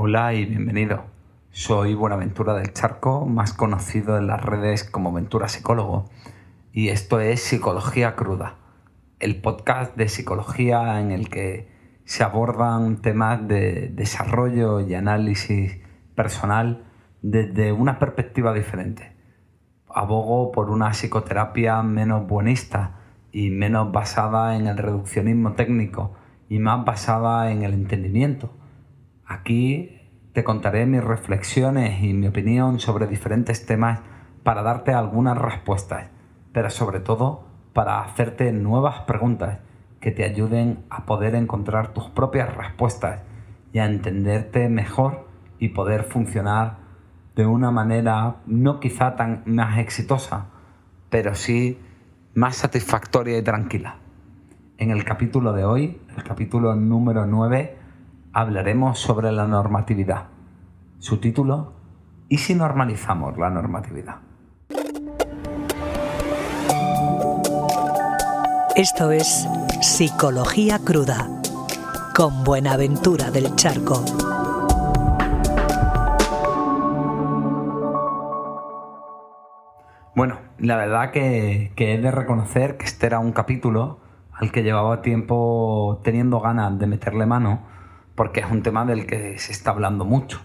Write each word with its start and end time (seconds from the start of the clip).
Hola 0.00 0.32
y 0.32 0.44
bienvenido. 0.44 1.06
Soy 1.50 1.94
Buenaventura 1.94 2.54
del 2.54 2.72
Charco, 2.72 3.26
más 3.26 3.52
conocido 3.52 4.16
en 4.16 4.28
las 4.28 4.40
redes 4.40 4.84
como 4.84 5.12
Ventura 5.12 5.48
Psicólogo, 5.48 6.08
y 6.72 6.90
esto 6.90 7.18
es 7.18 7.42
Psicología 7.42 8.14
Cruda, 8.14 8.58
el 9.18 9.40
podcast 9.40 9.96
de 9.96 10.08
psicología 10.08 11.00
en 11.00 11.10
el 11.10 11.28
que 11.28 11.68
se 12.04 12.22
abordan 12.22 13.02
temas 13.02 13.48
de 13.48 13.88
desarrollo 13.88 14.78
y 14.78 14.94
análisis 14.94 15.80
personal 16.14 16.84
desde 17.20 17.72
una 17.72 17.98
perspectiva 17.98 18.54
diferente. 18.54 19.16
Abogo 19.88 20.52
por 20.52 20.70
una 20.70 20.90
psicoterapia 20.90 21.82
menos 21.82 22.24
buenista 22.24 23.00
y 23.32 23.50
menos 23.50 23.90
basada 23.90 24.54
en 24.54 24.68
el 24.68 24.78
reduccionismo 24.78 25.54
técnico 25.54 26.14
y 26.48 26.60
más 26.60 26.84
basada 26.84 27.50
en 27.50 27.64
el 27.64 27.74
entendimiento 27.74 28.52
Aquí 29.28 30.00
te 30.32 30.42
contaré 30.42 30.86
mis 30.86 31.04
reflexiones 31.04 32.02
y 32.02 32.14
mi 32.14 32.28
opinión 32.28 32.80
sobre 32.80 33.06
diferentes 33.06 33.66
temas 33.66 34.00
para 34.42 34.62
darte 34.62 34.94
algunas 34.94 35.36
respuestas, 35.36 36.08
pero 36.52 36.70
sobre 36.70 37.00
todo 37.00 37.46
para 37.74 38.00
hacerte 38.00 38.50
nuevas 38.52 39.00
preguntas 39.02 39.58
que 40.00 40.12
te 40.12 40.24
ayuden 40.24 40.78
a 40.88 41.04
poder 41.04 41.34
encontrar 41.34 41.92
tus 41.92 42.04
propias 42.04 42.56
respuestas 42.56 43.20
y 43.74 43.80
a 43.80 43.84
entenderte 43.84 44.70
mejor 44.70 45.28
y 45.58 45.68
poder 45.68 46.04
funcionar 46.04 46.78
de 47.36 47.44
una 47.44 47.70
manera 47.70 48.36
no 48.46 48.80
quizá 48.80 49.14
tan 49.14 49.42
más 49.44 49.78
exitosa, 49.78 50.46
pero 51.10 51.34
sí 51.34 51.78
más 52.34 52.56
satisfactoria 52.56 53.36
y 53.36 53.42
tranquila. 53.42 53.96
En 54.78 54.90
el 54.90 55.04
capítulo 55.04 55.52
de 55.52 55.64
hoy, 55.64 56.00
el 56.16 56.22
capítulo 56.22 56.74
número 56.76 57.26
9, 57.26 57.77
hablaremos 58.38 59.00
sobre 59.00 59.32
la 59.32 59.48
normatividad. 59.48 60.26
Su 61.00 61.16
título, 61.18 61.72
¿Y 62.28 62.38
si 62.38 62.54
normalizamos 62.54 63.36
la 63.36 63.50
normatividad? 63.50 64.18
Esto 68.76 69.10
es 69.10 69.48
Psicología 69.80 70.78
Cruda, 70.78 71.26
con 72.14 72.44
Buenaventura 72.44 73.32
del 73.32 73.56
Charco. 73.56 74.04
Bueno, 80.14 80.38
la 80.58 80.76
verdad 80.76 81.10
que, 81.10 81.72
que 81.74 81.94
he 81.94 81.98
de 81.98 82.12
reconocer 82.12 82.76
que 82.76 82.84
este 82.84 83.06
era 83.06 83.18
un 83.18 83.32
capítulo 83.32 83.98
al 84.30 84.52
que 84.52 84.62
llevaba 84.62 85.02
tiempo 85.02 86.00
teniendo 86.04 86.38
ganas 86.38 86.78
de 86.78 86.86
meterle 86.86 87.26
mano 87.26 87.77
porque 88.18 88.40
es 88.40 88.50
un 88.50 88.64
tema 88.64 88.84
del 88.84 89.06
que 89.06 89.38
se 89.38 89.52
está 89.52 89.70
hablando 89.70 90.04
mucho. 90.04 90.40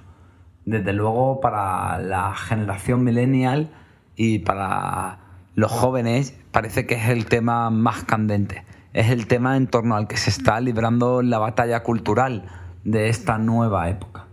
Desde 0.64 0.94
luego 0.94 1.42
para 1.42 1.98
la 1.98 2.36
generación 2.36 3.04
millennial 3.04 3.72
y 4.16 4.40
para 4.40 5.18
los 5.56 5.72
jóvenes 5.72 6.40
parece 6.52 6.86
que 6.86 6.94
es 6.94 7.10
el 7.10 7.26
tema 7.26 7.72
más 7.72 8.04
candente. 8.04 8.64
Es 8.94 9.10
el 9.10 9.26
tema 9.26 9.58
en 9.58 9.66
torno 9.66 9.96
al 9.96 10.08
que 10.08 10.18
se 10.18 10.30
está 10.30 10.62
librando 10.62 11.24
la 11.24 11.40
batalla 11.40 11.82
cultural 11.82 12.46
de 12.84 13.10
esta 13.10 13.40
nueva 13.40 13.90
época. 13.90 14.28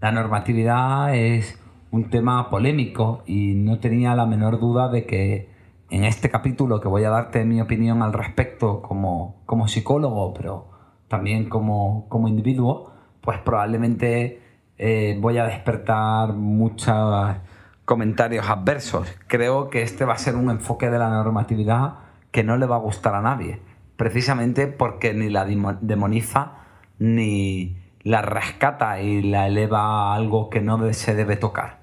La 0.00 0.12
normatividad 0.12 1.12
es 1.12 1.60
un 1.90 2.08
tema 2.08 2.50
polémico 2.50 3.24
y 3.26 3.54
no 3.54 3.80
tenía 3.80 4.14
la 4.14 4.26
menor 4.26 4.60
duda 4.60 4.88
de 4.88 5.06
que 5.06 5.50
en 5.90 6.04
este 6.04 6.30
capítulo 6.30 6.80
que 6.80 6.86
voy 6.86 7.02
a 7.02 7.10
darte 7.10 7.44
mi 7.44 7.60
opinión 7.60 8.00
al 8.00 8.12
respecto 8.12 8.80
como, 8.80 9.42
como 9.44 9.66
psicólogo, 9.66 10.32
pero 10.34 10.69
también 11.10 11.48
como, 11.48 12.06
individuo, 12.28 12.92
pues 13.20 13.38
probablemente 13.40 14.40
eh, 14.78 15.18
voy 15.20 15.38
a 15.38 15.44
despertar 15.44 16.34
muchos 16.34 17.36
comentarios 17.84 18.48
adversos. 18.48 19.12
Creo 19.26 19.70
que 19.70 19.82
este 19.82 20.04
va 20.04 20.14
a 20.14 20.18
ser 20.18 20.36
un 20.36 20.50
enfoque 20.50 20.88
de 20.88 21.00
la 21.00 21.10
normatividad 21.10 21.94
que 22.30 22.44
no 22.44 22.56
le 22.56 22.66
va 22.66 22.76
a 22.76 22.78
gustar 22.78 23.16
a 23.16 23.22
nadie, 23.22 23.60
precisamente 23.96 24.68
porque 24.68 25.12
ni 25.12 25.30
la 25.30 25.44
demoniza 25.80 26.52
ni 27.00 27.76
la 28.04 28.22
rescata 28.22 29.00
y 29.00 29.20
la 29.22 29.48
eleva 29.48 29.80
a 29.80 30.14
algo 30.14 30.48
que 30.48 30.60
no 30.60 30.92
se 30.92 31.16
debe 31.16 31.34
tocar. 31.34 31.80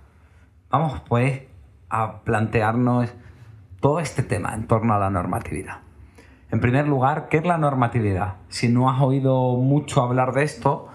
Vamos 0.69 1.01
pues 1.01 1.41
a 1.89 2.21
plantearnos 2.21 3.13
todo 3.81 3.99
este 3.99 4.23
tema 4.23 4.53
en 4.53 4.67
torno 4.67 4.93
a 4.93 4.99
la 4.99 5.09
normatividad. 5.09 5.86
En 6.49 6.61
primer 6.61 6.87
lugar, 6.87 7.27
¿qué 7.27 7.37
es 7.37 7.45
la 7.45 7.57
normatividad? 7.57 8.35
Si 8.47 8.69
no 8.69 8.89
has 8.89 9.01
oído 9.01 9.57
mucho 9.57 10.01
hablar 10.01 10.31
de 10.31 10.43
esto, 10.43 10.87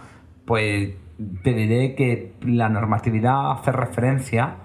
pues 0.47 0.95
te 1.43 1.53
diré 1.53 1.95
que 1.95 2.35
la 2.41 2.71
normatividad 2.71 3.53
hace 3.53 3.71
referencia 3.71 4.57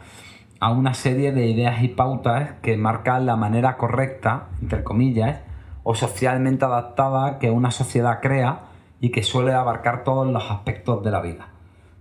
a 0.62 0.72
una 0.72 0.94
serie 0.94 1.34
de 1.34 1.48
ideas 1.48 1.84
y 1.84 1.90
pautas 1.90 2.52
que 2.62 2.78
marcan 2.78 3.26
la 3.26 3.36
manera 3.36 3.76
correcta, 3.76 4.48
entre 4.62 4.86
comillas, 4.86 5.42
o 5.84 5.94
socialmente 5.94 6.64
adaptada 6.64 7.38
que 7.38 7.52
una 7.52 7.72
sociedad 7.72 8.22
crea 8.22 8.62
y 9.02 9.10
que 9.10 9.24
suele 9.24 9.54
abarcar 9.54 10.06
todos 10.06 10.26
los 10.26 10.50
aspectos 10.50 11.04
de 11.04 11.12
la 11.12 11.20
vida. 11.20 11.50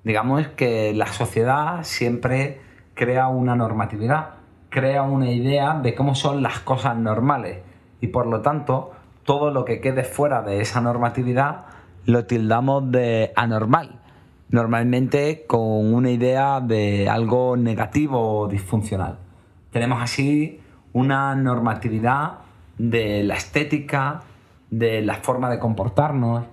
Digamos 0.05 0.47
que 0.47 0.95
la 0.95 1.07
sociedad 1.09 1.83
siempre 1.83 2.61
crea 2.95 3.27
una 3.27 3.57
normatividad, 3.57 4.35
crea 4.71 5.03
una 5.03 5.33
idea 5.33 5.75
de 5.75 5.97
cómo 5.97 6.15
son 6.15 6.41
las 6.41 6.61
cosas 6.61 6.97
normales 6.97 7.59
y 8.01 8.09
por 8.09 8.27
lo 8.27 8.41
tanto 8.41 8.93
todo 9.25 9.51
lo 9.51 9.65
que 9.65 9.81
quede 9.81 10.05
fuera 10.05 10.43
de 10.43 10.61
esa 10.61 10.81
normatividad 10.81 11.67
lo 12.05 12.25
tildamos 12.25 12.91
de 12.93 13.33
anormal, 13.35 14.01
normalmente 14.49 15.45
con 15.47 15.93
una 15.93 16.11
idea 16.11 16.61
de 16.61 17.09
algo 17.09 17.57
negativo 17.57 18.41
o 18.41 18.49
disfuncional. 18.49 19.19
Tenemos 19.73 20.01
así 20.01 20.61
una 20.93 21.35
normatividad 21.35 22.39
de 22.79 23.25
la 23.25 23.35
estética, 23.35 24.23
de 24.71 25.03
la 25.03 25.17
forma 25.17 25.51
de 25.51 25.59
comportarnos, 25.59 26.45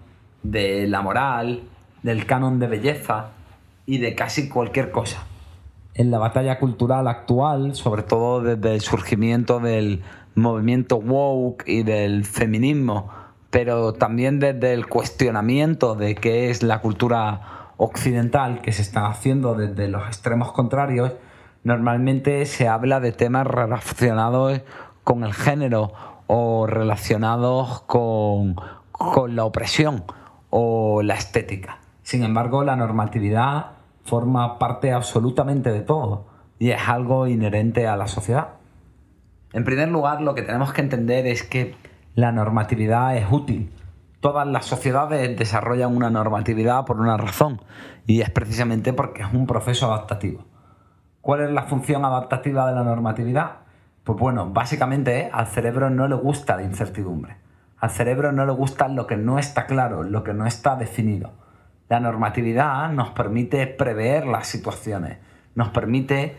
de 0.42 0.88
la 0.88 1.02
moral, 1.02 1.64
del 2.02 2.26
canon 2.26 2.60
de 2.60 2.68
belleza 2.68 3.30
y 3.86 4.00
de 4.00 4.16
casi 4.16 4.50
cualquier 4.50 4.92
cosa. 4.92 5.24
En 5.96 6.10
la 6.10 6.18
batalla 6.18 6.58
cultural 6.60 7.08
actual, 7.08 7.76
sobre 7.76 8.02
todo 8.04 8.42
desde 8.42 8.74
el 8.74 8.82
surgimiento 8.82 9.60
del 9.60 10.02
movimiento 10.36 10.98
woke 10.98 11.64
y 11.68 11.84
del 11.84 12.26
feminismo, 12.26 13.10
pero 13.50 13.94
también 13.94 14.40
desde 14.40 14.74
el 14.74 14.88
cuestionamiento 14.88 15.96
de 15.96 16.16
qué 16.16 16.50
es 16.50 16.64
la 16.64 16.82
cultura 16.82 17.72
occidental 17.78 18.62
que 18.62 18.72
se 18.72 18.82
está 18.82 19.08
haciendo 19.08 19.56
desde 19.56 19.88
los 19.88 20.06
extremos 20.08 20.52
contrarios, 20.52 21.14
normalmente 21.64 22.46
se 22.46 22.68
habla 22.68 23.00
de 23.00 23.12
temas 23.12 23.48
relacionados 23.48 24.62
con 25.04 25.24
el 25.24 25.34
género 25.34 25.94
o 26.28 26.66
relacionados 26.68 27.82
con, 27.82 28.56
con 28.92 29.36
la 29.36 29.46
opresión 29.46 30.04
o 30.50 31.02
la 31.04 31.16
estética. 31.16 31.80
Sin 32.04 32.24
embargo, 32.24 32.64
la 32.64 32.76
normatividad 32.76 33.72
forma 34.04 34.60
parte 34.60 34.92
absolutamente 34.92 35.72
de 35.72 35.82
todo 35.82 36.26
y 36.60 36.72
es 36.72 36.88
algo 36.88 37.28
inherente 37.28 37.88
a 37.88 37.96
la 37.98 38.08
sociedad. 38.08 38.50
En 39.54 39.64
primer 39.64 39.88
lugar, 39.90 40.20
lo 40.20 40.34
que 40.34 40.42
tenemos 40.42 40.74
que 40.74 40.82
entender 40.82 41.28
es 41.28 41.44
que 41.44 41.76
la 42.16 42.32
normatividad 42.32 43.16
es 43.16 43.32
útil. 43.32 43.72
Todas 44.20 44.48
las 44.48 44.66
sociedades 44.66 45.38
desarrollan 45.38 45.96
una 45.96 46.10
normatividad 46.10 46.86
por 46.86 47.00
una 47.00 47.18
razón 47.18 47.62
y 48.08 48.22
es 48.22 48.32
precisamente 48.32 48.94
porque 48.94 49.22
es 49.22 49.32
un 49.32 49.46
proceso 49.46 49.94
adaptativo. 49.94 50.46
¿Cuál 51.22 51.42
es 51.42 51.52
la 51.52 51.64
función 51.64 52.04
adaptativa 52.04 52.68
de 52.68 52.74
la 52.74 52.84
normatividad? 52.84 53.58
Pues 54.04 54.18
bueno, 54.18 54.50
básicamente 54.50 55.30
al 55.32 55.46
cerebro 55.46 55.92
no 55.92 56.08
le 56.08 56.16
gusta 56.16 56.56
la 56.56 56.64
incertidumbre. 56.64 57.38
Al 57.78 57.92
cerebro 57.92 58.32
no 58.32 58.48
le 58.48 58.54
gusta 58.54 58.88
lo 58.88 59.06
que 59.06 59.18
no 59.18 59.38
está 59.38 59.68
claro, 59.68 60.04
lo 60.04 60.24
que 60.24 60.34
no 60.34 60.48
está 60.48 60.76
definido. 60.78 61.32
La 61.90 62.00
normatividad 62.00 62.90
nos 62.92 63.12
permite 63.12 63.68
prever 63.68 64.26
las 64.26 64.48
situaciones, 64.48 65.20
nos 65.54 65.70
permite 65.70 66.38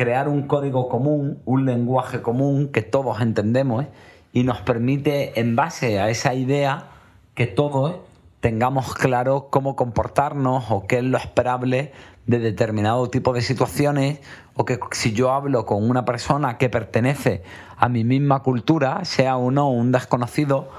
crear 0.00 0.30
un 0.30 0.46
código 0.46 0.88
común, 0.88 1.42
un 1.44 1.66
lenguaje 1.66 2.22
común 2.22 2.68
que 2.72 2.80
todos 2.80 3.20
entendemos 3.20 3.84
y 4.32 4.44
nos 4.44 4.62
permite, 4.62 5.38
en 5.38 5.56
base 5.56 6.00
a 6.00 6.08
esa 6.08 6.32
idea, 6.32 6.86
que 7.34 7.46
todos 7.46 7.96
tengamos 8.40 8.94
claro 8.94 9.48
cómo 9.50 9.76
comportarnos 9.76 10.70
o 10.70 10.86
qué 10.86 11.00
es 11.00 11.04
lo 11.04 11.18
esperable 11.18 11.92
de 12.24 12.38
determinado 12.38 13.10
tipo 13.10 13.34
de 13.34 13.42
situaciones 13.42 14.20
o 14.54 14.64
que 14.64 14.80
si 14.92 15.12
yo 15.12 15.32
hablo 15.32 15.66
con 15.66 15.86
una 15.90 16.06
persona 16.06 16.56
que 16.56 16.70
pertenece 16.70 17.42
a 17.76 17.90
mi 17.90 18.02
misma 18.02 18.42
cultura, 18.42 19.04
sea 19.04 19.36
uno 19.36 19.68
un 19.68 19.92
desconocido, 19.92 20.70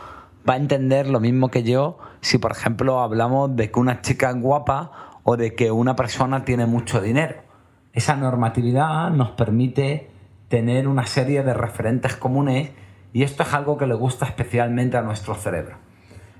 va 0.50 0.56
a 0.56 0.58
entender 0.58 1.08
lo 1.08 1.20
mismo 1.20 1.52
que 1.52 1.62
yo 1.62 2.00
si 2.22 2.40
por 2.40 2.54
ejemplo 2.54 3.00
hablamos 3.02 3.56
de 3.56 3.70
que 3.70 3.80
una 3.80 4.02
chica 4.02 4.32
es 4.32 4.42
guapa 4.42 5.20
o 5.22 5.38
de 5.38 5.54
que 5.54 5.70
una 5.70 5.96
persona 5.96 6.44
tiene 6.44 6.66
mucho 6.66 7.00
dinero 7.02 7.51
esa 7.94 8.16
normatividad 8.16 9.10
nos 9.12 9.32
permite 9.32 10.10
tener 10.48 10.88
una 10.88 11.06
serie 11.06 11.44
de 11.44 11.54
referentes 11.54 12.16
comunes 12.16 12.72
y 13.14 13.24
esto 13.24 13.44
es 13.44 13.54
algo 13.54 13.78
que 13.78 13.88
le 13.88 13.94
gusta 13.94 14.26
especialmente 14.26 14.98
a 14.98 15.02
nuestro 15.02 15.36
cerebro. 15.36 15.78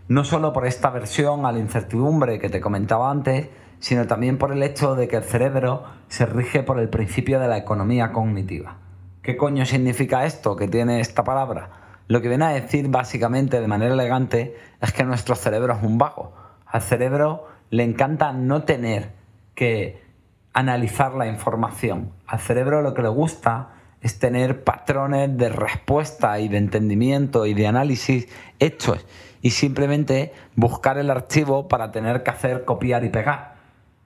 No 0.08 0.24
solo 0.24 0.54
por 0.54 0.66
esta 0.66 0.90
versión 0.90 1.46
a 1.46 1.52
la 1.52 1.60
incertidumbre 1.60 2.40
que 2.40 2.50
te 2.50 2.62
comentaba 2.62 3.12
antes, 3.12 3.50
sino 3.80 4.08
también 4.08 4.38
por 4.38 4.52
el 4.52 4.64
hecho 4.64 4.96
de 4.96 5.08
que 5.08 5.18
el 5.18 5.24
cerebro 5.24 5.84
se 6.08 6.26
rige 6.26 6.64
por 6.64 6.80
el 6.80 6.90
principio 6.90 7.40
de 7.40 7.48
la 7.48 7.58
economía 7.58 8.12
cognitiva. 8.12 8.78
¿Qué 9.22 9.38
coño 9.38 9.66
significa 9.66 10.26
esto 10.26 10.56
que 10.56 10.68
tiene 10.68 11.00
esta 11.00 11.24
palabra? 11.24 11.70
Lo 12.08 12.22
que 12.22 12.30
viene 12.30 12.46
a 12.46 12.50
decir 12.50 12.90
básicamente 12.90 13.62
de 13.62 13.68
manera 13.68 13.94
elegante 13.94 14.58
es 14.82 14.92
que 14.92 15.04
nuestro 15.04 15.36
cerebro 15.36 15.74
es 15.74 15.84
un 15.84 15.98
vago. 15.98 16.34
Al 16.66 16.82
cerebro 16.82 17.48
le 17.70 17.84
encanta 17.84 18.34
no 18.34 18.64
tener 18.64 19.12
que 19.56 20.02
analizar 20.54 21.14
la 21.14 21.28
información. 21.28 22.12
Al 22.28 22.40
cerebro 22.40 22.82
lo 22.82 22.94
que 22.94 23.02
le 23.02 23.10
gusta 23.10 23.70
es 24.02 24.20
tener 24.20 24.64
patrones 24.64 25.38
de 25.38 25.50
respuesta 25.50 26.40
y 26.40 26.48
de 26.48 26.58
entendimiento 26.58 27.46
y 27.46 27.54
de 27.54 27.68
análisis 27.68 28.28
hechos 28.60 29.06
y 29.42 29.52
simplemente 29.52 30.34
buscar 30.56 30.98
el 30.98 31.10
archivo 31.10 31.68
para 31.68 31.92
tener 31.92 32.24
que 32.24 32.32
hacer 32.32 32.66
copiar 32.66 33.04
y 33.04 33.10
pegar. 33.10 33.56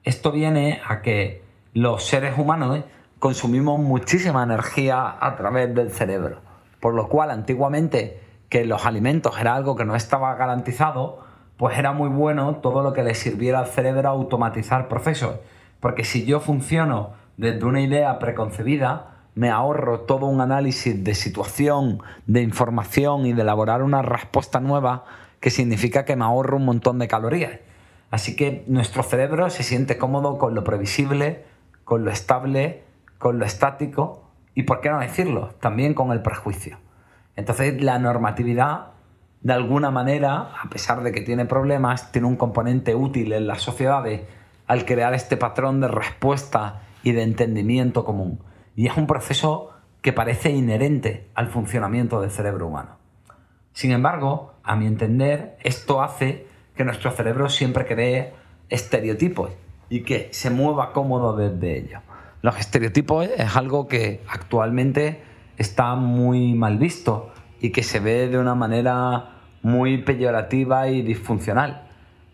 Esto 0.04 0.32
viene 0.32 0.82
a 0.88 1.02
que 1.02 1.44
los 1.74 2.06
seres 2.06 2.38
humanos 2.38 2.84
consumimos 3.20 3.80
muchísima 3.80 4.44
energía 4.44 5.16
a 5.20 5.36
través 5.36 5.74
del 5.74 5.92
cerebro, 5.92 6.40
por 6.80 6.94
lo 6.94 7.08
cual 7.08 7.32
antiguamente 7.32 8.22
que 8.50 8.66
los 8.66 8.86
alimentos 8.86 9.40
era 9.40 9.56
algo 9.56 9.76
que 9.76 9.86
no 9.86 9.96
estaba 9.96 10.36
garantizado, 10.36 11.26
pues 11.58 11.78
era 11.78 11.92
muy 11.94 12.10
bueno 12.10 12.58
todo 12.58 12.84
lo 12.84 12.94
que 12.94 13.04
le 13.04 13.16
sirviera 13.16 13.60
al 13.60 13.68
cerebro 13.68 14.10
a 14.10 14.12
automatizar 14.12 14.88
procesos, 14.88 15.40
porque 15.86 16.04
si 16.04 16.26
yo 16.26 16.40
funciono 16.40 17.12
desde 17.38 17.64
una 17.64 17.80
idea 17.80 18.18
preconcebida, 18.18 19.20
me 19.36 19.52
ahorro 19.52 20.00
todo 20.00 20.26
un 20.26 20.42
análisis 20.42 21.04
de 21.04 21.14
situación, 21.14 22.02
de 22.26 22.42
información 22.42 23.28
y 23.28 23.34
de 23.34 23.44
elaborar 23.44 23.84
una 23.84 24.02
respuesta 24.02 24.60
nueva 24.60 25.06
que 25.40 25.52
significa 25.52 26.04
que 26.04 26.16
me 26.16 26.26
ahorro 26.26 26.58
un 26.58 26.66
montón 26.66 26.98
de 26.98 27.08
calorías. 27.08 27.60
Así 28.10 28.36
que 28.36 28.64
nuestro 28.66 29.04
cerebro 29.04 29.52
se 29.52 29.62
siente 29.62 30.00
cómodo 30.00 30.40
con 30.40 30.56
lo 30.56 30.64
previsible, 30.64 31.46
con 31.84 32.04
lo 32.04 32.10
estable, 32.10 32.82
con 33.20 33.38
lo 33.38 33.46
estático 33.46 34.32
y, 34.56 34.64
por 34.64 34.82
qué 34.82 34.90
no 34.90 35.00
decirlo, 35.00 35.50
también 35.62 35.94
con 35.94 36.12
el 36.12 36.24
prejuicio. 36.24 36.80
Entonces 37.36 37.80
la 37.84 38.00
normatividad, 38.00 38.88
de 39.42 39.54
alguna 39.54 39.92
manera, 39.92 40.50
a 40.64 40.68
pesar 40.68 41.04
de 41.04 41.12
que 41.12 41.22
tiene 41.22 41.46
problemas, 41.46 42.12
tiene 42.12 42.28
un 42.28 42.38
componente 42.38 42.96
útil 42.96 43.34
en 43.34 43.46
las 43.46 43.62
sociedades 43.62 44.24
al 44.68 44.86
crear 44.86 45.14
este 45.14 45.38
patrón 45.38 45.82
de 45.82 45.88
respuesta 45.88 46.82
y 47.04 47.12
de 47.12 47.24
entendimiento 47.24 48.06
común. 48.06 48.40
Y 48.76 48.88
es 48.88 48.98
un 48.98 49.08
proceso 49.08 49.72
que 50.02 50.14
parece 50.14 50.52
inherente 50.52 51.30
al 51.34 51.50
funcionamiento 51.50 52.22
del 52.22 52.32
cerebro 52.32 52.68
humano. 52.68 52.98
Sin 53.74 53.92
embargo, 53.92 54.54
a 54.64 54.76
mi 54.76 54.88
entender, 54.88 55.58
esto 55.64 56.02
hace 56.02 56.48
que 56.76 56.84
nuestro 56.84 57.12
cerebro 57.12 57.50
siempre 57.50 57.86
cree 57.86 58.34
estereotipos 58.70 59.52
y 59.90 60.02
que 60.02 60.30
se 60.32 60.50
mueva 60.50 60.94
cómodo 60.94 61.36
desde 61.36 61.78
ellos. 61.78 62.02
Los 62.42 62.60
estereotipos 62.60 63.28
es 63.38 63.56
algo 63.56 63.88
que 63.88 64.22
actualmente 64.30 65.24
está 65.58 65.96
muy 65.96 66.54
mal 66.54 66.78
visto 66.78 67.34
y 67.60 67.72
que 67.72 67.84
se 67.84 68.00
ve 68.00 68.28
de 68.28 68.38
una 68.38 68.56
manera 68.56 69.42
muy 69.62 69.98
peyorativa 70.00 70.88
y 70.90 71.02
disfuncional. 71.02 71.88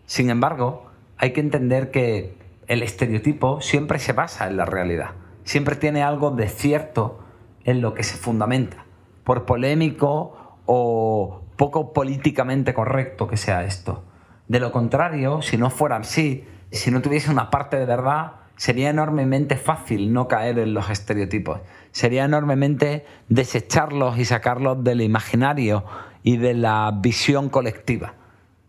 Sin 0.04 0.28
embargo, 0.28 0.91
hay 1.22 1.32
que 1.32 1.40
entender 1.40 1.90
que 1.90 2.36
el 2.66 2.82
estereotipo 2.82 3.62
siempre 3.62 3.98
se 3.98 4.12
basa 4.12 4.46
en 4.46 4.58
la 4.58 4.66
realidad 4.66 5.12
siempre 5.44 5.76
tiene 5.76 6.02
algo 6.02 6.30
de 6.30 6.48
cierto 6.48 7.20
en 7.64 7.80
lo 7.80 7.94
que 7.94 8.02
se 8.02 8.16
fundamenta, 8.16 8.84
por 9.24 9.44
polémico 9.44 10.58
o 10.66 11.42
poco 11.56 11.92
políticamente 11.92 12.74
correcto 12.74 13.28
que 13.28 13.36
sea 13.36 13.64
esto. 13.64 14.04
De 14.48 14.60
lo 14.60 14.72
contrario, 14.72 15.42
si 15.42 15.56
no 15.56 15.70
fuera 15.70 15.96
así, 15.96 16.44
si 16.70 16.90
no 16.90 17.02
tuviese 17.02 17.30
una 17.30 17.50
parte 17.50 17.76
de 17.76 17.86
verdad, 17.86 18.32
sería 18.56 18.90
enormemente 18.90 19.56
fácil 19.56 20.12
no 20.12 20.28
caer 20.28 20.58
en 20.58 20.74
los 20.74 20.90
estereotipos. 20.90 21.60
Sería 21.90 22.24
enormemente 22.24 23.04
desecharlos 23.28 24.18
y 24.18 24.24
sacarlos 24.24 24.82
del 24.82 25.00
imaginario 25.00 25.84
y 26.22 26.36
de 26.36 26.54
la 26.54 26.92
visión 27.00 27.48
colectiva. 27.48 28.14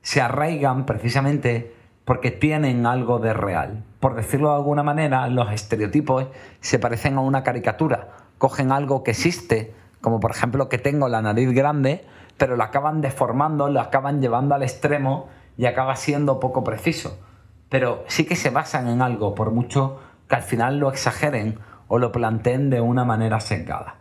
Se 0.02 0.22
arraigan 0.22 0.86
precisamente 0.86 1.74
porque 2.06 2.32
tienen 2.32 2.86
algo 2.86 3.20
de 3.20 3.34
real. 3.34 3.84
Por 4.00 4.16
decirlo 4.16 4.50
de 4.50 4.56
alguna 4.56 4.84
manera, 4.84 5.28
los 5.28 5.52
estereotipos 5.52 6.28
se 6.60 6.80
parecen 6.80 7.18
a 7.18 7.22
una 7.22 7.44
caricatura. 7.44 8.10
Cogen 8.38 8.72
algo 8.72 9.04
que 9.04 9.12
existe, 9.12 9.74
como 10.02 10.20
por 10.20 10.32
ejemplo 10.32 10.68
que 10.68 10.78
tengo 10.78 11.08
la 11.08 11.22
nariz 11.22 11.52
grande, 11.54 12.06
pero 12.38 12.58
lo 12.58 12.64
acaban 12.64 13.02
deformando, 13.02 13.70
lo 13.70 13.80
acaban 13.80 14.22
llevando 14.22 14.56
al 14.56 14.64
extremo 14.64 15.30
y 15.58 15.66
acaba 15.66 15.96
siendo 15.96 16.40
poco 16.40 16.64
preciso. 16.64 17.20
Pero 17.70 18.04
sí 18.08 18.26
que 18.26 18.36
se 18.36 18.50
basan 18.50 18.88
en 18.88 19.02
algo, 19.02 19.34
por 19.36 19.52
mucho 19.52 20.00
que 20.28 20.36
al 20.36 20.42
final 20.42 20.78
lo 20.78 20.90
exageren 20.90 21.60
o 21.88 22.00
lo 22.00 22.12
planteen 22.12 22.70
de 22.70 22.82
una 22.82 23.06
manera 23.06 23.40
sesgada. 23.40 23.96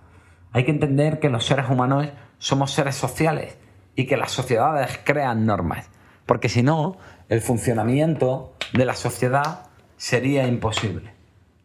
Hay 0.52 0.64
que 0.64 0.70
entender 0.70 1.18
que 1.18 1.30
los 1.30 1.46
seres 1.46 1.68
humanos 1.70 2.08
somos 2.38 2.72
seres 2.72 2.96
sociales 2.96 3.56
y 3.94 4.06
que 4.06 4.16
las 4.16 4.32
sociedades 4.32 5.00
crean 5.04 5.46
normas, 5.46 5.88
porque 6.26 6.48
si 6.48 6.62
no, 6.62 6.96
el 7.32 7.40
funcionamiento 7.40 8.52
de 8.74 8.84
la 8.84 8.94
sociedad 8.94 9.60
sería 9.96 10.46
imposible. 10.46 11.14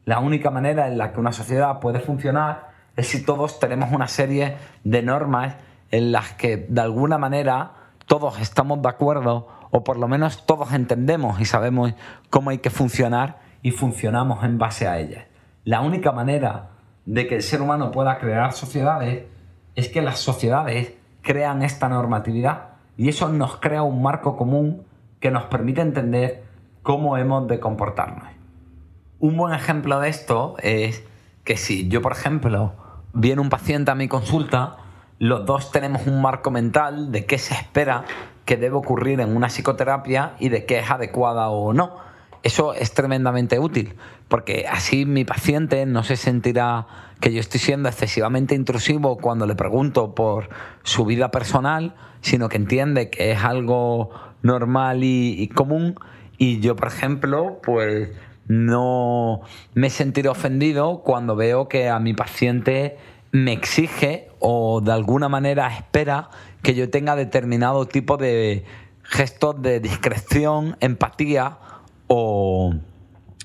La 0.06 0.20
única 0.20 0.50
manera 0.50 0.88
en 0.88 0.98
la 0.98 1.12
que 1.12 1.20
una 1.20 1.34
sociedad 1.34 1.82
puede 1.82 2.00
funcionar 2.00 2.70
es 2.96 3.10
si 3.10 3.26
todos 3.26 3.60
tenemos 3.60 3.92
una 3.92 4.08
serie 4.08 4.56
de 4.86 5.02
normas 5.04 5.56
en 5.92 6.14
las 6.14 6.32
que 6.36 6.56
de 6.56 6.80
alguna 6.80 7.18
manera 7.18 7.74
todos 8.06 8.40
estamos 8.40 8.82
de 8.82 8.88
acuerdo 8.88 9.50
o 9.70 9.84
por 9.84 9.98
lo 9.98 10.08
menos 10.08 10.46
todos 10.46 10.72
entendemos 10.72 11.42
y 11.42 11.44
sabemos 11.44 11.94
cómo 12.30 12.52
hay 12.52 12.60
que 12.60 12.70
funcionar 12.70 13.40
y 13.62 13.72
funcionamos 13.72 14.46
en 14.46 14.58
base 14.58 14.88
a 14.88 15.00
ellas. 15.00 15.26
La 15.66 15.82
única 15.82 16.14
manera 16.14 16.70
de 17.06 17.28
que 17.28 17.36
el 17.36 17.44
ser 17.44 17.62
humano 17.62 17.92
pueda 17.92 18.20
crear 18.20 18.54
sociedades 18.54 19.26
es 19.76 19.90
que 19.90 20.02
las 20.02 20.20
sociedades 20.20 20.94
crean 21.22 21.62
esta 21.62 21.90
normatividad 21.90 22.70
y 22.96 23.10
eso 23.10 23.28
nos 23.28 23.58
crea 23.58 23.84
un 23.84 24.02
marco 24.02 24.38
común 24.38 24.88
que 25.20 25.32
nos 25.32 25.44
permite 25.44 25.82
entender 25.82 26.44
cómo 26.84 27.18
hemos 27.18 27.48
de 27.48 27.60
comportarnos. 27.60 28.30
Un 29.20 29.36
buen 29.36 29.54
ejemplo 29.54 30.00
de 30.00 30.10
esto 30.10 30.56
es 30.62 31.04
que 31.44 31.58
si 31.58 31.88
yo, 31.88 32.02
por 32.02 32.12
ejemplo, 32.12 32.74
viene 33.14 33.42
un 33.42 33.50
paciente 33.50 33.92
a 33.92 33.96
mi 33.96 34.08
consulta, 34.08 34.78
los 35.20 35.46
dos 35.46 35.72
tenemos 35.72 36.06
un 36.06 36.22
marco 36.22 36.52
mental 36.52 37.12
de 37.12 37.26
qué 37.26 37.38
se 37.38 37.56
espera 37.56 38.06
que 38.46 38.58
debe 38.58 38.76
ocurrir 38.76 39.20
en 39.20 39.36
una 39.36 39.48
psicoterapia 39.48 40.36
y 40.40 40.50
de 40.50 40.66
qué 40.66 40.80
es 40.80 40.92
adecuada 40.92 41.50
o 41.50 41.74
no. 41.74 41.98
Eso 42.44 42.74
es 42.74 42.94
tremendamente 42.94 43.60
útil, 43.60 43.96
porque 44.28 44.68
así 44.70 45.06
mi 45.06 45.26
paciente 45.26 45.86
no 45.86 46.04
se 46.04 46.16
sentirá 46.16 46.86
que 47.20 47.34
yo 47.34 47.40
estoy 47.40 47.60
siendo 47.60 47.90
excesivamente 47.90 48.56
intrusivo 48.56 49.18
cuando 49.18 49.48
le 49.48 49.56
pregunto 49.56 50.14
por 50.14 50.50
su 50.84 51.06
vida 51.06 51.32
personal, 51.32 51.96
sino 52.22 52.48
que 52.48 52.58
entiende 52.58 53.10
que 53.10 53.32
es 53.32 53.44
algo 53.44 54.12
normal 54.42 55.04
y, 55.04 55.48
común. 55.50 55.96
Y 56.38 56.60
yo, 56.60 56.76
por 56.76 56.88
ejemplo, 56.88 57.60
pues 57.64 58.10
no 58.48 59.42
me 59.74 59.90
sentiré 59.90 60.30
ofendido 60.30 61.02
cuando 61.04 61.36
veo 61.36 61.68
que 61.68 61.90
a 61.90 62.00
mi 62.00 62.14
paciente 62.14 62.98
me 63.32 63.54
exige 63.54 64.30
o 64.40 64.82
de 64.82 64.92
alguna 64.94 65.28
manera 65.28 65.68
espera 65.68 66.30
que 66.62 66.74
yo 66.74 66.90
tenga 66.90 67.16
determinado 67.16 67.88
tipo 67.88 68.18
de 68.18 68.64
gestos 69.04 69.62
de 69.62 69.80
discreción, 69.80 70.78
empatía 70.80 71.58
o, 72.08 72.74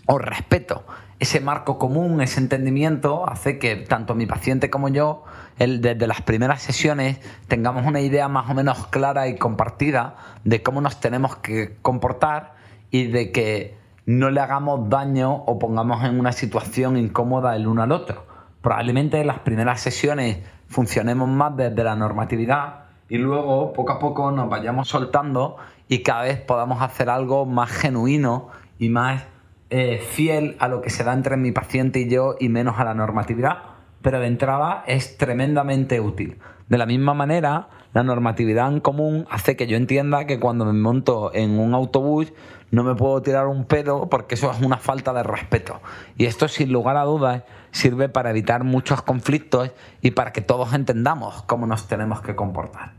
o 0.07 0.19
respeto. 0.19 0.85
Ese 1.19 1.41
marco 1.41 1.79
común, 1.79 2.21
ese 2.21 2.41
entendimiento, 2.41 3.29
hace 3.29 3.59
que 3.59 3.77
tanto 3.77 4.15
mi 4.15 4.27
paciente 4.27 4.71
como 4.71 4.89
yo, 4.89 5.25
desde 5.66 6.07
las 6.07 6.23
primeras 6.23 6.62
sesiones, 6.62 7.21
tengamos 7.49 7.87
una 7.87 8.00
idea 8.00 8.28
más 8.28 8.50
o 8.50 8.54
menos 8.54 8.87
clara 8.88 9.28
y 9.28 9.37
compartida 9.37 10.16
de 10.45 10.62
cómo 10.62 10.81
nos 10.81 11.00
tenemos 11.00 11.37
que 11.37 11.76
comportar 11.83 12.54
y 12.90 13.07
de 13.07 13.33
que 13.33 13.76
no 14.07 14.31
le 14.31 14.40
hagamos 14.40 14.88
daño 14.88 15.33
o 15.33 15.59
pongamos 15.59 16.04
en 16.04 16.19
una 16.19 16.33
situación 16.33 16.97
incómoda 16.97 17.54
el 17.54 17.66
uno 17.66 17.83
al 17.83 17.92
otro. 17.92 18.26
Probablemente 18.61 19.21
en 19.21 19.26
las 19.26 19.40
primeras 19.40 19.81
sesiones 19.81 20.38
funcionemos 20.69 21.28
más 21.28 21.57
desde 21.57 21.85
la 21.85 21.97
normatividad 21.97 22.85
y 23.09 23.19
luego 23.19 23.73
poco 23.73 23.92
a 23.92 23.99
poco 23.99 24.31
nos 24.31 24.49
vayamos 24.49 24.88
soltando 24.88 25.57
y 25.88 26.02
cada 26.02 26.23
vez 26.23 26.40
podamos 26.40 26.81
hacer 26.83 27.11
algo 27.11 27.47
más 27.47 27.71
genuino 27.71 28.49
y 28.78 28.88
más 28.88 29.25
eh, 29.71 29.99
fiel 29.99 30.57
a 30.59 30.69
lo 30.69 30.81
que 30.83 30.90
se 30.90 31.04
da 31.04 31.12
entre 31.12 31.37
mi 31.37 31.52
paciente 31.52 32.00
y 32.00 32.09
yo 32.09 32.37
y 32.38 32.49
menos 32.49 32.78
a 32.78 32.85
la 32.85 32.95
normatividad, 32.95 33.72
pero 34.02 34.21
de 34.21 34.26
entrada 34.26 34.85
es 34.87 35.16
tremendamente 35.16 36.00
útil. 36.00 36.38
De 36.68 36.78
la 36.78 36.87
misma 36.87 37.14
manera, 37.14 37.68
la 37.92 38.02
normatividad 38.02 38.68
en 38.68 38.80
común 38.80 39.26
hace 39.30 39.56
que 39.56 39.66
yo 39.66 39.76
entienda 39.76 40.26
que 40.26 40.40
cuando 40.40 40.64
me 40.64 40.73
monto 40.73 41.30
en 41.35 41.59
un 41.59 41.75
autobús 41.75 42.32
no 42.71 42.85
me 42.85 42.94
puedo 42.94 43.21
tirar 43.21 43.47
un 43.47 43.66
pedo 43.66 44.09
porque 44.09 44.35
eso 44.35 44.50
es 44.50 44.61
una 44.61 44.78
falta 44.78 45.12
de 45.12 45.23
respeto. 45.23 45.80
Y 46.16 46.25
esto 46.25 46.49
sin 46.49 46.73
lugar 46.73 46.97
a 46.97 47.04
dudas 47.04 47.42
sirve 47.71 48.09
para 48.09 48.30
evitar 48.30 48.64
muchos 48.64 49.02
conflictos 49.02 49.71
y 50.00 50.12
para 50.12 50.32
que 50.32 50.40
todos 50.40 50.73
entendamos 50.73 51.42
cómo 51.42 51.66
nos 51.66 51.87
tenemos 51.87 52.23
que 52.23 52.35
comportar. 52.35 52.94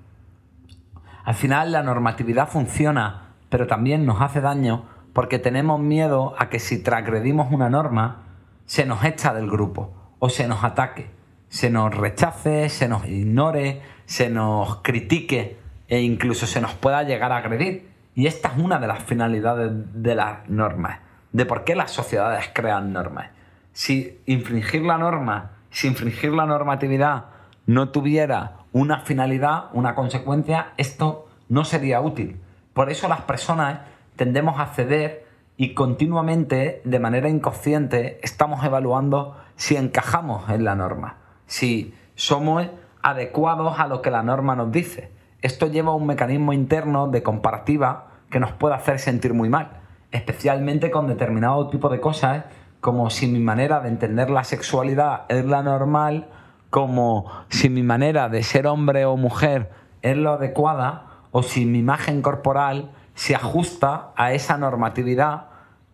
Al 1.25 1.35
final 1.35 1.71
la 1.71 1.83
normatividad 1.83 2.47
funciona, 2.47 3.33
pero 3.49 3.65
también 3.65 4.05
nos 4.05 4.21
hace 4.21 4.41
daño 4.41 4.85
porque 5.13 5.39
tenemos 5.39 5.79
miedo 5.79 6.35
a 6.37 6.49
que 6.49 6.59
si 6.59 6.83
transgredimos 6.83 7.51
una 7.51 7.69
norma, 7.69 8.23
se 8.65 8.85
nos 8.85 9.03
echa 9.03 9.33
del 9.33 9.49
grupo 9.49 10.02
o 10.25 10.29
se 10.29 10.47
nos 10.47 10.63
ataque, 10.63 11.09
se 11.49 11.69
nos 11.69 11.93
rechace, 11.93 12.69
se 12.69 12.87
nos 12.87 13.05
ignore, 13.05 13.81
se 14.05 14.29
nos 14.29 14.77
critique 14.77 15.57
e 15.89 15.99
incluso 15.99 16.47
se 16.47 16.61
nos 16.61 16.75
pueda 16.75 17.03
llegar 17.03 17.33
a 17.33 17.39
agredir. 17.39 17.89
Y 18.15 18.27
esta 18.27 18.47
es 18.47 18.57
una 18.57 18.79
de 18.79 18.87
las 18.87 19.03
finalidades 19.03 19.69
de 20.01 20.15
las 20.15 20.47
normas, 20.47 20.99
de 21.33 21.45
por 21.45 21.65
qué 21.65 21.75
las 21.75 21.91
sociedades 21.91 22.49
crean 22.53 22.93
normas. 22.93 23.31
Si 23.73 24.21
infringir 24.25 24.83
la 24.83 24.97
norma, 24.97 25.57
si 25.71 25.87
infringir 25.87 26.31
la 26.31 26.45
normatividad 26.45 27.25
no 27.65 27.89
tuviera 27.89 28.59
una 28.71 29.01
finalidad, 29.01 29.65
una 29.73 29.93
consecuencia, 29.93 30.71
esto 30.77 31.27
no 31.49 31.65
sería 31.65 31.99
útil. 31.99 32.39
Por 32.73 32.89
eso 32.89 33.09
las 33.09 33.23
personas 33.23 33.81
tendemos 34.15 34.57
a 34.57 34.67
ceder 34.67 35.25
y 35.57 35.73
continuamente, 35.73 36.81
de 36.85 36.99
manera 36.99 37.27
inconsciente, 37.27 38.21
estamos 38.23 38.63
evaluando 38.63 39.42
si 39.55 39.75
encajamos 39.75 40.49
en 40.49 40.63
la 40.63 40.75
norma, 40.75 41.17
si 41.45 41.93
somos 42.15 42.67
adecuados 43.01 43.79
a 43.79 43.87
lo 43.87 44.01
que 44.01 44.11
la 44.11 44.23
norma 44.23 44.55
nos 44.55 44.71
dice. 44.71 45.11
Esto 45.41 45.67
lleva 45.67 45.91
a 45.91 45.95
un 45.95 46.07
mecanismo 46.07 46.53
interno 46.53 47.07
de 47.07 47.21
comparativa 47.21 48.07
que 48.29 48.39
nos 48.39 48.51
puede 48.53 48.75
hacer 48.75 48.97
sentir 48.99 49.33
muy 49.33 49.49
mal, 49.49 49.81
especialmente 50.11 50.89
con 50.89 51.07
determinado 51.07 51.69
tipo 51.69 51.89
de 51.89 51.99
cosas, 51.99 52.45
como 52.79 53.09
si 53.09 53.27
mi 53.27 53.39
manera 53.39 53.81
de 53.81 53.89
entender 53.89 54.29
la 54.29 54.43
sexualidad 54.43 55.23
es 55.29 55.45
la 55.45 55.61
normal, 55.61 56.29
como 56.69 57.29
si 57.49 57.69
mi 57.69 57.83
manera 57.83 58.29
de 58.29 58.41
ser 58.41 58.67
hombre 58.67 59.05
o 59.05 59.17
mujer 59.17 59.69
es 60.01 60.17
lo 60.17 60.33
adecuada, 60.33 61.07
o 61.31 61.43
si 61.43 61.65
mi 61.65 61.79
imagen 61.79 62.21
corporal 62.21 62.91
se 63.15 63.35
ajusta 63.35 64.11
a 64.15 64.33
esa 64.33 64.57
normatividad 64.57 65.47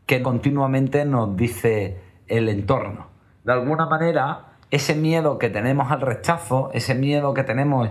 que 0.05 0.21
continuamente 0.21 1.05
nos 1.05 1.35
dice 1.35 2.01
el 2.27 2.49
entorno. 2.49 3.07
De 3.49 3.53
alguna 3.53 3.87
manera, 3.87 4.41
ese 4.69 4.93
miedo 4.93 5.39
que 5.39 5.49
tenemos 5.49 5.91
al 5.91 6.01
rechazo, 6.01 6.69
ese 6.71 6.93
miedo 6.93 7.33
que 7.33 7.43
tenemos 7.43 7.89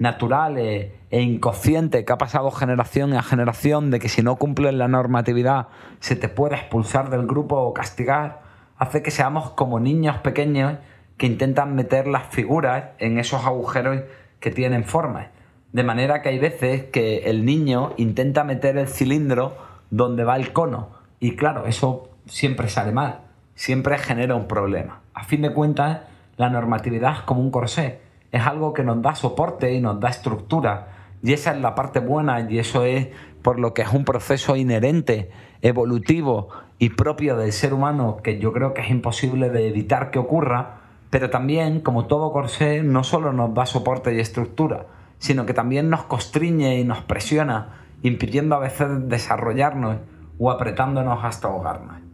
natural 0.00 0.58
e, 0.58 0.90
inconsciente 1.12 2.04
que 2.04 2.12
ha 2.12 2.18
pasado 2.18 2.50
generación 2.50 3.14
a 3.14 3.22
generación 3.22 3.92
de 3.92 4.00
que 4.00 4.08
si 4.08 4.24
no 4.24 4.34
cumples 4.34 4.74
la 4.74 4.88
normatividad 4.88 5.68
se 6.00 6.16
te 6.16 6.28
puede 6.28 6.56
expulsar 6.56 7.08
del 7.08 7.24
grupo 7.24 7.54
o 7.56 7.72
castigar, 7.72 8.40
hace 8.78 9.04
que 9.04 9.12
seamos 9.12 9.50
como 9.50 9.78
niños 9.78 10.18
pequeños 10.18 10.78
que 11.18 11.26
intentan 11.26 11.76
meter 11.76 12.08
las 12.08 12.26
figuras 12.26 12.86
en 12.98 13.20
esos 13.20 13.44
agujeros 13.44 14.02
que 14.40 14.50
tienen 14.50 14.82
formas. 14.82 15.28
De 15.72 15.84
manera 15.84 16.20
que 16.20 16.30
hay 16.30 16.40
veces 16.40 16.82
que 16.86 17.30
el 17.30 17.44
niño 17.44 17.92
intenta 17.96 18.42
meter 18.42 18.76
el 18.76 18.88
cilindro 18.88 19.56
donde 19.88 20.24
va 20.24 20.34
el 20.34 20.52
cono. 20.52 20.88
Y 21.20 21.36
claro, 21.36 21.66
eso 21.66 22.10
siempre 22.26 22.68
sale 22.68 22.90
mal, 22.90 23.25
siempre 23.56 23.98
genera 23.98 24.36
un 24.36 24.46
problema. 24.46 25.00
A 25.14 25.24
fin 25.24 25.42
de 25.42 25.52
cuentas, 25.52 26.02
la 26.36 26.50
normatividad 26.50 27.24
como 27.24 27.40
un 27.40 27.50
corsé, 27.50 28.00
es 28.30 28.46
algo 28.46 28.72
que 28.72 28.84
nos 28.84 29.02
da 29.02 29.14
soporte 29.14 29.72
y 29.72 29.80
nos 29.80 29.98
da 29.98 30.10
estructura. 30.10 30.88
Y 31.22 31.32
esa 31.32 31.52
es 31.52 31.60
la 31.60 31.74
parte 31.74 31.98
buena 31.98 32.48
y 32.48 32.58
eso 32.58 32.84
es 32.84 33.08
por 33.42 33.58
lo 33.58 33.74
que 33.74 33.82
es 33.82 33.92
un 33.92 34.04
proceso 34.04 34.56
inherente, 34.56 35.30
evolutivo 35.62 36.48
y 36.78 36.90
propio 36.90 37.36
del 37.36 37.52
ser 37.52 37.72
humano 37.72 38.18
que 38.22 38.38
yo 38.38 38.52
creo 38.52 38.74
que 38.74 38.82
es 38.82 38.90
imposible 38.90 39.48
de 39.50 39.68
evitar 39.68 40.10
que 40.10 40.18
ocurra, 40.18 40.80
pero 41.10 41.30
también, 41.30 41.80
como 41.80 42.06
todo 42.06 42.32
corsé, 42.32 42.82
no 42.82 43.04
solo 43.04 43.32
nos 43.32 43.54
da 43.54 43.64
soporte 43.64 44.14
y 44.14 44.20
estructura, 44.20 44.86
sino 45.18 45.46
que 45.46 45.54
también 45.54 45.88
nos 45.88 46.02
constriñe 46.02 46.78
y 46.78 46.84
nos 46.84 46.98
presiona, 47.02 47.86
impidiendo 48.02 48.54
a 48.56 48.58
veces 48.58 49.08
desarrollarnos 49.08 49.98
o 50.38 50.50
apretándonos 50.50 51.24
hasta 51.24 51.48
ahogarnos. 51.48 52.05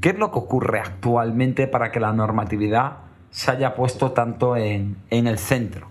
¿Qué 0.00 0.10
es 0.10 0.18
lo 0.18 0.30
que 0.30 0.38
ocurre 0.38 0.78
actualmente 0.78 1.66
para 1.66 1.90
que 1.90 1.98
la 1.98 2.12
normatividad 2.12 2.98
se 3.30 3.50
haya 3.50 3.74
puesto 3.74 4.12
tanto 4.12 4.56
en, 4.56 4.98
en 5.10 5.26
el 5.26 5.38
centro? 5.38 5.90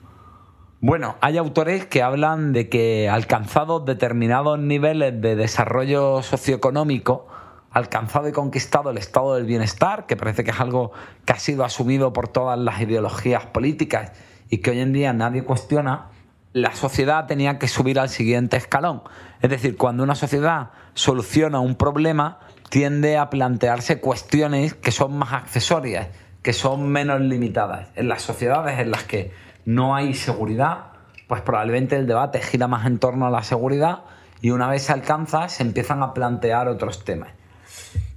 Bueno, 0.79 1.17
hay 1.19 1.37
autores 1.37 1.85
que 1.87 2.01
hablan 2.01 2.53
de 2.53 2.69
que 2.69 3.09
alcanzados 3.09 3.83
determinados 3.83 4.59
niveles 4.59 5.19
de 5.19 5.35
desarrollo 5.35 6.21
socioeconómico, 6.21 7.27
alcanzado 7.71 8.29
y 8.29 8.31
conquistado 8.31 8.91
el 8.91 8.97
estado 8.97 9.35
del 9.35 9.45
bienestar, 9.45 10.05
que 10.05 10.15
parece 10.15 10.45
que 10.45 10.51
es 10.51 10.59
algo 10.61 10.93
que 11.25 11.33
ha 11.33 11.39
sido 11.39 11.65
asumido 11.65 12.13
por 12.13 12.29
todas 12.29 12.57
las 12.57 12.79
ideologías 12.79 13.45
políticas 13.47 14.13
y 14.49 14.59
que 14.59 14.71
hoy 14.71 14.79
en 14.79 14.93
día 14.93 15.11
nadie 15.11 15.43
cuestiona, 15.43 16.11
la 16.53 16.73
sociedad 16.73 17.27
tenía 17.27 17.59
que 17.59 17.67
subir 17.67 17.99
al 17.99 18.09
siguiente 18.09 18.55
escalón. 18.55 19.03
Es 19.41 19.49
decir, 19.49 19.77
cuando 19.77 20.03
una 20.03 20.15
sociedad 20.15 20.69
soluciona 20.93 21.59
un 21.59 21.75
problema, 21.75 22.39
tiende 22.69 23.17
a 23.17 23.29
plantearse 23.29 23.99
cuestiones 23.99 24.73
que 24.73 24.91
son 24.91 25.17
más 25.17 25.33
accesorias, 25.33 26.07
que 26.41 26.53
son 26.53 26.89
menos 26.89 27.21
limitadas. 27.21 27.89
En 27.95 28.07
las 28.07 28.21
sociedades 28.21 28.79
en 28.79 28.91
las 28.91 29.03
que 29.03 29.31
no 29.65 29.95
hay 29.95 30.13
seguridad, 30.13 30.91
pues 31.27 31.41
probablemente 31.41 31.95
el 31.95 32.07
debate 32.07 32.41
gira 32.41 32.67
más 32.67 32.85
en 32.85 32.99
torno 32.99 33.27
a 33.27 33.29
la 33.29 33.43
seguridad 33.43 34.03
y 34.41 34.51
una 34.51 34.67
vez 34.67 34.83
se 34.83 34.93
alcanza 34.93 35.49
se 35.49 35.63
empiezan 35.63 36.03
a 36.03 36.13
plantear 36.13 36.67
otros 36.67 37.03
temas. 37.03 37.29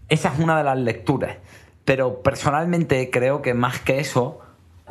Esa 0.08 0.32
es 0.32 0.38
una 0.38 0.58
de 0.58 0.64
las 0.64 0.78
lecturas, 0.78 1.36
pero 1.84 2.22
personalmente 2.22 3.10
creo 3.10 3.42
que 3.42 3.54
más 3.54 3.80
que 3.80 4.00
eso, 4.00 4.40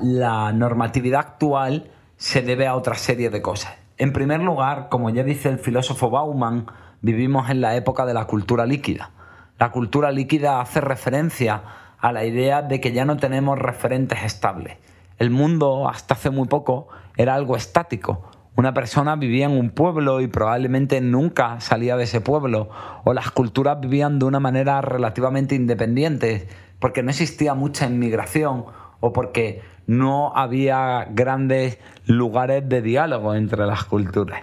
la 0.01 0.51
normatividad 0.53 1.19
actual 1.19 1.91
se 2.17 2.41
debe 2.41 2.67
a 2.67 2.75
otra 2.75 2.95
serie 2.95 3.29
de 3.29 3.41
cosas. 3.41 3.73
En 3.97 4.13
primer 4.13 4.41
lugar, 4.41 4.87
como 4.89 5.09
ya 5.09 5.23
dice 5.23 5.49
el 5.49 5.59
filósofo 5.59 6.09
Bauman, 6.09 6.67
vivimos 7.01 7.49
en 7.49 7.61
la 7.61 7.75
época 7.75 8.05
de 8.05 8.13
la 8.13 8.25
cultura 8.25 8.65
líquida. 8.65 9.11
La 9.59 9.71
cultura 9.71 10.11
líquida 10.13 10.61
hace 10.61 10.79
referencia 10.79 11.61
a 11.99 12.13
la 12.13 12.23
idea 12.23 12.61
de 12.61 12.79
que 12.79 12.93
ya 12.93 13.03
no 13.03 13.17
tenemos 13.17 13.59
referentes 13.59 14.23
estables. 14.23 14.77
El 15.17 15.31
mundo, 15.31 15.89
hasta 15.89 16.13
hace 16.13 16.29
muy 16.29 16.47
poco, 16.47 16.87
era 17.17 17.35
algo 17.35 17.57
estático. 17.57 18.23
Una 18.55 18.73
persona 18.73 19.17
vivía 19.17 19.47
en 19.47 19.51
un 19.51 19.71
pueblo 19.71 20.21
y 20.21 20.27
probablemente 20.27 21.01
nunca 21.01 21.59
salía 21.59 21.97
de 21.97 22.05
ese 22.05 22.21
pueblo, 22.21 22.69
o 23.03 23.13
las 23.13 23.31
culturas 23.31 23.81
vivían 23.81 24.17
de 24.17 24.25
una 24.25 24.39
manera 24.39 24.79
relativamente 24.79 25.55
independiente, 25.55 26.47
porque 26.79 27.03
no 27.03 27.09
existía 27.09 27.53
mucha 27.53 27.85
inmigración 27.85 28.63
o 29.01 29.11
porque 29.11 29.61
no 29.87 30.31
había 30.37 31.05
grandes 31.11 31.79
lugares 32.05 32.67
de 32.69 32.81
diálogo 32.81 33.35
entre 33.35 33.65
las 33.65 33.83
culturas. 33.83 34.41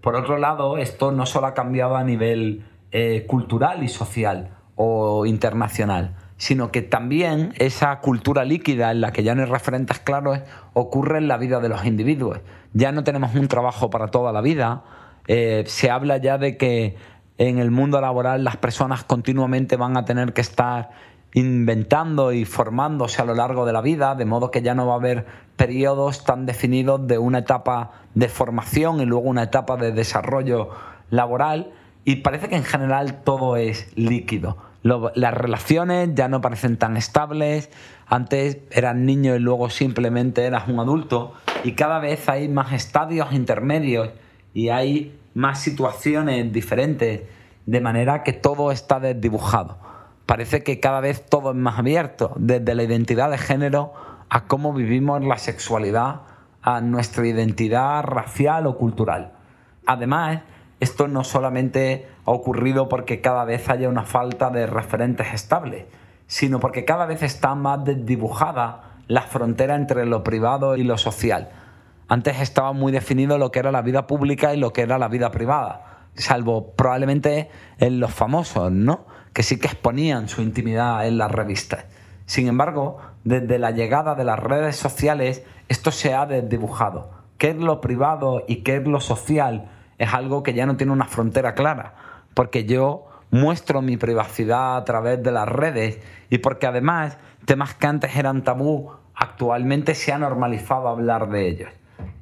Por 0.00 0.14
otro 0.14 0.38
lado, 0.38 0.78
esto 0.78 1.10
no 1.10 1.26
solo 1.26 1.48
ha 1.48 1.54
cambiado 1.54 1.96
a 1.96 2.04
nivel 2.04 2.64
eh, 2.96 3.24
cultural 3.26 3.82
y 3.82 3.88
social 3.88 4.50
o 4.76 5.26
internacional, 5.26 6.14
sino 6.36 6.70
que 6.70 6.80
también 6.80 7.52
esa 7.58 7.98
cultura 7.98 8.44
líquida 8.44 8.92
en 8.92 9.00
la 9.00 9.10
que 9.10 9.24
ya 9.24 9.34
no 9.34 9.42
hay 9.42 9.48
referentes 9.48 9.98
claros 9.98 10.38
ocurre 10.74 11.18
en 11.18 11.26
la 11.26 11.36
vida 11.36 11.58
de 11.58 11.68
los 11.68 11.84
individuos. 11.86 12.38
Ya 12.72 12.92
no 12.92 13.02
tenemos 13.02 13.34
un 13.34 13.48
trabajo 13.48 13.90
para 13.90 14.12
toda 14.12 14.30
la 14.30 14.40
vida, 14.40 14.84
eh, 15.26 15.64
se 15.66 15.90
habla 15.90 16.18
ya 16.18 16.38
de 16.38 16.56
que 16.56 16.94
en 17.36 17.58
el 17.58 17.72
mundo 17.72 18.00
laboral 18.00 18.44
las 18.44 18.58
personas 18.58 19.02
continuamente 19.02 19.74
van 19.74 19.96
a 19.96 20.04
tener 20.04 20.32
que 20.32 20.42
estar 20.42 20.90
inventando 21.32 22.30
y 22.30 22.44
formándose 22.44 23.20
a 23.20 23.24
lo 23.24 23.34
largo 23.34 23.66
de 23.66 23.72
la 23.72 23.80
vida, 23.80 24.14
de 24.14 24.24
modo 24.24 24.52
que 24.52 24.62
ya 24.62 24.76
no 24.76 24.86
va 24.86 24.92
a 24.92 24.98
haber 24.98 25.26
periodos 25.56 26.24
tan 26.24 26.46
definidos 26.46 27.08
de 27.08 27.18
una 27.18 27.38
etapa 27.38 27.90
de 28.14 28.28
formación 28.28 29.00
y 29.00 29.04
luego 29.04 29.28
una 29.28 29.42
etapa 29.42 29.76
de 29.76 29.90
desarrollo 29.90 30.70
laboral 31.10 31.72
y 32.04 32.16
parece 32.16 32.48
que 32.48 32.56
en 32.56 32.64
general 32.64 33.22
todo 33.22 33.56
es 33.56 33.90
líquido. 33.96 34.56
las 34.82 35.34
relaciones 35.34 36.10
ya 36.14 36.28
no 36.28 36.40
parecen 36.40 36.76
tan 36.76 36.96
estables, 36.96 37.70
antes 38.06 38.58
eras 38.70 38.96
niño 38.96 39.34
y 39.34 39.38
luego 39.38 39.70
simplemente 39.70 40.44
eras 40.44 40.68
un 40.68 40.78
adulto 40.78 41.32
y 41.64 41.72
cada 41.72 41.98
vez 41.98 42.28
hay 42.28 42.48
más 42.48 42.72
estadios 42.72 43.32
intermedios 43.32 44.10
y 44.52 44.68
hay 44.68 45.18
más 45.34 45.60
situaciones 45.60 46.52
diferentes, 46.52 47.22
de 47.66 47.80
manera 47.80 48.22
que 48.22 48.34
todo 48.34 48.70
está 48.70 49.00
desdibujado 49.00 49.78
parece 50.26 50.62
que 50.62 50.80
cada 50.80 51.00
vez 51.00 51.26
todo 51.26 51.50
es 51.50 51.56
más 51.56 51.78
abierto, 51.78 52.32
desde 52.36 52.74
la 52.74 52.82
identidad 52.82 53.30
de 53.30 53.38
género 53.38 53.92
a 54.28 54.46
cómo 54.46 54.72
vivimos 54.72 55.22
la 55.22 55.38
sexualidad, 55.38 56.22
a 56.62 56.80
nuestra 56.80 57.26
identidad 57.26 58.02
racial 58.02 58.66
o 58.66 58.76
cultural. 58.76 59.32
Además, 59.86 60.42
esto 60.84 61.08
no 61.08 61.24
solamente 61.24 62.06
ha 62.24 62.30
ocurrido 62.30 62.88
porque 62.88 63.20
cada 63.20 63.44
vez 63.44 63.68
haya 63.68 63.88
una 63.88 64.04
falta 64.04 64.50
de 64.50 64.66
referentes 64.66 65.32
estables, 65.32 65.86
sino 66.26 66.60
porque 66.60 66.84
cada 66.84 67.06
vez 67.06 67.22
está 67.22 67.54
más 67.54 67.84
desdibujada 67.84 69.00
la 69.08 69.22
frontera 69.22 69.74
entre 69.74 70.06
lo 70.06 70.22
privado 70.22 70.76
y 70.76 70.84
lo 70.84 70.96
social. 70.98 71.50
Antes 72.06 72.40
estaba 72.40 72.72
muy 72.72 72.92
definido 72.92 73.38
lo 73.38 73.50
que 73.50 73.58
era 73.58 73.72
la 73.72 73.82
vida 73.82 74.06
pública 74.06 74.54
y 74.54 74.58
lo 74.58 74.72
que 74.72 74.82
era 74.82 74.98
la 74.98 75.08
vida 75.08 75.30
privada, 75.30 76.06
salvo 76.14 76.74
probablemente 76.74 77.50
en 77.78 77.98
los 77.98 78.12
famosos, 78.12 78.70
¿no? 78.70 79.06
que 79.32 79.42
sí 79.42 79.58
que 79.58 79.66
exponían 79.66 80.28
su 80.28 80.42
intimidad 80.42 81.06
en 81.06 81.18
las 81.18 81.30
revistas. 81.30 81.86
Sin 82.26 82.46
embargo, 82.46 82.98
desde 83.24 83.58
la 83.58 83.72
llegada 83.72 84.14
de 84.14 84.24
las 84.24 84.38
redes 84.38 84.76
sociales, 84.76 85.42
esto 85.68 85.90
se 85.90 86.14
ha 86.14 86.24
desdibujado. 86.24 87.10
¿Qué 87.36 87.50
es 87.50 87.56
lo 87.56 87.80
privado 87.80 88.44
y 88.46 88.56
qué 88.56 88.76
es 88.76 88.86
lo 88.86 89.00
social? 89.00 89.70
Es 89.98 90.12
algo 90.12 90.42
que 90.42 90.54
ya 90.54 90.66
no 90.66 90.76
tiene 90.76 90.92
una 90.92 91.06
frontera 91.06 91.54
clara, 91.54 91.94
porque 92.34 92.64
yo 92.64 93.06
muestro 93.30 93.82
mi 93.82 93.96
privacidad 93.96 94.76
a 94.76 94.84
través 94.84 95.22
de 95.22 95.32
las 95.32 95.48
redes 95.48 95.98
y 96.30 96.38
porque 96.38 96.66
además 96.66 97.18
temas 97.44 97.74
que 97.74 97.86
antes 97.86 98.16
eran 98.16 98.44
tabú, 98.44 98.92
actualmente 99.14 99.94
se 99.94 100.12
ha 100.12 100.18
normalizado 100.18 100.88
hablar 100.88 101.28
de 101.28 101.48
ellos. 101.48 101.70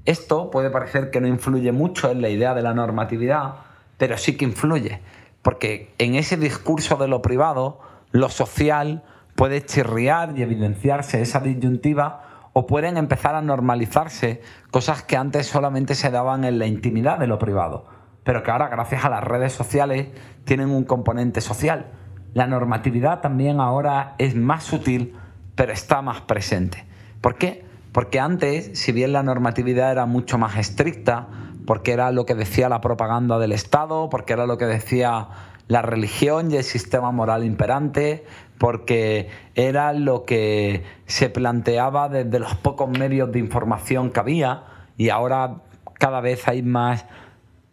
Esto 0.05 0.51
puede 0.51 0.71
parecer 0.71 1.11
que 1.11 1.21
no 1.21 1.29
influye 1.29 1.71
mucho 1.73 2.11
en 2.11 2.23
la 2.23 2.29
idea 2.29 2.55
de 2.55 2.63
la 2.63 2.75
normatividad, 2.75 3.55
pero 3.99 4.19
sí 4.19 4.37
que 4.37 4.45
influye, 4.45 5.01
porque 5.43 5.95
en 5.99 6.15
ese 6.15 6.37
discurso 6.37 6.97
de 6.97 7.09
lo 7.09 7.23
privado, 7.23 7.81
lo 8.11 8.29
social 8.29 9.03
puede 9.35 9.65
chirriar 9.65 10.37
y 10.37 10.43
evidenciarse 10.43 11.23
esa 11.23 11.41
disyuntiva 11.41 12.32
o 12.53 12.67
pueden 12.67 12.97
empezar 12.97 13.35
a 13.35 13.43
normalizarse 13.43 14.43
cosas 14.71 15.03
que 15.03 15.17
antes 15.17 15.47
solamente 15.47 15.95
se 15.95 16.11
daban 16.11 16.45
en 16.45 16.59
la 16.59 16.67
intimidad 16.67 17.19
de 17.19 17.27
lo 17.27 17.39
privado, 17.39 17.87
pero 18.25 18.43
que 18.43 18.51
ahora 18.51 18.69
gracias 18.69 19.05
a 19.05 19.11
las 19.11 19.25
redes 19.25 19.53
sociales 19.53 20.09
tienen 20.45 20.71
un 20.71 20.85
componente 20.85 21.41
social. 21.41 21.93
La 22.35 22.47
normatividad 22.47 23.21
también 23.21 23.61
ahora 23.61 24.15
es 24.19 24.35
más 24.35 24.65
sutil, 24.65 25.17
pero 25.55 25.73
está 25.73 26.03
más 26.03 26.23
presente. 26.23 26.87
¿Por 27.21 27.37
qué? 27.37 27.65
Porque 27.93 28.21
antes, 28.21 28.79
si 28.79 28.93
bien 28.93 29.13
la 29.13 29.23
normatividad 29.23 29.93
era 29.93 30.07
mucho 30.07 30.39
más 30.39 30.57
estricta, 30.57 31.29
porque 31.67 31.93
era 31.93 32.11
lo 32.11 32.25
que 32.25 32.35
decía 32.35 32.69
la 32.69 32.81
propaganda 32.81 33.39
del 33.39 33.53
Estado, 33.53 34.09
porque 34.09 34.33
era 34.33 34.47
lo 34.47 34.57
que 34.57 34.65
decía 34.65 35.29
la 35.69 35.83
religión 35.83 36.51
y 36.51 36.57
el 36.57 36.65
sistema 36.65 37.13
moral 37.13 37.45
imperante, 37.45 38.25
porque 38.63 39.29
era 39.57 39.93
lo 39.93 40.25
que 40.25 40.85
se 41.07 41.29
planteaba 41.29 42.09
desde 42.09 42.39
los 42.39 42.55
pocos 42.55 42.89
medios 42.89 43.33
de 43.33 43.41
información 43.41 44.13
que 44.13 44.21
había 44.21 44.63
y 44.97 45.09
ahora 45.09 45.63
cada 45.95 46.21
vez 46.21 46.47
hay 46.47 46.63
más 46.63 47.05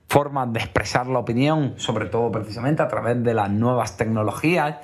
formas 0.08 0.52
de 0.52 0.62
expresar 0.62 1.06
la 1.06 1.20
opinión, 1.20 1.76
sobre 1.78 2.08
todo 2.08 2.32
precisamente 2.32 2.82
a 2.82 2.88
través 2.88 3.24
de 3.24 3.36
las 3.36 3.52
nuevas 3.52 3.98
tecnologías 3.98 4.78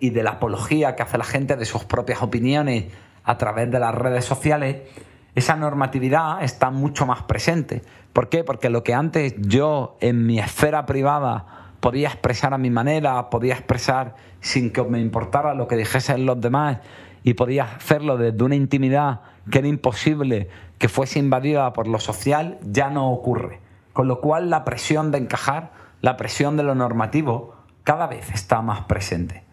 y 0.00 0.08
de 0.08 0.22
la 0.22 0.30
apología 0.30 0.96
que 0.96 1.02
hace 1.02 1.18
la 1.18 1.24
gente 1.24 1.54
de 1.56 1.66
sus 1.66 1.84
propias 1.84 2.22
opiniones 2.22 2.86
a 3.22 3.36
través 3.36 3.70
de 3.70 3.78
las 3.78 3.94
redes 3.94 4.24
sociales, 4.24 4.88
esa 5.34 5.54
normatividad 5.54 6.42
está 6.42 6.70
mucho 6.70 7.04
más 7.04 7.24
presente. 7.24 7.82
¿Por 8.14 8.30
qué? 8.30 8.42
Porque 8.42 8.70
lo 8.70 8.82
que 8.82 8.94
antes 8.94 9.34
yo 9.36 9.98
en 10.00 10.24
mi 10.24 10.38
esfera 10.38 10.86
privada 10.86 11.65
podía 11.86 12.08
expresar 12.08 12.52
a 12.52 12.58
mi 12.58 12.68
manera, 12.68 13.30
podía 13.30 13.54
expresar 13.54 14.16
sin 14.40 14.72
que 14.72 14.82
me 14.82 14.98
importara 14.98 15.54
lo 15.54 15.68
que 15.68 15.76
dijesen 15.76 16.26
los 16.26 16.40
demás 16.40 16.78
y 17.22 17.34
podía 17.34 17.62
hacerlo 17.62 18.16
desde 18.16 18.42
una 18.42 18.56
intimidad 18.56 19.20
que 19.52 19.60
era 19.60 19.68
imposible 19.68 20.48
que 20.78 20.88
fuese 20.88 21.20
invadida 21.20 21.72
por 21.72 21.86
lo 21.86 22.00
social, 22.00 22.58
ya 22.62 22.90
no 22.90 23.12
ocurre. 23.12 23.60
Con 23.92 24.08
lo 24.08 24.20
cual 24.20 24.50
la 24.50 24.64
presión 24.64 25.12
de 25.12 25.18
encajar, 25.18 25.70
la 26.00 26.16
presión 26.16 26.56
de 26.56 26.64
lo 26.64 26.74
normativo, 26.74 27.54
cada 27.84 28.08
vez 28.08 28.32
está 28.34 28.62
más 28.62 28.80
presente. 28.86 29.44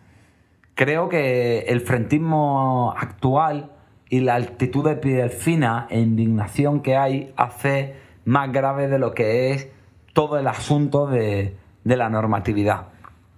Creo 0.73 1.09
que 1.09 1.65
el 1.67 1.81
frentismo 1.81 2.95
actual 2.97 3.73
y 4.09 4.21
la 4.21 4.37
actitud 4.37 4.83
de 4.83 4.95
piel 4.95 5.29
fina 5.29 5.85
e 5.91 5.99
indignación 5.99 6.81
que 6.81 6.97
hay 6.97 7.31
hace 7.37 7.95
más 8.25 8.51
grave 8.51 8.87
de 8.87 8.97
lo 8.97 9.13
que 9.13 9.51
es 9.51 9.69
todo 10.13 10.39
el 10.39 10.47
asunto 10.47 11.05
de, 11.05 11.61
de 11.83 11.97
la 11.97 12.09
normatividad. 12.09 12.87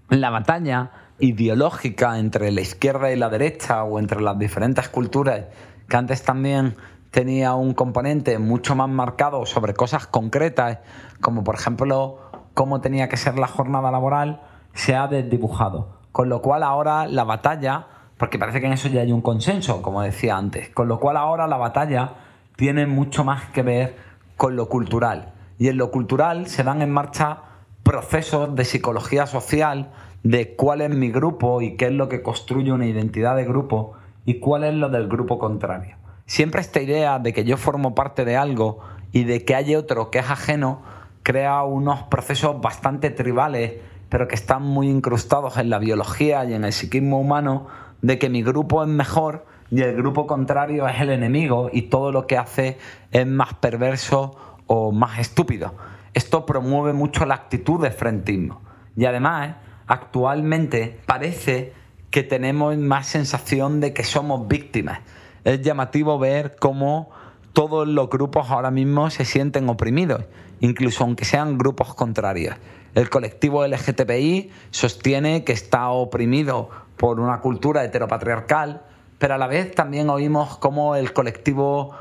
La 0.09 0.29
batalla 0.29 0.91
ideológica 1.19 2.19
entre 2.19 2.51
la 2.51 2.61
izquierda 2.61 3.11
y 3.11 3.15
la 3.15 3.29
derecha 3.29 3.83
o 3.83 3.99
entre 3.99 4.21
las 4.21 4.37
diferentes 4.37 4.89
culturas, 4.89 5.45
que 5.87 5.97
antes 5.97 6.23
también 6.23 6.75
tenía 7.11 7.53
un 7.53 7.73
componente 7.73 8.37
mucho 8.39 8.75
más 8.75 8.89
marcado 8.89 9.45
sobre 9.45 9.73
cosas 9.73 10.07
concretas, 10.07 10.79
como 11.21 11.43
por 11.43 11.55
ejemplo 11.55 12.19
cómo 12.53 12.81
tenía 12.81 13.07
que 13.07 13.17
ser 13.17 13.39
la 13.39 13.47
jornada 13.47 13.91
laboral, 13.91 14.41
se 14.73 14.95
ha 14.95 15.07
desdibujado. 15.07 15.95
Con 16.11 16.29
lo 16.29 16.41
cual 16.41 16.63
ahora 16.63 17.07
la 17.07 17.23
batalla, 17.23 17.87
porque 18.17 18.37
parece 18.37 18.59
que 18.59 18.67
en 18.67 18.73
eso 18.73 18.89
ya 18.89 19.01
hay 19.01 19.11
un 19.11 19.21
consenso, 19.21 19.81
como 19.81 20.01
decía 20.01 20.37
antes, 20.37 20.69
con 20.69 20.87
lo 20.87 20.99
cual 20.99 21.17
ahora 21.17 21.47
la 21.47 21.57
batalla 21.57 22.13
tiene 22.55 22.85
mucho 22.85 23.23
más 23.23 23.45
que 23.45 23.63
ver 23.63 23.95
con 24.37 24.55
lo 24.55 24.67
cultural. 24.67 25.33
Y 25.57 25.69
en 25.69 25.77
lo 25.77 25.91
cultural 25.91 26.47
se 26.47 26.63
dan 26.63 26.81
en 26.81 26.91
marcha 26.91 27.39
procesos 27.85 28.53
de 28.53 28.65
psicología 28.65 29.27
social, 29.27 29.93
de 30.23 30.55
cuál 30.55 30.81
es 30.81 30.89
mi 30.89 31.09
grupo 31.09 31.61
y 31.61 31.77
qué 31.77 31.85
es 31.85 31.93
lo 31.93 32.09
que 32.09 32.21
construye 32.21 32.73
una 32.73 32.87
identidad 32.87 33.37
de 33.37 33.45
grupo 33.45 33.93
y 34.25 34.39
cuál 34.39 34.65
es 34.65 34.73
lo 34.73 34.89
del 34.89 35.07
grupo 35.07 35.39
contrario. 35.39 35.95
Siempre 36.25 36.59
esta 36.59 36.81
idea 36.81 37.19
de 37.19 37.31
que 37.31 37.45
yo 37.45 37.55
formo 37.55 37.95
parte 37.95 38.25
de 38.25 38.35
algo 38.35 38.79
y 39.13 39.23
de 39.23 39.45
que 39.45 39.55
hay 39.55 39.75
otro 39.75 40.11
que 40.11 40.19
es 40.19 40.29
ajeno 40.29 40.81
crea 41.23 41.63
unos 41.63 42.03
procesos 42.03 42.59
bastante 42.59 43.11
tribales 43.11 43.75
pero 44.09 44.27
que 44.27 44.35
están 44.35 44.63
muy 44.63 44.89
incrustados 44.89 45.57
en 45.57 45.69
la 45.69 45.79
biología 45.79 46.45
y 46.45 46.53
en 46.53 46.63
el 46.63 46.73
psiquismo 46.73 47.19
humano, 47.19 47.67
de 48.01 48.19
que 48.19 48.29
mi 48.29 48.43
grupo 48.43 48.83
es 48.83 48.89
mejor 48.89 49.45
y 49.71 49.81
el 49.81 49.95
grupo 49.95 50.27
contrario 50.27 50.87
es 50.87 51.01
el 51.01 51.09
enemigo 51.09 51.69
y 51.73 51.83
todo 51.83 52.11
lo 52.11 52.27
que 52.27 52.37
hace 52.37 52.77
es 53.11 53.25
más 53.25 53.55
perverso 53.55 54.35
o 54.67 54.91
más 54.91 55.19
estúpido. 55.19 55.73
Esto 56.15 56.45
promueve 56.45 56.93
mucho 56.93 57.25
la 57.25 57.35
actitud 57.35 57.81
de 57.81 57.91
frentismo. 57.91 58.61
Y 58.95 59.03
además, 59.03 59.57
actualmente 59.85 60.97
parece 61.05 61.73
que 62.09 62.23
tenemos 62.23 62.77
más 62.77 63.07
sensación 63.07 63.81
de 63.81 63.93
que 63.93 64.05
somos 64.05 64.47
víctimas. 64.47 65.01
Es 65.43 65.61
llamativo 65.61 66.17
ver 66.17 66.55
cómo 66.57 67.09
todos 67.51 67.85
los 67.85 68.09
grupos 68.09 68.49
ahora 68.49 68.71
mismo 68.71 69.09
se 69.09 69.25
sienten 69.25 69.67
oprimidos, 69.67 70.23
incluso 70.61 71.03
aunque 71.03 71.25
sean 71.25 71.57
grupos 71.57 71.93
contrarios. 71.93 72.55
El 72.93 73.09
colectivo 73.09 73.67
LGTBI 73.67 74.51
sostiene 74.71 75.43
que 75.43 75.51
está 75.51 75.89
oprimido 75.89 76.69
por 76.95 77.19
una 77.19 77.41
cultura 77.41 77.83
heteropatriarcal, 77.83 78.83
pero 79.19 79.33
a 79.33 79.37
la 79.37 79.47
vez 79.47 79.75
también 79.75 80.09
oímos 80.09 80.57
cómo 80.59 80.95
el 80.95 81.11
colectivo 81.11 81.93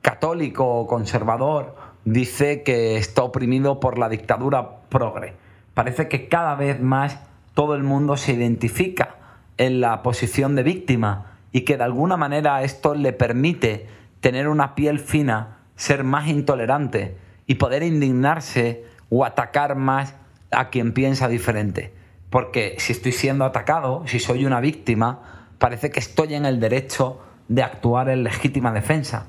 católico 0.00 0.64
o 0.66 0.86
conservador 0.86 1.76
dice 2.12 2.62
que 2.62 2.96
está 2.96 3.22
oprimido 3.22 3.80
por 3.80 3.98
la 3.98 4.08
dictadura 4.08 4.80
progre. 4.88 5.34
Parece 5.74 6.08
que 6.08 6.28
cada 6.28 6.54
vez 6.54 6.80
más 6.80 7.20
todo 7.54 7.74
el 7.74 7.82
mundo 7.82 8.16
se 8.16 8.32
identifica 8.32 9.16
en 9.56 9.80
la 9.80 10.02
posición 10.02 10.54
de 10.54 10.62
víctima 10.62 11.38
y 11.52 11.62
que 11.62 11.76
de 11.76 11.84
alguna 11.84 12.16
manera 12.16 12.62
esto 12.62 12.94
le 12.94 13.12
permite 13.12 13.88
tener 14.20 14.48
una 14.48 14.74
piel 14.74 14.98
fina, 14.98 15.58
ser 15.76 16.04
más 16.04 16.28
intolerante 16.28 17.16
y 17.46 17.56
poder 17.56 17.82
indignarse 17.82 18.84
o 19.10 19.24
atacar 19.24 19.76
más 19.76 20.14
a 20.50 20.70
quien 20.70 20.92
piensa 20.92 21.28
diferente. 21.28 21.92
Porque 22.30 22.76
si 22.78 22.92
estoy 22.92 23.12
siendo 23.12 23.44
atacado, 23.44 24.02
si 24.06 24.18
soy 24.18 24.44
una 24.44 24.60
víctima, 24.60 25.48
parece 25.58 25.90
que 25.90 26.00
estoy 26.00 26.34
en 26.34 26.44
el 26.44 26.60
derecho 26.60 27.20
de 27.48 27.62
actuar 27.62 28.10
en 28.10 28.22
legítima 28.22 28.72
defensa 28.72 29.26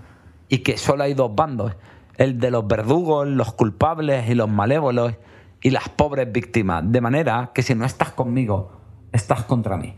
y 0.49 0.59
que 0.59 0.77
solo 0.77 1.03
hay 1.03 1.13
dos 1.13 1.33
bandos, 1.33 1.75
el 2.19 2.37
de 2.37 2.51
los 2.51 2.67
verdugos, 2.67 3.25
los 3.27 3.53
culpables 3.53 4.29
y 4.29 4.35
los 4.35 4.49
malévolos 4.49 5.15
y 5.61 5.69
las 5.69 5.87
pobres 5.87 6.29
víctimas, 6.29 6.83
de 6.85 6.99
manera 6.99 7.51
que 7.53 7.63
si 7.63 7.73
no 7.75 7.85
estás 7.85 8.11
conmigo, 8.11 8.71
estás 9.13 9.45
contra 9.45 9.77
mí. 9.77 9.95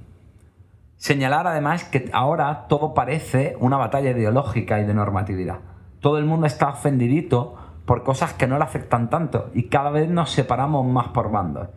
Señalar 0.97 1.47
además 1.47 1.84
que 1.84 2.12
ahora 2.13 2.67
todo 2.67 2.93
parece 2.93 3.57
una 3.60 3.77
batalla 3.77 4.12
ideológica 4.12 4.79
y 4.79 4.86
de 4.86 4.93
normatividad. 4.93 5.62
Todo 5.99 6.19
el 6.19 6.25
mundo 6.25 6.45
está 6.45 6.69
ofendidito 6.69 7.55
por 7.86 8.03
cosas 8.03 8.34
que 8.34 8.45
no 8.45 8.60
le 8.60 8.65
afectan 8.65 9.10
tanto 9.10 9.49
y 9.55 9.63
cada 9.63 9.89
vez 9.89 10.07
nos 10.07 10.29
separamos 10.29 10.86
más 10.86 11.07
por 11.07 11.31
bandos, 11.31 11.69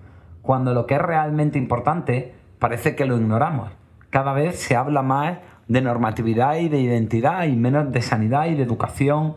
cuando 0.42 0.74
lo 0.74 0.84
que 0.84 0.96
es 0.96 1.00
realmente 1.00 1.56
importante 1.58 2.34
parece 2.58 2.94
que 2.94 3.06
lo 3.06 3.16
ignoramos. 3.16 3.70
Cada 4.10 4.34
vez 4.34 4.60
se 4.60 4.76
habla 4.76 5.00
más 5.00 5.38
de 5.68 5.80
normatividad 5.80 6.56
y 6.56 6.68
de 6.68 6.80
identidad 6.80 7.44
y 7.44 7.56
menos 7.56 7.90
de 7.92 8.02
sanidad 8.02 8.44
y 8.48 8.54
de 8.56 8.62
educación, 8.62 9.36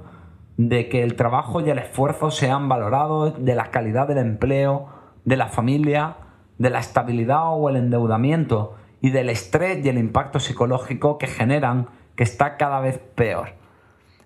de 0.58 0.90
que 0.90 1.04
el 1.04 1.16
trabajo 1.16 1.62
y 1.62 1.70
el 1.70 1.78
esfuerzo 1.78 2.32
sean 2.32 2.68
valorados, 2.68 3.44
de 3.44 3.56
la 3.56 3.72
calidad 3.72 4.08
del 4.08 4.18
empleo, 4.18 4.88
de 5.24 5.38
la 5.38 5.48
familia, 5.48 6.18
de 6.58 6.72
la 6.72 6.80
estabilidad 6.80 7.54
o 7.54 7.70
el 7.70 7.76
endeudamiento 7.76 8.76
y 9.00 9.12
del 9.12 9.30
estrés 9.30 9.86
y 9.86 9.90
el 9.90 10.00
impacto 10.00 10.40
psicológico 10.40 11.18
que 11.18 11.28
generan 11.28 11.88
que 12.16 12.24
está 12.24 12.58
cada 12.58 12.80
vez 12.80 12.98
peor. 13.16 13.50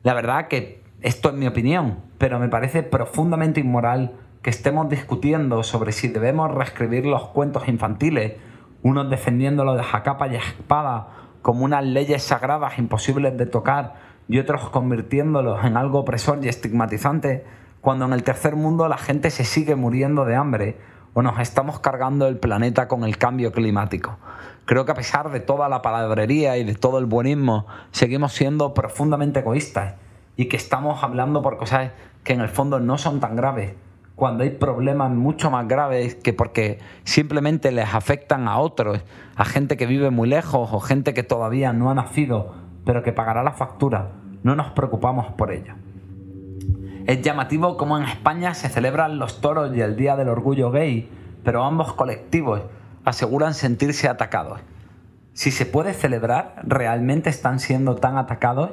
La 0.04 0.14
verdad 0.14 0.48
que 0.48 0.82
esto 1.02 1.30
es 1.30 1.36
mi 1.36 1.48
opinión, 1.48 2.00
pero 2.18 2.40
me 2.40 2.48
parece 2.48 2.84
profundamente 2.84 3.60
inmoral 3.60 4.14
que 4.42 4.50
estemos 4.50 4.90
discutiendo 4.90 5.62
sobre 5.64 5.92
si 5.92 6.08
debemos 6.08 6.52
reescribir 6.52 7.06
los 7.06 7.28
cuentos 7.28 7.68
infantiles, 7.68 8.34
unos 8.82 9.10
defendiéndolos 9.10 9.78
de 9.78 9.84
jacapa 9.84 10.28
y 10.30 10.36
espada 10.36 11.10
como 11.42 11.66
unas 11.66 11.84
leyes 11.84 12.24
sagradas 12.24 12.78
imposibles 12.80 13.38
de 13.38 13.46
tocar 13.46 14.11
y 14.32 14.40
otros 14.40 14.70
convirtiéndolos 14.70 15.66
en 15.66 15.76
algo 15.76 16.00
opresor 16.00 16.40
y 16.42 16.48
estigmatizante, 16.48 17.44
cuando 17.82 18.06
en 18.06 18.14
el 18.14 18.24
tercer 18.24 18.56
mundo 18.56 18.88
la 18.88 18.98
gente 18.98 19.30
se 19.30 19.44
sigue 19.44 19.76
muriendo 19.76 20.24
de 20.24 20.38
hambre 20.38 20.78
o 21.14 21.22
nos 21.22 21.38
estamos 21.40 21.82
cargando 21.82 22.30
el 22.30 22.38
planeta 22.38 22.88
con 22.88 23.04
el 23.04 23.18
cambio 23.18 23.52
climático. 23.52 24.20
Creo 24.64 24.86
que 24.86 24.94
a 24.94 24.96
pesar 24.96 25.32
de 25.32 25.42
toda 25.42 25.68
la 25.68 25.82
palabrería 25.82 26.56
y 26.56 26.64
de 26.64 26.76
todo 26.76 26.98
el 26.98 27.08
buenismo, 27.08 27.68
seguimos 27.92 28.32
siendo 28.32 28.74
profundamente 28.74 29.42
egoístas 29.42 29.96
y 30.38 30.46
que 30.46 30.56
estamos 30.56 31.04
hablando 31.04 31.42
por 31.42 31.58
cosas 31.58 31.92
que 32.24 32.32
en 32.32 32.40
el 32.40 32.48
fondo 32.48 32.80
no 32.80 32.98
son 32.98 33.20
tan 33.20 33.36
graves, 33.36 33.74
cuando 34.16 34.46
hay 34.46 34.52
problemas 34.52 35.12
mucho 35.12 35.52
más 35.52 35.68
graves 35.68 36.16
que 36.16 36.32
porque 36.32 36.80
simplemente 37.04 37.74
les 37.74 37.94
afectan 37.94 38.48
a 38.48 38.60
otros, 38.60 39.04
a 39.36 39.44
gente 39.44 39.76
que 39.76 39.88
vive 39.88 40.10
muy 40.10 40.30
lejos 40.30 40.70
o 40.72 40.80
gente 40.80 41.14
que 41.14 41.24
todavía 41.24 41.74
no 41.74 41.92
ha 41.92 41.96
nacido, 41.96 42.54
pero 42.86 43.04
que 43.04 43.12
pagará 43.12 43.44
la 43.44 43.52
factura, 43.52 44.21
no 44.44 44.56
nos 44.56 44.72
preocupamos 44.72 45.28
por 45.34 45.52
ello. 45.52 45.74
Es 47.08 47.22
llamativo 47.22 47.78
cómo 47.78 47.98
en 47.98 48.04
España 48.04 48.54
se 48.54 48.70
celebran 48.70 49.18
los 49.18 49.42
toros 49.42 49.76
y 49.76 49.82
el 49.82 49.96
Día 49.96 50.16
del 50.16 50.30
Orgullo 50.30 50.72
Gay, 50.72 51.10
pero 51.44 51.64
ambos 51.64 51.94
colectivos 51.94 52.62
aseguran 53.04 53.54
sentirse 53.54 54.08
atacados. 54.08 54.60
Si 55.34 55.52
se 55.52 55.66
puede 55.66 55.94
celebrar, 55.94 56.56
¿realmente 56.64 57.30
están 57.30 57.60
siendo 57.60 57.96
tan 57.96 58.18
atacados? 58.18 58.72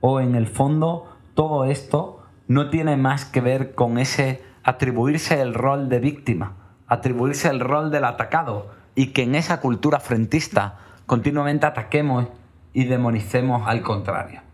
¿O 0.00 0.20
en 0.20 0.34
el 0.34 0.46
fondo 0.46 1.16
todo 1.34 1.64
esto 1.64 2.22
no 2.48 2.70
tiene 2.70 2.96
más 2.96 3.24
que 3.24 3.40
ver 3.40 3.74
con 3.74 3.98
ese 3.98 4.42
atribuirse 4.64 5.40
el 5.40 5.54
rol 5.54 5.88
de 5.88 6.00
víctima, 6.00 6.56
atribuirse 6.86 7.48
el 7.48 7.60
rol 7.60 7.90
del 7.90 8.04
atacado 8.04 8.70
y 8.94 9.08
que 9.12 9.22
en 9.22 9.34
esa 9.34 9.60
cultura 9.60 10.00
frentista 10.00 10.78
continuamente 11.06 11.66
ataquemos 11.66 12.26
y 12.72 12.84
demonicemos 12.84 13.68
al 13.68 13.82
contrario. 13.82 14.47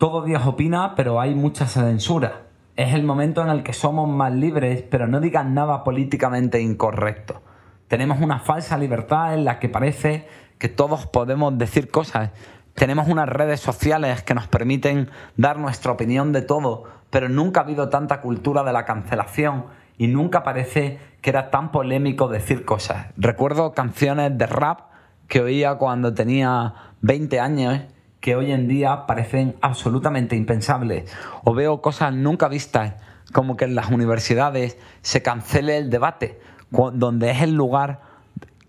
Todo 0.00 0.22
Dios 0.22 0.46
opina, 0.46 0.94
pero 0.94 1.20
hay 1.20 1.34
mucha 1.34 1.66
censura. 1.66 2.44
Es 2.74 2.94
el 2.94 3.02
momento 3.02 3.42
en 3.42 3.50
el 3.50 3.62
que 3.62 3.74
somos 3.74 4.08
más 4.08 4.32
libres, 4.32 4.82
pero 4.90 5.06
no 5.06 5.20
digan 5.20 5.52
nada 5.52 5.84
políticamente 5.84 6.58
incorrecto. 6.58 7.42
Tenemos 7.86 8.18
una 8.22 8.38
falsa 8.38 8.78
libertad 8.78 9.34
en 9.34 9.44
la 9.44 9.58
que 9.58 9.68
parece 9.68 10.26
que 10.56 10.70
todos 10.70 11.06
podemos 11.06 11.58
decir 11.58 11.90
cosas. 11.90 12.30
Tenemos 12.72 13.08
unas 13.08 13.28
redes 13.28 13.60
sociales 13.60 14.22
que 14.22 14.32
nos 14.32 14.46
permiten 14.46 15.10
dar 15.36 15.58
nuestra 15.58 15.92
opinión 15.92 16.32
de 16.32 16.40
todo, 16.40 16.84
pero 17.10 17.28
nunca 17.28 17.60
ha 17.60 17.64
habido 17.64 17.90
tanta 17.90 18.22
cultura 18.22 18.62
de 18.62 18.72
la 18.72 18.86
cancelación 18.86 19.66
y 19.98 20.06
nunca 20.06 20.42
parece 20.42 20.98
que 21.20 21.28
era 21.28 21.50
tan 21.50 21.72
polémico 21.72 22.28
decir 22.28 22.64
cosas. 22.64 23.08
Recuerdo 23.18 23.72
canciones 23.72 24.38
de 24.38 24.46
rap 24.46 24.80
que 25.28 25.42
oía 25.42 25.74
cuando 25.74 26.14
tenía 26.14 26.72
20 27.02 27.38
años 27.38 27.80
que 28.20 28.36
hoy 28.36 28.52
en 28.52 28.68
día 28.68 29.06
parecen 29.06 29.56
absolutamente 29.62 30.36
impensables. 30.36 31.10
O 31.44 31.54
veo 31.54 31.80
cosas 31.80 32.12
nunca 32.12 32.48
vistas, 32.48 32.94
como 33.32 33.56
que 33.56 33.64
en 33.64 33.74
las 33.74 33.90
universidades 33.90 34.78
se 35.00 35.22
cancele 35.22 35.78
el 35.78 35.90
debate, 35.90 36.38
donde 36.70 37.30
es 37.30 37.42
el 37.42 37.54
lugar 37.54 38.02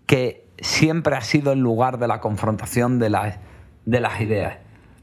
que 0.06 0.48
siempre 0.58 1.16
ha 1.16 1.20
sido 1.20 1.52
el 1.52 1.60
lugar 1.60 1.98
de 1.98 2.08
la 2.08 2.20
confrontación 2.20 2.98
de 2.98 3.10
las, 3.10 3.38
de 3.84 4.00
las 4.00 4.20
ideas. 4.20 4.58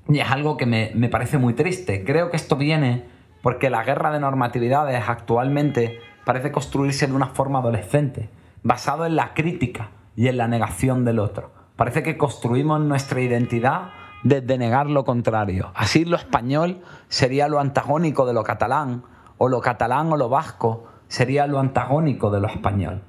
Y 0.07 0.19
es 0.19 0.31
algo 0.31 0.57
que 0.57 0.65
me, 0.65 0.91
me 0.95 1.09
parece 1.09 1.37
muy 1.37 1.53
triste. 1.53 2.03
Creo 2.03 2.31
que 2.31 2.37
esto 2.37 2.55
viene 2.55 3.05
porque 3.43 3.69
la 3.69 3.83
guerra 3.83 4.11
de 4.11 4.19
normatividades 4.19 5.03
actualmente 5.07 5.99
parece 6.25 6.51
construirse 6.51 7.07
de 7.07 7.13
una 7.13 7.27
forma 7.27 7.59
adolescente, 7.59 8.29
basado 8.63 9.05
en 9.05 9.15
la 9.15 9.33
crítica 9.33 9.91
y 10.15 10.27
en 10.27 10.37
la 10.37 10.47
negación 10.47 11.05
del 11.05 11.19
otro. 11.19 11.51
Parece 11.75 12.03
que 12.03 12.17
construimos 12.17 12.81
nuestra 12.81 13.21
identidad 13.21 13.91
desde 14.23 14.57
negar 14.57 14.87
lo 14.87 15.05
contrario. 15.05 15.71
Así 15.75 16.05
lo 16.05 16.17
español 16.17 16.81
sería 17.07 17.47
lo 17.47 17.59
antagónico 17.59 18.25
de 18.25 18.33
lo 18.33 18.43
catalán, 18.43 19.03
o 19.37 19.47
lo 19.47 19.61
catalán 19.61 20.11
o 20.11 20.17
lo 20.17 20.29
vasco 20.29 20.85
sería 21.07 21.47
lo 21.47 21.59
antagónico 21.59 22.29
de 22.29 22.39
lo 22.39 22.47
español. 22.47 23.01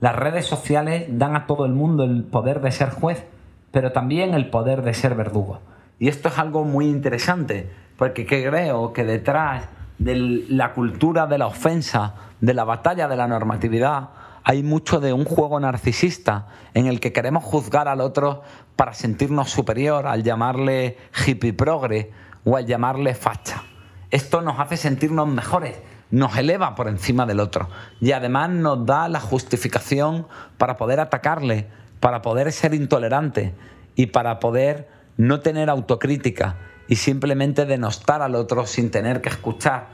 Las 0.00 0.16
redes 0.16 0.46
sociales 0.46 1.06
dan 1.10 1.36
a 1.36 1.46
todo 1.46 1.64
el 1.64 1.72
mundo 1.72 2.04
el 2.04 2.24
poder 2.24 2.60
de 2.60 2.72
ser 2.72 2.90
juez, 2.90 3.24
pero 3.70 3.92
también 3.92 4.34
el 4.34 4.50
poder 4.50 4.82
de 4.82 4.94
ser 4.94 5.14
verdugo. 5.14 5.60
Y 5.98 6.08
esto 6.08 6.28
es 6.28 6.38
algo 6.38 6.64
muy 6.64 6.88
interesante, 6.88 7.70
porque 7.96 8.26
creo 8.26 8.92
que 8.92 9.04
detrás 9.04 9.68
de 9.98 10.16
la 10.48 10.72
cultura 10.72 11.26
de 11.26 11.38
la 11.38 11.46
ofensa, 11.46 12.14
de 12.40 12.54
la 12.54 12.64
batalla 12.64 13.06
de 13.06 13.16
la 13.16 13.28
normatividad, 13.28 14.08
hay 14.44 14.62
mucho 14.62 15.00
de 15.00 15.12
un 15.12 15.24
juego 15.24 15.60
narcisista 15.60 16.48
en 16.74 16.86
el 16.86 17.00
que 17.00 17.12
queremos 17.12 17.44
juzgar 17.44 17.88
al 17.88 18.00
otro 18.00 18.42
para 18.76 18.94
sentirnos 18.94 19.50
superior, 19.50 20.06
al 20.06 20.22
llamarle 20.22 20.96
hippie 21.26 21.52
progre 21.52 22.10
o 22.44 22.56
al 22.56 22.66
llamarle 22.66 23.14
facha. 23.14 23.62
Esto 24.10 24.42
nos 24.42 24.58
hace 24.58 24.76
sentirnos 24.76 25.28
mejores, 25.28 25.80
nos 26.10 26.36
eleva 26.36 26.74
por 26.74 26.88
encima 26.88 27.24
del 27.24 27.40
otro 27.40 27.68
y 28.00 28.12
además 28.12 28.50
nos 28.50 28.84
da 28.84 29.08
la 29.08 29.20
justificación 29.20 30.26
para 30.58 30.76
poder 30.76 31.00
atacarle, 31.00 31.68
para 32.00 32.20
poder 32.20 32.52
ser 32.52 32.74
intolerante 32.74 33.54
y 33.94 34.06
para 34.06 34.40
poder 34.40 34.88
no 35.16 35.40
tener 35.40 35.70
autocrítica 35.70 36.56
y 36.88 36.96
simplemente 36.96 37.64
denostar 37.64 38.22
al 38.22 38.34
otro 38.34 38.66
sin 38.66 38.90
tener 38.90 39.22
que 39.22 39.28
escuchar 39.28 39.88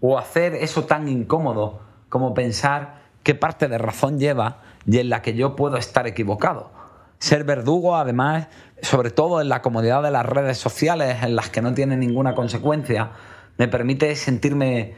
o 0.00 0.18
hacer 0.18 0.54
eso 0.54 0.84
tan 0.84 1.08
incómodo 1.08 1.80
como 2.08 2.34
pensar 2.34 3.01
qué 3.22 3.34
parte 3.34 3.68
de 3.68 3.78
razón 3.78 4.18
lleva 4.18 4.62
y 4.86 4.98
en 4.98 5.08
la 5.08 5.22
que 5.22 5.34
yo 5.34 5.56
puedo 5.56 5.76
estar 5.76 6.06
equivocado. 6.06 6.70
Ser 7.18 7.44
verdugo, 7.44 7.96
además, 7.96 8.48
sobre 8.82 9.10
todo 9.10 9.40
en 9.40 9.48
la 9.48 9.62
comodidad 9.62 10.02
de 10.02 10.10
las 10.10 10.26
redes 10.26 10.58
sociales 10.58 11.22
en 11.22 11.36
las 11.36 11.50
que 11.50 11.62
no 11.62 11.72
tiene 11.72 11.96
ninguna 11.96 12.34
consecuencia, 12.34 13.12
me 13.58 13.68
permite 13.68 14.16
sentirme 14.16 14.94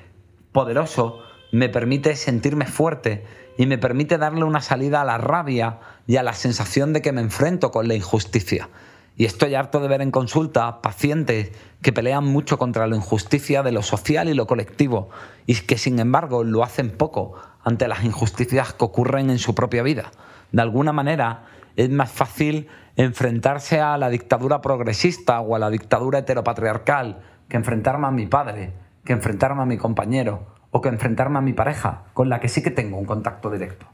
poderoso, 0.53 1.19
me 1.53 1.69
permite 1.69 2.17
sentirme 2.17 2.67
fuerte 2.67 3.25
y 3.59 3.67
me 3.67 3.79
permite 3.79 4.19
darle 4.19 4.45
una 4.45 4.61
salida 4.61 5.03
a 5.03 5.05
la 5.05 5.19
rabia 5.19 5.81
y 6.07 6.17
a 6.17 6.23
la 6.23 6.33
sensación 6.33 6.93
de 6.93 7.03
que 7.03 7.13
me 7.13 7.21
enfrento 7.21 7.71
con 7.71 7.89
la 7.89 7.95
injusticia. 7.95 8.69
Y 9.17 9.27
estoy 9.27 9.55
harto 9.55 9.79
de 9.79 9.87
ver 9.87 10.03
en 10.03 10.11
consulta 10.11 10.83
pacientes 10.83 11.53
que 11.83 11.93
pelean 11.93 12.25
mucho 12.25 12.59
contra 12.59 12.87
la 12.89 12.97
injusticia 12.97 13.63
de 13.63 13.71
lo 13.71 13.83
social 13.83 14.29
y 14.29 14.35
lo 14.35 14.47
colectivo 14.47 15.11
y 15.47 15.55
que 15.55 15.79
sin 15.79 16.01
embargo 16.01 16.43
lo 16.43 16.65
hacen 16.65 16.91
poco 16.91 17.35
ante 17.65 17.89
las 17.89 18.05
injusticias 18.05 18.75
que 18.75 18.85
ocurren 18.85 19.31
en 19.31 19.39
su 19.39 19.55
propia 19.55 19.83
vida. 19.83 20.13
De 20.53 20.63
alguna 20.63 20.93
manera 20.93 21.45
es 21.77 21.91
más 21.91 22.13
fácil 22.13 22.69
enfrentarse 22.97 23.81
a 23.81 23.99
la 23.99 24.11
dictadura 24.11 24.61
progresista 24.61 25.41
o 25.41 25.57
a 25.57 25.59
la 25.59 25.71
dictadura 25.71 26.21
heteropatriarcal 26.21 27.23
que 27.49 27.57
enfrentarme 27.57 28.07
a 28.07 28.13
mi 28.13 28.27
padre, 28.27 28.73
que 29.05 29.13
enfrentarme 29.13 29.63
a 29.63 29.67
mi 29.67 29.77
compañero 29.77 30.47
o 30.71 30.81
que 30.81 30.89
enfrentarme 30.89 31.39
a 31.39 31.43
mi 31.43 31.53
pareja, 31.53 32.03
con 32.13 32.29
la 32.29 32.41
que 32.41 32.49
sí 32.49 32.63
que 32.63 32.71
tengo 32.71 32.99
un 32.99 33.05
contacto 33.05 33.51
directo. 33.51 33.87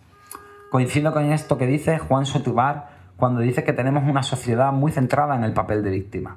Coincido 0.70 1.12
con 1.12 1.32
esto 1.32 1.56
que 1.56 1.66
dice 1.66 1.98
Juan 1.98 2.26
Sotubar 2.26 3.00
cuando 3.16 3.40
dice 3.40 3.64
que 3.64 3.72
tenemos 3.72 4.04
una 4.04 4.22
sociedad 4.22 4.72
muy 4.72 4.92
centrada 4.92 5.36
en 5.36 5.44
el 5.44 5.52
papel 5.52 5.82
de 5.82 5.90
víctima. 5.90 6.36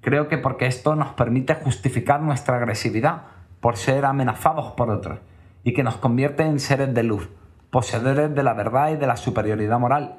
Creo 0.00 0.28
que 0.28 0.38
porque 0.38 0.66
esto 0.66 0.94
nos 0.94 1.08
permite 1.14 1.54
justificar 1.54 2.20
nuestra 2.20 2.56
agresividad 2.56 3.22
por 3.60 3.76
ser 3.76 4.04
amenazados 4.04 4.72
por 4.72 4.90
otros 4.90 5.18
y 5.66 5.72
que 5.72 5.82
nos 5.82 5.96
convierte 5.96 6.44
en 6.44 6.60
seres 6.60 6.94
de 6.94 7.02
luz, 7.02 7.28
poseedores 7.70 8.32
de 8.32 8.42
la 8.44 8.54
verdad 8.54 8.90
y 8.90 8.96
de 8.96 9.08
la 9.08 9.16
superioridad 9.16 9.80
moral. 9.80 10.14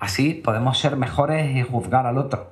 Así 0.00 0.34
podemos 0.34 0.80
ser 0.80 0.96
mejores 0.96 1.54
y 1.54 1.62
juzgar 1.62 2.08
al 2.08 2.18
otro. 2.18 2.50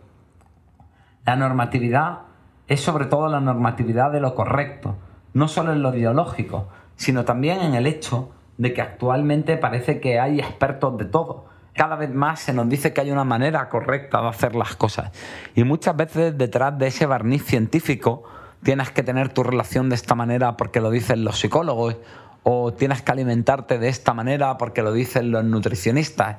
La 1.27 1.35
normatividad 1.35 2.21
es 2.69 2.81
sobre 2.81 3.07
todo 3.07 3.27
la 3.29 3.41
normatividad 3.41 4.13
de 4.13 4.21
lo 4.21 4.37
correcto, 4.37 4.95
no 5.35 5.49
solo 5.49 5.73
en 5.73 5.83
lo 5.83 5.93
ideológico, 5.93 6.69
sino 6.95 7.25
también 7.25 7.61
en 7.61 7.75
el 7.75 7.89
hecho 7.89 8.31
de 8.57 8.73
que 8.73 8.83
actualmente 8.83 9.57
parece 9.57 9.99
que 9.99 10.21
hay 10.21 10.39
expertos 10.39 10.97
de 10.97 11.07
todo. 11.07 11.47
Cada 11.75 11.97
vez 11.97 12.15
más 12.15 12.39
se 12.39 12.53
nos 12.53 12.69
dice 12.69 12.93
que 12.93 13.01
hay 13.01 13.11
una 13.11 13.25
manera 13.25 13.69
correcta 13.69 14.23
de 14.23 14.29
hacer 14.29 14.55
las 14.55 14.77
cosas. 14.77 15.11
Y 15.57 15.65
muchas 15.65 15.97
veces 15.97 16.39
detrás 16.39 16.79
de 16.79 16.87
ese 16.87 17.05
barniz 17.05 17.45
científico 17.45 18.23
tienes 18.63 18.93
que 18.93 19.03
tener 19.03 19.33
tu 19.33 19.43
relación 19.43 19.89
de 19.89 19.97
esta 19.97 20.15
manera 20.15 20.57
porque 20.57 20.81
lo 20.81 20.91
dicen 20.91 21.25
los 21.25 21.41
psicólogos 21.41 21.97
o 22.43 22.73
tienes 22.73 23.03
que 23.03 23.13
alimentarte 23.13 23.79
de 23.79 23.89
esta 23.89 24.15
manera 24.15 24.57
porque 24.59 24.83
lo 24.83 24.93
dicen 24.93 25.31
los 25.31 25.45
nutricionistas. 25.45 26.37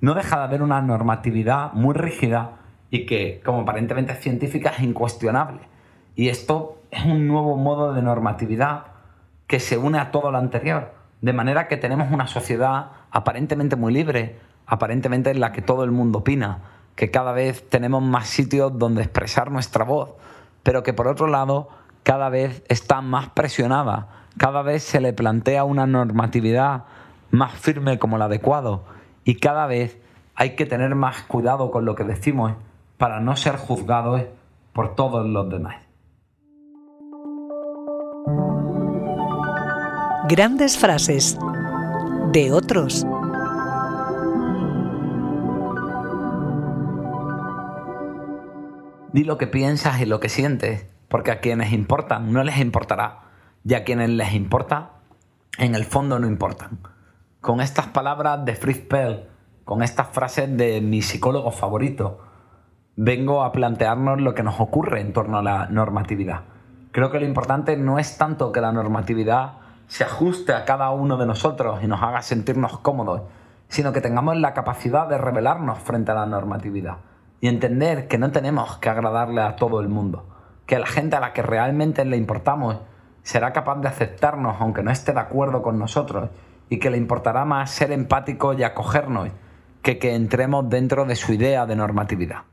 No 0.00 0.14
deja 0.14 0.38
de 0.38 0.44
haber 0.44 0.62
una 0.62 0.80
normatividad 0.80 1.72
muy 1.72 1.94
rígida 1.94 2.52
y 2.90 3.06
que, 3.06 3.40
como 3.44 3.60
aparentemente 3.60 4.12
es 4.12 4.20
científica, 4.20 4.70
es 4.70 4.80
incuestionable. 4.80 5.60
Y 6.14 6.28
esto 6.28 6.82
es 6.90 7.04
un 7.04 7.26
nuevo 7.28 7.56
modo 7.56 7.92
de 7.92 8.02
normatividad 8.02 8.86
que 9.46 9.60
se 9.60 9.78
une 9.78 9.98
a 9.98 10.10
todo 10.10 10.30
lo 10.30 10.38
anterior. 10.38 10.94
De 11.20 11.32
manera 11.32 11.68
que 11.68 11.76
tenemos 11.76 12.12
una 12.12 12.26
sociedad 12.26 12.90
aparentemente 13.10 13.76
muy 13.76 13.92
libre, 13.92 14.38
aparentemente 14.66 15.30
en 15.30 15.40
la 15.40 15.52
que 15.52 15.62
todo 15.62 15.84
el 15.84 15.90
mundo 15.90 16.20
opina, 16.20 16.60
que 16.94 17.10
cada 17.10 17.32
vez 17.32 17.68
tenemos 17.68 18.02
más 18.02 18.28
sitios 18.28 18.78
donde 18.78 19.02
expresar 19.02 19.50
nuestra 19.50 19.84
voz, 19.84 20.14
pero 20.62 20.82
que 20.82 20.92
por 20.92 21.08
otro 21.08 21.26
lado 21.26 21.68
cada 22.02 22.28
vez 22.28 22.62
está 22.68 23.00
más 23.00 23.28
presionada, 23.30 24.08
cada 24.38 24.62
vez 24.62 24.84
se 24.84 25.00
le 25.00 25.12
plantea 25.12 25.64
una 25.64 25.86
normatividad 25.86 26.84
más 27.30 27.52
firme 27.54 27.98
como 27.98 28.16
el 28.16 28.22
adecuado 28.22 28.84
y 29.24 29.34
cada 29.34 29.66
vez 29.66 30.00
hay 30.34 30.54
que 30.54 30.64
tener 30.64 30.94
más 30.94 31.22
cuidado 31.22 31.70
con 31.70 31.84
lo 31.84 31.96
que 31.96 32.04
decimos 32.04 32.54
para 32.96 33.20
no 33.20 33.36
ser 33.36 33.56
juzgados 33.56 34.22
por 34.72 34.94
todos 34.94 35.26
los 35.26 35.50
demás. 35.50 35.76
Grandes 40.28 40.78
frases 40.78 41.36
de 42.32 42.52
otros. 42.52 43.04
Di 49.12 49.24
lo 49.24 49.36
que 49.38 49.46
piensas 49.46 50.00
y 50.00 50.06
lo 50.06 50.20
que 50.20 50.28
sientes, 50.28 50.86
porque 51.08 51.32
a 51.32 51.40
quienes 51.40 51.72
importan 51.72 52.32
no 52.32 52.44
les 52.44 52.58
importará, 52.58 53.27
y 53.64 53.74
a 53.74 53.84
quienes 53.84 54.10
les 54.10 54.32
importa 54.34 54.90
en 55.58 55.74
el 55.74 55.84
fondo 55.84 56.18
no 56.18 56.26
importan. 56.26 56.78
Con 57.40 57.60
estas 57.60 57.86
palabras 57.86 58.44
de 58.44 58.54
Fritz 58.54 58.86
Perl, 58.86 59.28
con 59.64 59.82
estas 59.82 60.08
frases 60.08 60.56
de 60.56 60.80
mi 60.80 61.02
psicólogo 61.02 61.50
favorito, 61.50 62.20
vengo 62.96 63.42
a 63.42 63.52
plantearnos 63.52 64.20
lo 64.20 64.34
que 64.34 64.42
nos 64.42 64.60
ocurre 64.60 65.00
en 65.00 65.12
torno 65.12 65.38
a 65.38 65.42
la 65.42 65.66
normatividad. 65.66 66.42
Creo 66.90 67.10
que 67.10 67.20
lo 67.20 67.26
importante 67.26 67.76
no 67.76 67.98
es 67.98 68.18
tanto 68.18 68.50
que 68.50 68.60
la 68.60 68.72
normatividad 68.72 69.58
se 69.86 70.04
ajuste 70.04 70.52
a 70.52 70.64
cada 70.64 70.90
uno 70.90 71.16
de 71.16 71.26
nosotros 71.26 71.82
y 71.82 71.86
nos 71.86 72.02
haga 72.02 72.22
sentirnos 72.22 72.78
cómodos, 72.78 73.22
sino 73.68 73.92
que 73.92 74.00
tengamos 74.00 74.36
la 74.36 74.54
capacidad 74.54 75.08
de 75.08 75.18
rebelarnos 75.18 75.78
frente 75.78 76.12
a 76.12 76.14
la 76.14 76.26
normatividad 76.26 76.98
y 77.40 77.48
entender 77.48 78.08
que 78.08 78.18
no 78.18 78.30
tenemos 78.30 78.78
que 78.78 78.88
agradarle 78.88 79.42
a 79.42 79.56
todo 79.56 79.80
el 79.80 79.88
mundo, 79.88 80.26
que 80.66 80.78
la 80.78 80.86
gente 80.86 81.16
a 81.16 81.20
la 81.20 81.32
que 81.32 81.42
realmente 81.42 82.04
le 82.04 82.16
importamos 82.16 82.78
será 83.28 83.52
capaz 83.52 83.76
de 83.82 83.88
aceptarnos 83.88 84.56
aunque 84.58 84.82
no 84.82 84.90
esté 84.90 85.12
de 85.12 85.20
acuerdo 85.20 85.60
con 85.60 85.78
nosotros 85.78 86.30
y 86.70 86.78
que 86.78 86.88
le 86.88 86.96
importará 86.96 87.44
más 87.44 87.70
ser 87.70 87.92
empático 87.92 88.54
y 88.54 88.62
acogernos 88.62 89.28
que 89.82 89.98
que 89.98 90.14
entremos 90.14 90.70
dentro 90.70 91.04
de 91.04 91.14
su 91.14 91.34
idea 91.34 91.66
de 91.66 91.76
normatividad. 91.76 92.44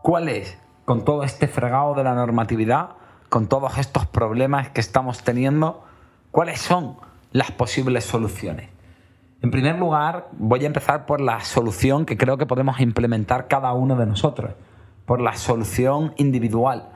¿Cuál 0.00 0.30
es, 0.30 0.56
con 0.86 1.04
todo 1.04 1.24
este 1.24 1.46
fregado 1.46 1.92
de 1.92 2.02
la 2.02 2.14
normatividad, 2.14 2.92
con 3.28 3.48
todos 3.48 3.76
estos 3.76 4.06
problemas 4.06 4.70
que 4.70 4.80
estamos 4.80 5.22
teniendo, 5.22 5.84
cuáles 6.30 6.58
son 6.58 6.96
las 7.32 7.50
posibles 7.50 8.04
soluciones? 8.04 8.70
En 9.42 9.50
primer 9.50 9.78
lugar, 9.78 10.28
voy 10.32 10.64
a 10.64 10.66
empezar 10.66 11.04
por 11.04 11.20
la 11.20 11.40
solución 11.40 12.06
que 12.06 12.16
creo 12.16 12.38
que 12.38 12.46
podemos 12.46 12.80
implementar 12.80 13.46
cada 13.46 13.74
uno 13.74 13.94
de 13.96 14.06
nosotros, 14.06 14.52
por 15.06 15.20
la 15.20 15.34
solución 15.34 16.12
individual. 16.16 16.90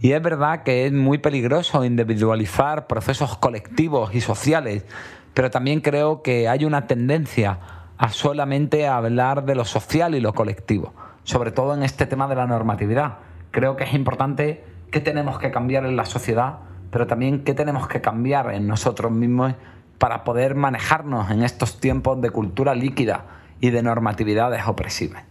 Y 0.00 0.12
es 0.12 0.22
verdad 0.22 0.64
que 0.64 0.84
es 0.84 0.92
muy 0.92 1.18
peligroso 1.18 1.84
individualizar 1.84 2.86
procesos 2.86 3.38
colectivos 3.38 4.14
y 4.14 4.20
sociales, 4.20 4.84
pero 5.32 5.50
también 5.50 5.80
creo 5.80 6.22
que 6.22 6.48
hay 6.48 6.64
una 6.64 6.86
tendencia 6.86 7.58
a 7.96 8.10
solamente 8.10 8.86
hablar 8.86 9.44
de 9.44 9.54
lo 9.54 9.64
social 9.64 10.14
y 10.14 10.20
lo 10.20 10.34
colectivo 10.34 10.92
sobre 11.24 11.52
todo 11.52 11.74
en 11.74 11.82
este 11.82 12.06
tema 12.06 12.28
de 12.28 12.34
la 12.34 12.46
normatividad. 12.46 13.18
Creo 13.50 13.76
que 13.76 13.84
es 13.84 13.94
importante 13.94 14.64
qué 14.90 15.00
tenemos 15.00 15.38
que 15.38 15.50
cambiar 15.50 15.84
en 15.86 15.96
la 15.96 16.04
sociedad, 16.04 16.58
pero 16.90 17.06
también 17.06 17.44
qué 17.44 17.54
tenemos 17.54 17.88
que 17.88 18.00
cambiar 18.00 18.52
en 18.52 18.66
nosotros 18.66 19.12
mismos 19.12 19.54
para 19.98 20.24
poder 20.24 20.54
manejarnos 20.54 21.30
en 21.30 21.42
estos 21.42 21.80
tiempos 21.80 22.20
de 22.20 22.30
cultura 22.30 22.74
líquida 22.74 23.24
y 23.60 23.70
de 23.70 23.82
normatividades 23.82 24.66
opresivas. 24.66 25.24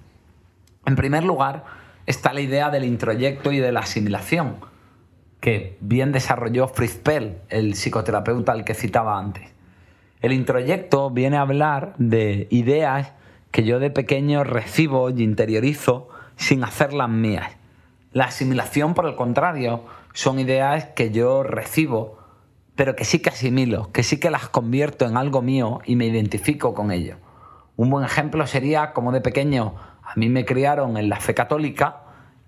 En 0.86 0.96
primer 0.96 1.24
lugar, 1.24 1.65
está 2.05 2.33
la 2.33 2.41
idea 2.41 2.69
del 2.69 2.83
introyecto 2.83 3.51
y 3.51 3.59
de 3.59 3.71
la 3.71 3.81
asimilación, 3.81 4.57
que 5.39 5.77
bien 5.81 6.11
desarrolló 6.11 6.67
Fritz 6.67 6.97
Pell, 6.97 7.37
el 7.49 7.73
psicoterapeuta 7.75 8.51
al 8.51 8.63
que 8.63 8.73
citaba 8.73 9.17
antes. 9.17 9.49
El 10.21 10.33
introyecto 10.33 11.09
viene 11.09 11.37
a 11.37 11.41
hablar 11.41 11.95
de 11.97 12.47
ideas 12.51 13.13
que 13.49 13.63
yo 13.63 13.79
de 13.79 13.89
pequeño 13.89 14.43
recibo 14.43 15.09
y 15.09 15.23
interiorizo 15.23 16.09
sin 16.35 16.63
hacerlas 16.63 17.09
mías. 17.09 17.51
La 18.13 18.25
asimilación, 18.25 18.93
por 18.93 19.07
el 19.07 19.15
contrario, 19.15 19.83
son 20.13 20.39
ideas 20.39 20.85
que 20.95 21.11
yo 21.11 21.43
recibo, 21.43 22.19
pero 22.75 22.95
que 22.95 23.05
sí 23.05 23.19
que 23.19 23.29
asimilo, 23.29 23.91
que 23.91 24.03
sí 24.03 24.19
que 24.19 24.29
las 24.29 24.49
convierto 24.49 25.05
en 25.05 25.17
algo 25.17 25.41
mío 25.41 25.81
y 25.85 25.95
me 25.95 26.05
identifico 26.05 26.73
con 26.73 26.91
ello. 26.91 27.17
Un 27.77 27.89
buen 27.89 28.05
ejemplo 28.05 28.45
sería 28.47 28.93
como 28.93 29.11
de 29.11 29.21
pequeño 29.21 29.75
a 30.03 30.13
mí 30.15 30.29
me 30.29 30.45
criaron 30.45 30.97
en 30.97 31.09
la 31.09 31.17
fe 31.17 31.33
católica 31.33 32.01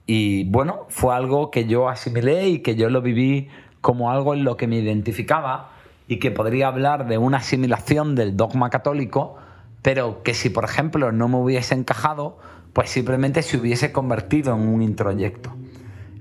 y 0.05 0.45
bueno, 0.49 0.85
fue 0.89 1.15
algo 1.15 1.51
que 1.51 1.65
yo 1.65 1.89
asimilé 1.89 2.49
y 2.49 2.59
que 2.59 2.75
yo 2.75 2.89
lo 2.89 3.01
viví 3.01 3.47
como 3.81 4.11
algo 4.11 4.33
en 4.33 4.43
lo 4.43 4.57
que 4.57 4.67
me 4.67 4.77
identificaba 4.77 5.71
y 6.07 6.19
que 6.19 6.31
podría 6.31 6.67
hablar 6.67 7.07
de 7.07 7.17
una 7.17 7.37
asimilación 7.37 8.15
del 8.15 8.35
dogma 8.35 8.69
católico 8.69 9.37
pero 9.83 10.23
que 10.23 10.33
si 10.33 10.49
por 10.49 10.63
ejemplo 10.63 11.11
no 11.11 11.27
me 11.27 11.37
hubiese 11.37 11.75
encajado, 11.75 12.39
pues 12.71 12.89
simplemente 12.89 13.43
se 13.43 13.57
hubiese 13.57 13.91
convertido 13.91 14.55
en 14.55 14.61
un 14.61 14.81
introyecto. 14.81 15.53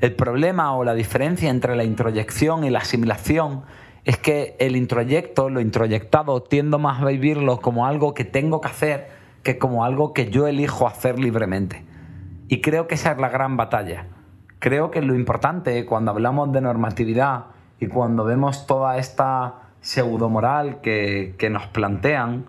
El 0.01 0.15
problema 0.15 0.77
o 0.77 0.85
la 0.85 0.95
diferencia 0.95 1.49
entre 1.49 1.77
la 1.77 1.85
introyección 1.85 2.65
y 2.65 2.71
la 2.71 2.81
asimilación 2.81 3.63
es 4.05 4.19
que 4.19 4.57
el 4.59 4.75
introyecto, 4.75 5.49
lo 5.49 5.61
introyectado, 5.61 6.43
tiendo 6.43 6.81
más 6.81 7.01
a 7.01 7.07
vivirlo 7.07 7.61
como 7.61 7.87
algo 7.87 8.13
que 8.15 8.25
tengo 8.25 8.61
que 8.61 8.69
hacer 8.69 9.22
que 9.43 9.59
como 9.59 9.85
algo 9.85 10.13
que 10.13 10.31
yo 10.31 10.47
elijo 10.47 10.87
hacer 10.87 11.19
libremente. 11.19 11.85
Y 12.49 12.61
creo 12.61 12.87
que 12.87 12.95
esa 12.95 13.13
es 13.13 13.19
la 13.19 13.29
gran 13.29 13.57
batalla. 13.57 14.07
Creo 14.59 14.91
que 14.91 15.03
lo 15.03 15.15
importante 15.15 15.85
cuando 15.87 16.11
hablamos 16.11 16.53
de 16.53 16.61
normatividad 16.61 17.47
y 17.81 17.89
cuando 17.89 18.25
vemos 18.25 18.67
toda 18.67 18.99
esta 18.99 19.55
pseudomoral 19.81 20.81
que, 20.81 21.35
que 21.39 21.51
nos 21.51 21.67
plantean, 21.67 22.45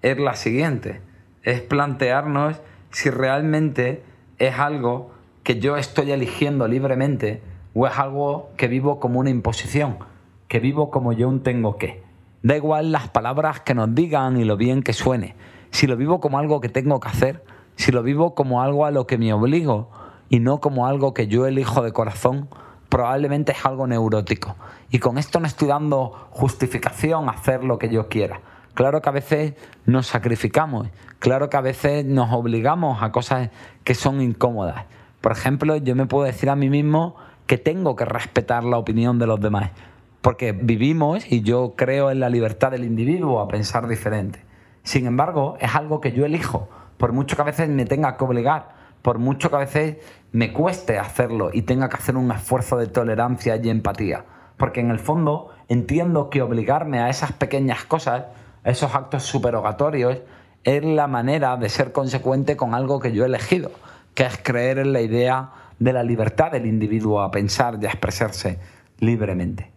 es 0.00 0.18
la 0.18 0.34
siguiente, 0.34 1.02
es 1.42 1.60
plantearnos 1.60 2.60
si 2.90 3.10
realmente 3.10 4.02
es 4.38 4.58
algo 4.58 5.12
que 5.42 5.60
yo 5.60 5.76
estoy 5.76 6.12
eligiendo 6.12 6.68
libremente 6.68 7.42
o 7.74 7.86
es 7.86 7.98
algo 7.98 8.50
que 8.56 8.68
vivo 8.68 9.00
como 9.00 9.20
una 9.20 9.30
imposición, 9.30 9.98
que 10.46 10.60
vivo 10.60 10.90
como 10.90 11.12
yo 11.12 11.28
un 11.28 11.42
tengo 11.42 11.76
que. 11.76 12.02
Da 12.42 12.56
igual 12.56 12.92
las 12.92 13.08
palabras 13.08 13.60
que 13.60 13.74
nos 13.74 13.94
digan 13.94 14.36
y 14.36 14.44
lo 14.44 14.56
bien 14.56 14.82
que 14.82 14.92
suene. 14.92 15.34
Si 15.70 15.86
lo 15.86 15.96
vivo 15.96 16.20
como 16.20 16.38
algo 16.38 16.60
que 16.60 16.68
tengo 16.68 17.00
que 17.00 17.08
hacer, 17.08 17.44
si 17.76 17.92
lo 17.92 18.02
vivo 18.02 18.34
como 18.34 18.62
algo 18.62 18.86
a 18.86 18.90
lo 18.90 19.06
que 19.06 19.18
me 19.18 19.32
obligo 19.32 19.90
y 20.28 20.40
no 20.40 20.60
como 20.60 20.86
algo 20.86 21.14
que 21.14 21.28
yo 21.28 21.46
elijo 21.46 21.82
de 21.82 21.92
corazón, 21.92 22.48
probablemente 22.88 23.52
es 23.52 23.64
algo 23.64 23.86
neurótico. 23.86 24.56
Y 24.90 24.98
con 24.98 25.18
esto 25.18 25.40
no 25.40 25.46
estoy 25.46 25.68
dando 25.68 26.28
justificación 26.30 27.28
a 27.28 27.32
hacer 27.32 27.64
lo 27.64 27.78
que 27.78 27.88
yo 27.88 28.08
quiera. 28.08 28.40
Claro 28.74 29.02
que 29.02 29.08
a 29.08 29.12
veces 29.12 29.54
nos 29.86 30.06
sacrificamos, 30.06 30.88
claro 31.18 31.50
que 31.50 31.56
a 31.56 31.60
veces 31.60 32.04
nos 32.04 32.32
obligamos 32.32 33.02
a 33.02 33.10
cosas 33.10 33.50
que 33.82 33.94
son 33.94 34.22
incómodas. 34.22 34.84
Por 35.20 35.32
ejemplo, 35.32 35.76
yo 35.76 35.96
me 35.96 36.06
puedo 36.06 36.24
decir 36.24 36.48
a 36.48 36.56
mí 36.56 36.70
mismo 36.70 37.16
que 37.46 37.58
tengo 37.58 37.96
que 37.96 38.04
respetar 38.04 38.62
la 38.62 38.78
opinión 38.78 39.18
de 39.18 39.26
los 39.26 39.40
demás, 39.40 39.72
porque 40.20 40.52
vivimos 40.52 41.30
y 41.30 41.42
yo 41.42 41.74
creo 41.76 42.10
en 42.10 42.20
la 42.20 42.28
libertad 42.28 42.70
del 42.70 42.84
individuo 42.84 43.40
a 43.40 43.48
pensar 43.48 43.88
diferente. 43.88 44.47
Sin 44.82 45.06
embargo, 45.06 45.56
es 45.60 45.74
algo 45.74 46.00
que 46.00 46.12
yo 46.12 46.24
elijo, 46.24 46.68
por 46.96 47.12
mucho 47.12 47.36
que 47.36 47.42
a 47.42 47.46
veces 47.46 47.68
me 47.68 47.84
tenga 47.84 48.16
que 48.16 48.24
obligar, 48.24 48.74
por 49.02 49.18
mucho 49.18 49.50
que 49.50 49.56
a 49.56 49.60
veces 49.60 49.96
me 50.32 50.52
cueste 50.52 50.98
hacerlo 50.98 51.50
y 51.52 51.62
tenga 51.62 51.88
que 51.88 51.96
hacer 51.96 52.16
un 52.16 52.30
esfuerzo 52.32 52.76
de 52.76 52.86
tolerancia 52.86 53.56
y 53.56 53.68
empatía. 53.70 54.24
Porque 54.56 54.80
en 54.80 54.90
el 54.90 54.98
fondo 54.98 55.50
entiendo 55.68 56.30
que 56.30 56.42
obligarme 56.42 57.00
a 57.00 57.08
esas 57.08 57.32
pequeñas 57.32 57.84
cosas 57.84 58.24
esos 58.64 58.94
actos 58.94 59.22
superogatorios, 59.22 60.18
es 60.64 60.84
la 60.84 61.06
manera 61.06 61.56
de 61.56 61.68
ser 61.68 61.92
consecuente 61.92 62.56
con 62.56 62.74
algo 62.74 63.00
que 63.00 63.12
yo 63.12 63.24
he 63.24 63.26
elegido, 63.26 63.70
que 64.14 64.24
es 64.24 64.38
creer 64.42 64.78
en 64.78 64.92
la 64.92 65.00
idea 65.00 65.50
de 65.78 65.92
la 65.92 66.02
libertad 66.02 66.52
del 66.52 66.66
individuo 66.66 67.22
a 67.22 67.30
pensar 67.30 67.78
y 67.80 67.86
a 67.86 67.90
expresarse 67.90 68.58
libremente. 68.98 69.70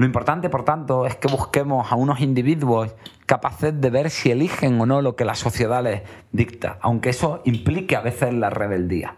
Lo 0.00 0.06
importante, 0.06 0.48
por 0.48 0.64
tanto, 0.64 1.04
es 1.04 1.16
que 1.16 1.28
busquemos 1.28 1.92
a 1.92 1.94
unos 1.94 2.20
individuos 2.22 2.94
capaces 3.26 3.78
de 3.82 3.90
ver 3.90 4.08
si 4.08 4.30
eligen 4.30 4.80
o 4.80 4.86
no 4.86 5.02
lo 5.02 5.14
que 5.14 5.26
la 5.26 5.34
sociedad 5.34 5.82
les 5.82 6.00
dicta, 6.32 6.78
aunque 6.80 7.10
eso 7.10 7.42
implique 7.44 7.96
a 7.96 8.00
veces 8.00 8.32
la 8.32 8.48
rebeldía. 8.48 9.16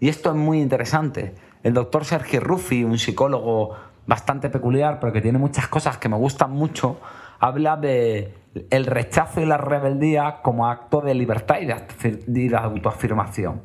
Y 0.00 0.08
esto 0.08 0.30
es 0.30 0.36
muy 0.36 0.62
interesante. 0.62 1.34
El 1.62 1.74
doctor 1.74 2.06
Sergio 2.06 2.40
Ruffi, 2.40 2.82
un 2.82 2.98
psicólogo 2.98 3.76
bastante 4.06 4.48
peculiar, 4.48 5.00
pero 5.00 5.12
que 5.12 5.20
tiene 5.20 5.36
muchas 5.36 5.68
cosas 5.68 5.98
que 5.98 6.08
me 6.08 6.16
gustan 6.16 6.52
mucho, 6.52 6.98
habla 7.38 7.76
de 7.76 8.32
el 8.70 8.86
rechazo 8.86 9.42
y 9.42 9.44
la 9.44 9.58
rebeldía 9.58 10.40
como 10.40 10.66
acto 10.66 11.02
de 11.02 11.12
libertad 11.12 11.56
y 11.60 11.66
de 11.66 12.56
autoafirmación. 12.56 13.60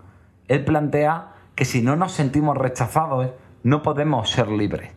Él 0.50 0.66
plantea 0.66 1.32
que 1.56 1.64
si 1.64 1.82
no 1.82 1.96
nos 1.96 2.12
sentimos 2.12 2.58
rechazados, 2.58 3.30
no 3.64 3.82
podemos 3.84 4.30
ser 4.30 4.50
libres. 4.50 4.97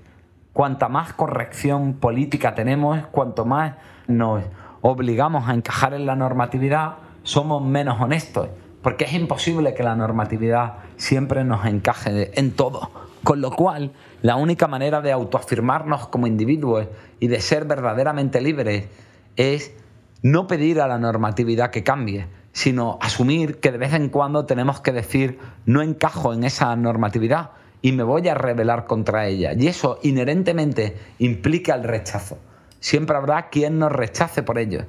Cuanta 0.53 0.89
más 0.89 1.13
corrección 1.13 1.95
política 1.95 2.55
tenemos, 2.55 3.07
cuanto 3.13 3.45
más 3.45 3.75
nos 4.09 4.43
obligamos 4.81 5.49
a 5.49 5.55
encajar 5.55 5.95
en 5.95 6.07
la 6.07 6.17
normatividad, 6.17 6.95
somos 7.23 7.63
menos 7.63 8.01
honestos, 8.01 8.49
porque 8.83 9.05
es 9.05 9.13
imposible 9.13 9.75
que 9.75 9.83
la 9.83 9.95
normatividad 9.95 10.79
siempre 10.97 11.45
nos 11.45 11.65
encaje 11.67 12.39
en 12.39 12.51
todo. 12.53 12.91
Con 13.23 13.41
lo 13.41 13.51
cual, 13.51 13.93
la 14.23 14.37
única 14.37 14.67
manera 14.67 15.01
de 15.03 15.13
autoafirmarnos 15.13 16.09
como 16.09 16.27
individuos 16.27 16.89
y 17.21 17.29
de 17.29 17.41
ser 17.41 17.67
verdaderamente 17.67 18.41
libres 18.41 18.89
es 19.37 19.73
no 20.23 20.47
pedir 20.47 20.81
a 20.81 20.89
la 20.89 20.99
normatividad 20.99 21.71
que 21.71 21.85
cambie, 21.85 22.27
sino 22.53 22.99
asumir 23.01 23.61
que 23.61 23.71
de 23.71 23.79
vez 23.79 23.93
en 23.93 24.09
cuando 24.09 24.47
tenemos 24.47 24.81
que 24.81 24.93
decir 24.93 25.39
no 25.65 25.83
encajo 25.83 26.33
en 26.33 26.45
esa 26.45 26.75
normatividad 26.77 27.51
y 27.83 27.93
me 27.93 28.03
voy 28.03 28.29
a 28.29 28.35
rebelar 28.35 28.87
contra 28.87 29.27
ella. 29.27 29.53
Y 29.55 29.67
eso 29.67 29.99
inherentemente 30.03 30.97
implica 31.19 31.75
el 31.75 31.85
rechazo. 31.85 32.39
Siempre 32.81 33.17
habrá 33.17 33.49
quien 33.49 33.79
nos 33.79 33.93
rechace 33.93 34.43
por 34.43 34.59
ello. 34.59 34.85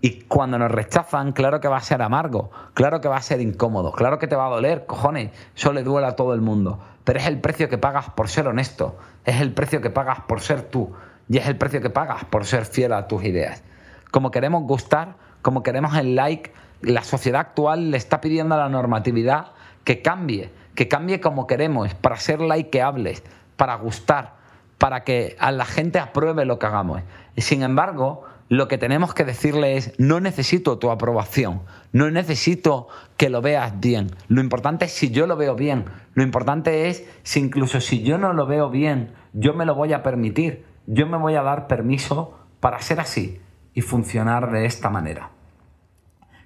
Y 0.00 0.22
cuando 0.28 0.58
nos 0.58 0.70
rechazan, 0.70 1.32
claro 1.32 1.60
que 1.60 1.68
va 1.68 1.78
a 1.78 1.80
ser 1.80 2.02
amargo, 2.02 2.50
claro 2.74 3.00
que 3.00 3.08
va 3.08 3.16
a 3.16 3.22
ser 3.22 3.40
incómodo, 3.40 3.90
claro 3.92 4.18
que 4.18 4.26
te 4.26 4.36
va 4.36 4.46
a 4.46 4.50
doler, 4.50 4.84
cojones, 4.84 5.30
eso 5.56 5.72
le 5.72 5.82
duele 5.82 6.06
a 6.06 6.14
todo 6.14 6.34
el 6.34 6.42
mundo. 6.42 6.78
Pero 7.04 7.18
es 7.20 7.26
el 7.26 7.40
precio 7.40 7.70
que 7.70 7.78
pagas 7.78 8.10
por 8.10 8.28
ser 8.28 8.46
honesto, 8.46 8.98
es 9.24 9.40
el 9.40 9.54
precio 9.54 9.80
que 9.80 9.88
pagas 9.88 10.20
por 10.28 10.42
ser 10.42 10.62
tú 10.62 10.92
y 11.28 11.38
es 11.38 11.46
el 11.46 11.56
precio 11.56 11.80
que 11.80 11.88
pagas 11.88 12.24
por 12.26 12.44
ser 12.44 12.66
fiel 12.66 12.92
a 12.92 13.08
tus 13.08 13.24
ideas. 13.24 13.62
Como 14.10 14.30
queremos 14.30 14.64
gustar, 14.64 15.16
como 15.40 15.62
queremos 15.62 15.96
el 15.96 16.14
like, 16.14 16.52
la 16.82 17.02
sociedad 17.02 17.40
actual 17.40 17.90
le 17.90 17.96
está 17.96 18.20
pidiendo 18.20 18.54
a 18.54 18.58
la 18.58 18.68
normatividad 18.68 19.52
que 19.84 20.02
cambie, 20.02 20.50
que 20.74 20.88
cambie 20.88 21.20
como 21.20 21.46
queremos, 21.46 21.94
para 21.94 22.16
ser 22.16 22.40
likeables, 22.40 23.22
para 23.56 23.74
gustar, 23.76 24.34
para 24.78 25.04
que 25.04 25.36
a 25.38 25.52
la 25.52 25.64
gente 25.64 25.98
apruebe 25.98 26.44
lo 26.44 26.58
que 26.58 26.66
hagamos. 26.66 27.02
Sin 27.36 27.62
embargo, 27.62 28.24
lo 28.48 28.68
que 28.68 28.78
tenemos 28.78 29.14
que 29.14 29.24
decirle 29.24 29.76
es, 29.76 29.92
no 29.98 30.20
necesito 30.20 30.78
tu 30.78 30.90
aprobación, 30.90 31.62
no 31.92 32.10
necesito 32.10 32.88
que 33.16 33.30
lo 33.30 33.40
veas 33.40 33.80
bien. 33.80 34.10
Lo 34.28 34.40
importante 34.40 34.84
es 34.84 34.92
si 34.92 35.10
yo 35.10 35.26
lo 35.26 35.36
veo 35.36 35.54
bien, 35.54 35.86
lo 36.14 36.22
importante 36.22 36.88
es 36.88 37.08
si 37.22 37.40
incluso 37.40 37.80
si 37.80 38.02
yo 38.02 38.18
no 38.18 38.32
lo 38.32 38.46
veo 38.46 38.68
bien, 38.68 39.12
yo 39.32 39.54
me 39.54 39.64
lo 39.64 39.74
voy 39.74 39.92
a 39.92 40.02
permitir, 40.02 40.64
yo 40.86 41.06
me 41.06 41.16
voy 41.16 41.36
a 41.36 41.42
dar 41.42 41.66
permiso 41.66 42.38
para 42.60 42.80
ser 42.80 43.00
así 43.00 43.40
y 43.72 43.80
funcionar 43.80 44.50
de 44.52 44.66
esta 44.66 44.90
manera. 44.90 45.30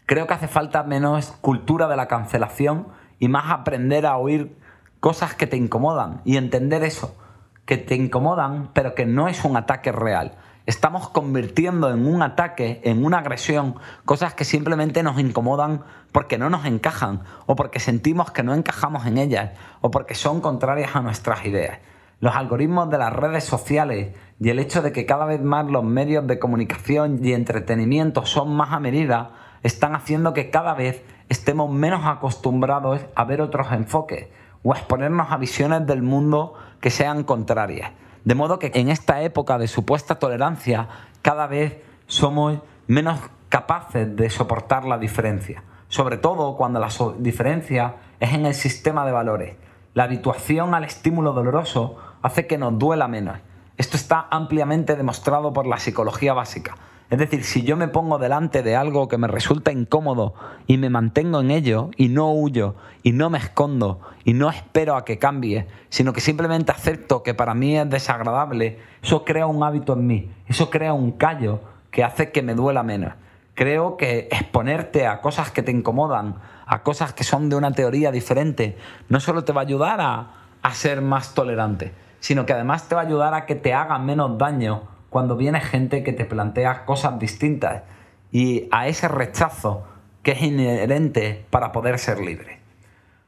Creo 0.07 0.27
que 0.27 0.35
hace 0.35 0.49
falta 0.49 0.85
menos 0.85 1.33
cultura 1.41 1.89
de 1.89 1.97
la 1.97 2.09
cancelación 2.09 2.89
y 3.19 3.29
más 3.29 3.51
aprender 3.51 4.07
a 4.07 4.17
oír 4.17 4.57
cosas 5.01 5.35
que 5.35 5.47
te 5.47 5.57
incomodan 5.57 6.23
y 6.25 6.37
entender 6.37 6.83
eso, 6.83 7.17
que 7.65 7.77
te 7.77 7.95
incomodan 7.95 8.71
pero 8.73 8.95
que 8.95 9.07
no 9.07 9.29
es 9.29 9.45
un 9.45 9.57
ataque 9.57 9.93
real 9.93 10.37
estamos 10.69 11.09
convirtiendo 11.09 11.89
en 11.89 12.07
un 12.07 12.21
ataque, 12.21 12.83
en 12.85 13.03
una 13.03 13.21
agresión, 13.21 13.77
cosas 14.05 14.35
que 14.35 14.45
simplemente 14.45 15.03
nos 15.03 15.19
incomodan 15.19 15.83
porque 16.13 16.37
no 16.37 16.51
nos 16.51 16.67
encajan 16.67 17.23
o 17.47 17.57
porque 17.57 17.81
sentimos 17.81 18.33
que 18.33 18.43
no 18.43 18.53
encajamos 18.53 19.07
en 19.07 19.17
ellas 19.17 19.53
o 19.81 19.91
porque 19.91 20.15
son 20.15 20.43
contrarias 20.43 20.95
a 20.95 21.01
nuestras 21.01 21.47
ideas. 21.47 21.79
Los 22.21 22.37
algoritmos 22.37 22.91
de 22.91 22.99
las 22.99 23.15
redes 23.15 23.45
sociales 23.45 24.15
y 24.39 24.51
el 24.51 24.59
hecho 24.59 24.83
de 24.83 24.93
que 24.93 25.07
cada 25.07 25.25
vez 25.25 25.41
más 25.41 25.65
los 25.65 25.85
medios 25.85 26.27
de 26.27 26.39
comunicación 26.39 27.25
y 27.25 27.33
entretenimiento 27.33 28.27
son 28.27 28.55
más 28.55 28.75
a 28.75 28.79
medida 28.79 29.31
están 29.63 29.95
haciendo 29.95 30.35
que 30.35 30.51
cada 30.51 30.75
vez 30.75 31.03
estemos 31.29 31.71
menos 31.71 32.05
acostumbrados 32.05 33.01
a 33.15 33.25
ver 33.25 33.41
otros 33.41 33.71
enfoques 33.73 34.29
o 34.63 34.73
a 34.73 34.79
exponernos 34.79 35.31
a 35.31 35.37
visiones 35.37 35.87
del 35.87 36.03
mundo 36.03 36.55
que 36.81 36.91
sean 36.91 37.25
contrarias. 37.25 37.93
De 38.25 38.35
modo 38.35 38.59
que 38.59 38.71
en 38.75 38.89
esta 38.89 39.23
época 39.23 39.59
de 39.59 39.69
supuesta 39.69 40.19
tolerancia 40.19 40.89
cada 41.23 41.47
vez 41.47 41.83
somos 42.07 42.59
menos 42.87 43.21
capaces 43.49 44.15
de 44.17 44.31
soportar 44.31 44.85
la 44.85 44.99
diferencia, 44.99 45.63
sobre 45.89 46.19
todo 46.19 46.57
cuando 46.57 46.81
la 46.81 46.89
diferencia 47.19 47.97
es 48.21 48.35
en 48.35 48.47
el 48.47 48.55
sistema 48.55 49.07
de 49.07 49.13
valores. 49.13 49.57
La 49.95 50.05
habituación 50.05 50.75
al 50.75 50.85
estímulo 50.85 51.33
doloroso 51.33 51.97
hace 52.23 52.47
que 52.47 52.59
nos 52.59 52.79
duela 52.79 53.09
menos. 53.09 53.39
Esto 53.77 53.97
está 53.97 54.27
ampliamente 54.31 54.97
demostrado 54.97 55.53
por 55.53 55.67
la 55.67 55.79
psicología 55.79 56.35
básica. 56.35 56.77
Es 57.11 57.19
decir, 57.19 57.43
si 57.45 57.63
yo 57.63 57.75
me 57.77 57.89
pongo 57.89 58.19
delante 58.19 58.63
de 58.63 58.77
algo 58.77 59.09
que 59.09 59.17
me 59.17 59.29
resulta 59.29 59.73
incómodo 59.73 60.35
y 60.67 60.77
me 60.77 60.91
mantengo 60.91 61.41
en 61.41 61.51
ello 61.51 61.91
y 61.97 62.11
no 62.11 62.31
huyo 62.33 62.75
y 63.03 63.13
no 63.13 63.31
me 63.31 63.39
escondo 63.39 64.01
y 64.25 64.35
no 64.35 64.51
espero 64.51 64.95
a 64.95 65.07
que 65.07 65.19
cambie, 65.19 65.67
sino 65.89 66.13
que 66.13 66.21
simplemente 66.21 66.71
acepto 66.71 67.23
que 67.23 67.33
para 67.33 67.55
mí 67.55 67.79
es 67.79 67.89
desagradable, 67.89 68.79
eso 69.03 69.25
crea 69.25 69.47
un 69.47 69.63
hábito 69.63 69.95
en 69.95 70.07
mí, 70.07 70.31
eso 70.49 70.69
crea 70.69 70.93
un 70.93 71.13
callo 71.13 71.61
que 71.91 72.05
hace 72.05 72.31
que 72.31 72.43
me 72.43 72.55
duela 72.55 72.83
menos. 72.83 73.15
Creo 73.55 73.97
que 73.97 74.29
exponerte 74.31 75.07
a 75.07 75.23
cosas 75.23 75.51
que 75.51 75.63
te 75.63 75.73
incomodan, 75.73 76.35
a 76.67 76.83
cosas 76.83 77.15
que 77.15 77.25
son 77.25 77.49
de 77.49 77.57
una 77.57 77.73
teoría 77.73 78.13
diferente, 78.13 78.77
no 79.09 79.19
solo 79.19 79.45
te 79.45 79.55
va 79.55 79.63
a 79.63 79.65
ayudar 79.65 80.03
a, 80.03 80.35
a 80.61 80.75
ser 80.75 81.01
más 81.01 81.33
tolerante, 81.33 81.95
sino 82.21 82.45
que 82.45 82.53
además 82.53 82.87
te 82.87 82.95
va 82.95 83.01
a 83.01 83.05
ayudar 83.05 83.33
a 83.33 83.47
que 83.47 83.55
te 83.55 83.73
hagan 83.73 84.05
menos 84.05 84.37
daño 84.37 84.98
cuando 85.11 85.37
viene 85.37 85.61
gente 85.61 86.03
que 86.03 86.13
te 86.13 86.25
plantea 86.25 86.85
cosas 86.85 87.19
distintas 87.19 87.83
y 88.31 88.69
a 88.71 88.89
ese 88.89 89.09
rechazo 89.09 89.85
que 90.23 90.33
es 90.33 90.43
inherente 90.43 91.47
para 91.51 91.73
poder 91.73 91.99
ser 91.99 92.21
libre. 92.21 92.59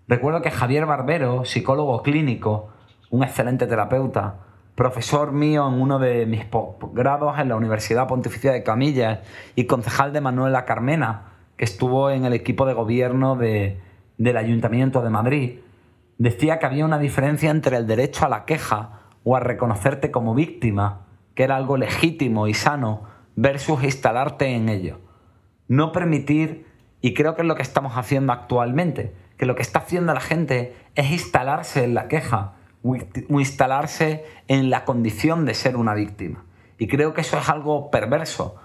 Recuerdo 0.08 0.42
que 0.42 0.50
Javier 0.50 0.86
Barbero, 0.86 1.44
psicólogo 1.44 2.02
clínico, 2.02 2.68
un 3.10 3.22
excelente 3.22 3.66
terapeuta, 3.66 4.40
profesor 4.74 5.32
mío 5.32 5.68
en 5.68 5.80
uno 5.80 5.98
de 5.98 6.26
mis 6.26 6.44
posgrados 6.44 7.38
en 7.38 7.48
la 7.48 7.56
Universidad 7.56 8.08
Pontificia 8.08 8.52
de 8.52 8.62
Camillas 8.62 9.20
y 9.54 9.64
concejal 9.64 10.12
de 10.12 10.20
Manuela 10.20 10.64
Carmena, 10.64 11.32
que 11.56 11.64
estuvo 11.64 12.10
en 12.10 12.24
el 12.24 12.32
equipo 12.32 12.66
de 12.66 12.74
gobierno 12.74 13.36
del 13.36 14.36
Ayuntamiento 14.36 15.02
de 15.02 15.10
Madrid, 15.10 15.58
decía 16.18 16.58
que 16.58 16.66
había 16.66 16.84
una 16.84 16.98
diferencia 16.98 17.50
entre 17.50 17.76
el 17.76 17.86
derecho 17.86 18.26
a 18.26 18.28
la 18.28 18.44
queja 18.44 19.00
o 19.24 19.36
a 19.36 19.40
reconocerte 19.40 20.10
como 20.10 20.34
víctima 20.34 21.06
que 21.34 21.44
era 21.44 21.56
algo 21.56 21.76
legítimo 21.76 22.48
y 22.48 22.54
sano, 22.54 23.02
versus 23.36 23.82
instalarte 23.84 24.54
en 24.54 24.68
ello. 24.68 24.98
No 25.68 25.92
permitir, 25.92 26.66
y 27.00 27.14
creo 27.14 27.34
que 27.34 27.42
es 27.42 27.48
lo 27.48 27.54
que 27.54 27.62
estamos 27.62 27.96
haciendo 27.96 28.32
actualmente, 28.32 29.14
que 29.36 29.46
lo 29.46 29.54
que 29.54 29.62
está 29.62 29.78
haciendo 29.78 30.12
la 30.12 30.20
gente 30.20 30.76
es 30.94 31.10
instalarse 31.10 31.84
en 31.84 31.94
la 31.94 32.08
queja 32.08 32.52
o 32.82 32.96
instalarse 33.40 34.24
en 34.48 34.70
la 34.70 34.84
condición 34.84 35.44
de 35.44 35.54
ser 35.54 35.76
una 35.76 35.94
víctima. 35.94 36.44
Y 36.78 36.88
creo 36.88 37.14
que 37.14 37.20
eso 37.20 37.38
es 37.38 37.48
algo 37.48 37.90
perverso, 37.90 38.56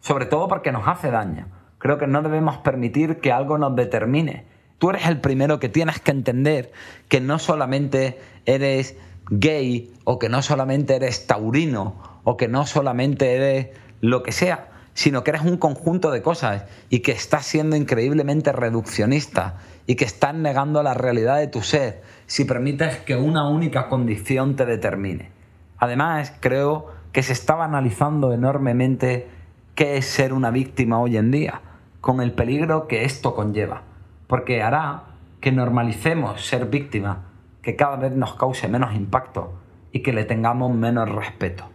sobre 0.00 0.26
todo 0.26 0.48
porque 0.48 0.72
nos 0.72 0.86
hace 0.86 1.10
daño. 1.10 1.48
Creo 1.78 1.98
que 1.98 2.06
no 2.06 2.22
debemos 2.22 2.56
permitir 2.58 3.20
que 3.20 3.32
algo 3.32 3.58
nos 3.58 3.76
determine. 3.76 4.46
Tú 4.78 4.90
eres 4.90 5.06
el 5.06 5.20
primero 5.20 5.60
que 5.60 5.68
tienes 5.68 6.00
que 6.00 6.10
entender 6.10 6.72
que 7.08 7.20
no 7.20 7.38
solamente 7.38 8.18
eres 8.46 8.96
gay 9.30 9.92
o 10.04 10.18
que 10.18 10.28
no 10.28 10.42
solamente 10.42 10.96
eres 10.96 11.26
taurino 11.26 12.13
o 12.24 12.36
que 12.36 12.48
no 12.48 12.66
solamente 12.66 13.34
eres 13.34 13.68
lo 14.00 14.22
que 14.22 14.32
sea, 14.32 14.68
sino 14.94 15.24
que 15.24 15.30
eres 15.30 15.42
un 15.42 15.56
conjunto 15.56 16.10
de 16.10 16.22
cosas 16.22 16.64
y 16.88 17.00
que 17.00 17.12
estás 17.12 17.46
siendo 17.46 17.76
increíblemente 17.76 18.52
reduccionista 18.52 19.58
y 19.86 19.96
que 19.96 20.04
estás 20.04 20.34
negando 20.34 20.82
la 20.82 20.94
realidad 20.94 21.38
de 21.38 21.48
tu 21.48 21.62
ser 21.62 22.02
si 22.26 22.44
permites 22.44 22.98
que 22.98 23.16
una 23.16 23.48
única 23.48 23.88
condición 23.88 24.56
te 24.56 24.64
determine. 24.64 25.30
Además, 25.78 26.32
creo 26.40 26.86
que 27.12 27.22
se 27.22 27.32
estaba 27.32 27.64
analizando 27.64 28.32
enormemente 28.32 29.28
qué 29.74 29.96
es 29.96 30.06
ser 30.06 30.32
una 30.32 30.50
víctima 30.50 31.00
hoy 31.00 31.16
en 31.16 31.30
día, 31.30 31.60
con 32.00 32.20
el 32.20 32.32
peligro 32.32 32.86
que 32.86 33.04
esto 33.04 33.34
conlleva, 33.34 33.82
porque 34.26 34.62
hará 34.62 35.04
que 35.40 35.52
normalicemos 35.52 36.46
ser 36.46 36.66
víctima 36.66 37.26
que 37.62 37.76
cada 37.76 37.96
vez 37.96 38.12
nos 38.12 38.34
cause 38.34 38.68
menos 38.68 38.94
impacto 38.94 39.54
y 39.92 40.00
que 40.00 40.12
le 40.12 40.24
tengamos 40.24 40.74
menos 40.74 41.08
respeto. 41.08 41.73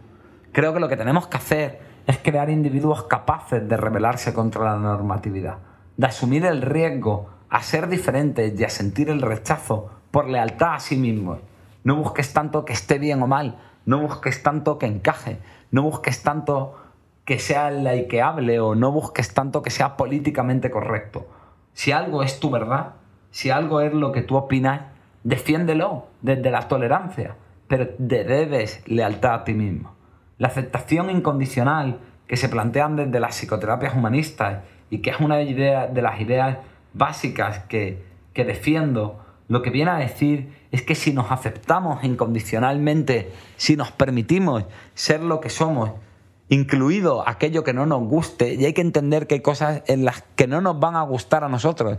Creo 0.52 0.74
que 0.74 0.80
lo 0.80 0.88
que 0.88 0.96
tenemos 0.96 1.26
que 1.26 1.36
hacer 1.36 1.80
es 2.06 2.18
crear 2.18 2.50
individuos 2.50 3.04
capaces 3.04 3.68
de 3.68 3.76
rebelarse 3.76 4.34
contra 4.34 4.64
la 4.64 4.76
normatividad, 4.76 5.58
de 5.96 6.06
asumir 6.06 6.46
el 6.46 6.62
riesgo 6.62 7.30
a 7.48 7.62
ser 7.62 7.88
diferentes 7.88 8.58
y 8.58 8.64
a 8.64 8.68
sentir 8.68 9.10
el 9.10 9.22
rechazo 9.22 9.90
por 10.10 10.28
lealtad 10.28 10.74
a 10.74 10.80
sí 10.80 10.96
mismos. 10.96 11.38
No 11.84 11.96
busques 11.96 12.32
tanto 12.32 12.64
que 12.64 12.72
esté 12.72 12.98
bien 12.98 13.22
o 13.22 13.26
mal, 13.26 13.58
no 13.86 14.00
busques 14.00 14.42
tanto 14.42 14.78
que 14.78 14.86
encaje, 14.86 15.38
no 15.70 15.82
busques 15.82 16.22
tanto 16.22 16.76
que 17.24 17.38
sea 17.38 17.70
likeable 17.70 18.60
o 18.60 18.74
no 18.74 18.90
busques 18.90 19.32
tanto 19.34 19.62
que 19.62 19.70
sea 19.70 19.96
políticamente 19.96 20.70
correcto. 20.70 21.28
Si 21.72 21.92
algo 21.92 22.22
es 22.22 22.40
tu 22.40 22.50
verdad, 22.50 22.94
si 23.30 23.50
algo 23.50 23.80
es 23.80 23.94
lo 23.94 24.10
que 24.10 24.22
tú 24.22 24.36
opinas, 24.36 24.82
Defiéndelo 25.22 26.06
desde 26.22 26.50
la 26.50 26.66
tolerancia, 26.66 27.36
pero 27.68 27.88
te 27.88 28.24
debes 28.24 28.82
lealtad 28.88 29.34
a 29.34 29.44
ti 29.44 29.52
mismo. 29.52 29.94
La 30.40 30.48
aceptación 30.48 31.10
incondicional 31.10 31.98
que 32.26 32.38
se 32.38 32.48
plantean 32.48 32.96
desde 32.96 33.20
las 33.20 33.34
psicoterapias 33.34 33.94
humanistas 33.94 34.60
y 34.88 35.02
que 35.02 35.10
es 35.10 35.20
una 35.20 35.42
idea 35.42 35.86
de 35.86 36.00
las 36.00 36.18
ideas 36.18 36.56
básicas 36.94 37.58
que, 37.68 38.02
que 38.32 38.46
defiendo, 38.46 39.22
lo 39.48 39.60
que 39.60 39.68
viene 39.68 39.90
a 39.90 39.96
decir 39.96 40.50
es 40.72 40.80
que 40.80 40.94
si 40.94 41.12
nos 41.12 41.30
aceptamos 41.30 42.02
incondicionalmente, 42.04 43.30
si 43.58 43.76
nos 43.76 43.92
permitimos 43.92 44.64
ser 44.94 45.22
lo 45.22 45.42
que 45.42 45.50
somos, 45.50 45.90
incluido 46.48 47.28
aquello 47.28 47.62
que 47.62 47.74
no 47.74 47.84
nos 47.84 48.02
guste, 48.08 48.54
y 48.54 48.64
hay 48.64 48.72
que 48.72 48.80
entender 48.80 49.26
que 49.26 49.34
hay 49.34 49.40
cosas 49.40 49.82
en 49.88 50.06
las 50.06 50.24
que 50.36 50.46
no 50.46 50.62
nos 50.62 50.80
van 50.80 50.96
a 50.96 51.02
gustar 51.02 51.44
a 51.44 51.50
nosotros, 51.50 51.98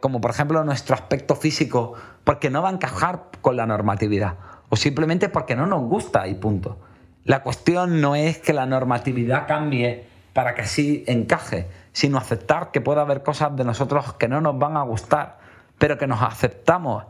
como 0.00 0.22
por 0.22 0.30
ejemplo 0.30 0.64
nuestro 0.64 0.94
aspecto 0.94 1.36
físico, 1.36 1.92
porque 2.24 2.48
no 2.48 2.62
va 2.62 2.70
a 2.70 2.72
encajar 2.72 3.24
con 3.42 3.58
la 3.58 3.66
normatividad, 3.66 4.36
o 4.70 4.76
simplemente 4.76 5.28
porque 5.28 5.54
no 5.54 5.66
nos 5.66 5.82
gusta 5.82 6.26
y 6.28 6.34
punto. 6.36 6.78
La 7.24 7.42
cuestión 7.42 8.00
no 8.00 8.14
es 8.14 8.38
que 8.38 8.52
la 8.52 8.66
normatividad 8.66 9.46
cambie 9.46 10.06
para 10.32 10.54
que 10.54 10.62
así 10.62 11.04
encaje, 11.06 11.68
sino 11.92 12.18
aceptar 12.18 12.70
que 12.70 12.80
puede 12.80 13.00
haber 13.00 13.22
cosas 13.22 13.56
de 13.56 13.64
nosotros 13.64 14.14
que 14.14 14.28
no 14.28 14.40
nos 14.40 14.58
van 14.58 14.76
a 14.76 14.82
gustar, 14.82 15.38
pero 15.78 15.96
que 15.96 16.06
nos 16.06 16.22
aceptamos, 16.22 17.04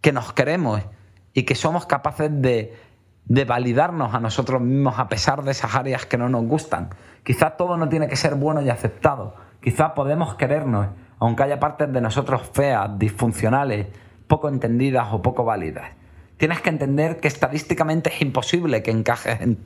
que 0.00 0.12
nos 0.12 0.32
queremos 0.32 0.82
y 1.32 1.42
que 1.42 1.54
somos 1.54 1.86
capaces 1.86 2.30
de 2.30 2.74
de 3.26 3.44
validarnos 3.44 4.14
a 4.14 4.20
nosotros 4.20 4.60
mismos 4.60 4.98
a 4.98 5.08
pesar 5.08 5.42
de 5.42 5.50
esas 5.50 5.74
áreas 5.74 6.06
que 6.06 6.18
no 6.18 6.28
nos 6.28 6.44
gustan. 6.44 6.90
Quizás 7.22 7.56
todo 7.56 7.76
no 7.76 7.88
tiene 7.88 8.08
que 8.08 8.16
ser 8.16 8.34
bueno 8.34 8.60
y 8.62 8.68
aceptado. 8.68 9.34
Quizás 9.62 9.92
podemos 9.92 10.34
querernos, 10.34 10.88
aunque 11.18 11.42
haya 11.42 11.58
partes 11.58 11.90
de 11.92 12.00
nosotros 12.00 12.42
feas, 12.52 12.98
disfuncionales, 12.98 13.86
poco 14.26 14.48
entendidas 14.48 15.08
o 15.12 15.22
poco 15.22 15.44
válidas. 15.44 15.90
Tienes 16.36 16.60
que 16.60 16.70
entender 16.70 17.20
que 17.20 17.28
estadísticamente 17.28 18.12
es 18.12 18.20
imposible 18.20 18.82
que 18.82 18.90
encajes 18.90 19.40
en 19.40 19.58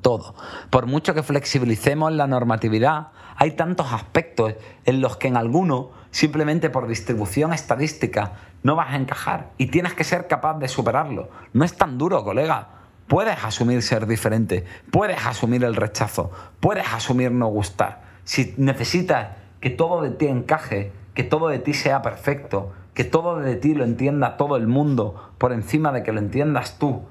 todo. 0.00 0.34
Por 0.70 0.86
mucho 0.86 1.14
que 1.14 1.22
flexibilicemos 1.22 2.12
la 2.12 2.26
normatividad, 2.26 3.08
hay 3.36 3.52
tantos 3.52 3.92
aspectos 3.92 4.54
en 4.84 5.00
los 5.00 5.16
que 5.16 5.28
en 5.28 5.36
algunos, 5.36 5.88
simplemente 6.10 6.70
por 6.70 6.88
distribución 6.88 7.52
estadística, 7.52 8.32
no 8.62 8.76
vas 8.76 8.92
a 8.92 8.96
encajar 8.96 9.50
y 9.58 9.66
tienes 9.66 9.94
que 9.94 10.04
ser 10.04 10.26
capaz 10.26 10.58
de 10.58 10.68
superarlo. 10.68 11.28
No 11.52 11.64
es 11.64 11.76
tan 11.76 11.98
duro, 11.98 12.24
colega. 12.24 12.68
Puedes 13.06 13.44
asumir 13.44 13.82
ser 13.82 14.06
diferente, 14.06 14.64
puedes 14.90 15.24
asumir 15.26 15.62
el 15.62 15.76
rechazo, 15.76 16.32
puedes 16.58 16.92
asumir 16.92 17.30
no 17.30 17.46
gustar. 17.46 18.02
Si 18.24 18.54
necesitas 18.56 19.36
que 19.60 19.70
todo 19.70 20.02
de 20.02 20.10
ti 20.10 20.26
encaje, 20.26 20.92
que 21.14 21.22
todo 21.22 21.46
de 21.48 21.60
ti 21.60 21.72
sea 21.72 22.02
perfecto, 22.02 22.72
que 22.96 23.04
todo 23.04 23.36
de 23.40 23.56
ti 23.56 23.74
lo 23.74 23.84
entienda 23.84 24.38
todo 24.38 24.56
el 24.56 24.66
mundo 24.66 25.30
por 25.36 25.52
encima 25.52 25.92
de 25.92 26.02
que 26.02 26.12
lo 26.12 26.18
entiendas 26.18 26.78
tú, 26.78 27.02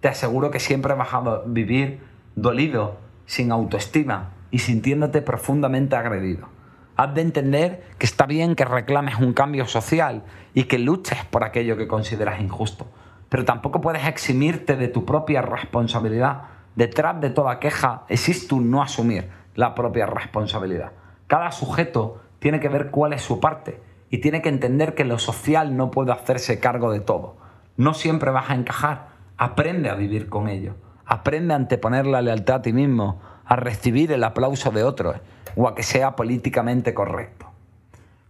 te 0.00 0.08
aseguro 0.08 0.50
que 0.50 0.58
siempre 0.58 0.94
vas 0.94 1.14
a 1.14 1.42
vivir 1.46 2.00
dolido, 2.34 2.96
sin 3.24 3.52
autoestima 3.52 4.30
y 4.50 4.58
sintiéndote 4.58 5.22
profundamente 5.22 5.94
agredido. 5.94 6.48
Has 6.96 7.14
de 7.14 7.20
entender 7.20 7.84
que 7.98 8.06
está 8.06 8.26
bien 8.26 8.56
que 8.56 8.64
reclames 8.64 9.20
un 9.20 9.32
cambio 9.32 9.66
social 9.66 10.24
y 10.54 10.64
que 10.64 10.80
luches 10.80 11.24
por 11.26 11.44
aquello 11.44 11.76
que 11.76 11.86
consideras 11.86 12.40
injusto, 12.40 12.88
pero 13.28 13.44
tampoco 13.44 13.80
puedes 13.80 14.08
eximirte 14.08 14.74
de 14.74 14.88
tu 14.88 15.04
propia 15.04 15.40
responsabilidad. 15.40 16.46
Detrás 16.74 17.20
de 17.20 17.30
toda 17.30 17.60
queja 17.60 18.02
existe 18.08 18.56
un 18.56 18.72
no 18.72 18.82
asumir 18.82 19.30
la 19.54 19.76
propia 19.76 20.06
responsabilidad. 20.06 20.90
Cada 21.28 21.52
sujeto 21.52 22.22
tiene 22.40 22.58
que 22.58 22.68
ver 22.68 22.90
cuál 22.90 23.12
es 23.12 23.22
su 23.22 23.38
parte 23.38 23.86
y 24.10 24.18
tiene 24.18 24.42
que 24.42 24.48
entender 24.48 24.94
que 24.94 25.04
lo 25.04 25.18
social 25.18 25.76
no 25.76 25.90
puede 25.90 26.12
hacerse 26.12 26.60
cargo 26.60 26.92
de 26.92 27.00
todo. 27.00 27.36
No 27.76 27.94
siempre 27.94 28.30
vas 28.30 28.50
a 28.50 28.54
encajar, 28.54 29.08
aprende 29.36 29.90
a 29.90 29.94
vivir 29.94 30.28
con 30.28 30.48
ello. 30.48 30.74
Aprende 31.06 31.54
a 31.54 31.56
anteponer 31.56 32.06
la 32.06 32.20
lealtad 32.20 32.56
a 32.56 32.62
ti 32.62 32.72
mismo, 32.72 33.20
a 33.44 33.56
recibir 33.56 34.12
el 34.12 34.24
aplauso 34.24 34.70
de 34.70 34.84
otros 34.84 35.16
o 35.56 35.68
a 35.68 35.74
que 35.74 35.82
sea 35.82 36.16
políticamente 36.16 36.92
correcto. 36.92 37.46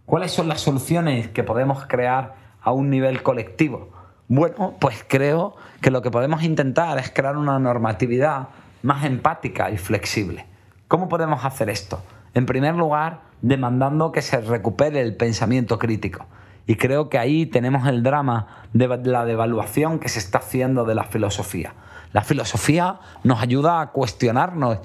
¿Cuáles 0.05 0.31
son 0.31 0.47
las 0.47 0.61
soluciones 0.61 1.27
que 1.27 1.43
podemos 1.43 1.85
crear 1.87 2.35
a 2.61 2.71
un 2.71 2.89
nivel 2.89 3.21
colectivo? 3.21 3.89
Bueno, 4.27 4.75
pues 4.79 5.03
creo 5.07 5.55
que 5.81 5.91
lo 5.91 6.01
que 6.01 6.11
podemos 6.11 6.43
intentar 6.43 6.97
es 6.99 7.11
crear 7.11 7.37
una 7.37 7.59
normatividad 7.59 8.49
más 8.81 9.03
empática 9.03 9.71
y 9.71 9.77
flexible. 9.77 10.45
¿Cómo 10.87 11.09
podemos 11.09 11.45
hacer 11.45 11.69
esto? 11.69 12.01
En 12.33 12.45
primer 12.45 12.75
lugar, 12.75 13.21
demandando 13.41 14.11
que 14.11 14.21
se 14.21 14.39
recupere 14.41 15.01
el 15.01 15.15
pensamiento 15.15 15.77
crítico. 15.79 16.25
Y 16.65 16.75
creo 16.75 17.09
que 17.09 17.17
ahí 17.17 17.45
tenemos 17.45 17.87
el 17.87 18.03
drama 18.03 18.47
de 18.73 18.87
la 18.87 19.25
devaluación 19.25 19.99
que 19.99 20.09
se 20.09 20.19
está 20.19 20.37
haciendo 20.37 20.85
de 20.85 20.95
la 20.95 21.03
filosofía. 21.05 21.73
La 22.13 22.21
filosofía 22.21 22.99
nos 23.23 23.41
ayuda 23.41 23.81
a 23.81 23.91
cuestionarnos 23.91 24.79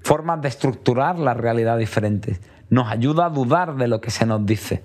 formas 0.00 0.40
de 0.40 0.48
estructurar 0.48 1.18
la 1.18 1.34
realidad 1.34 1.76
diferentes. 1.78 2.40
Nos 2.70 2.88
ayuda 2.90 3.26
a 3.26 3.30
dudar 3.30 3.76
de 3.76 3.88
lo 3.88 4.00
que 4.00 4.10
se 4.10 4.26
nos 4.26 4.44
dice, 4.46 4.82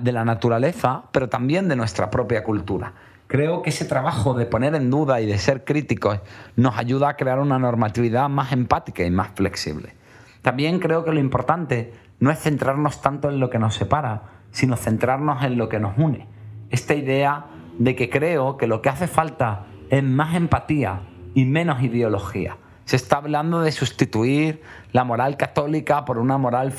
de 0.00 0.12
la 0.12 0.24
naturaleza, 0.24 1.04
pero 1.12 1.28
también 1.28 1.68
de 1.68 1.76
nuestra 1.76 2.10
propia 2.10 2.44
cultura. 2.44 2.92
Creo 3.26 3.62
que 3.62 3.70
ese 3.70 3.84
trabajo 3.84 4.34
de 4.34 4.46
poner 4.46 4.74
en 4.74 4.90
duda 4.90 5.20
y 5.20 5.26
de 5.26 5.38
ser 5.38 5.64
críticos 5.64 6.20
nos 6.54 6.76
ayuda 6.76 7.08
a 7.08 7.16
crear 7.16 7.38
una 7.38 7.58
normatividad 7.58 8.28
más 8.28 8.52
empática 8.52 9.04
y 9.04 9.10
más 9.10 9.30
flexible. 9.34 9.94
También 10.42 10.78
creo 10.78 11.04
que 11.04 11.12
lo 11.12 11.18
importante 11.18 11.92
no 12.18 12.30
es 12.30 12.38
centrarnos 12.38 13.00
tanto 13.00 13.28
en 13.28 13.40
lo 13.40 13.50
que 13.50 13.58
nos 13.58 13.74
separa, 13.74 14.22
sino 14.50 14.76
centrarnos 14.76 15.42
en 15.44 15.58
lo 15.58 15.68
que 15.68 15.80
nos 15.80 15.98
une. 15.98 16.26
Esta 16.70 16.94
idea 16.94 17.46
de 17.78 17.94
que 17.94 18.08
creo 18.08 18.56
que 18.56 18.66
lo 18.66 18.82
que 18.82 18.88
hace 18.88 19.06
falta 19.06 19.66
en 19.90 20.14
más 20.14 20.34
empatía 20.34 21.02
y 21.34 21.44
menos 21.44 21.82
ideología. 21.82 22.56
Se 22.84 22.96
está 22.96 23.16
hablando 23.16 23.60
de 23.60 23.72
sustituir 23.72 24.62
la 24.92 25.04
moral 25.04 25.36
católica 25.36 26.04
por 26.04 26.18
una 26.18 26.38
moral 26.38 26.72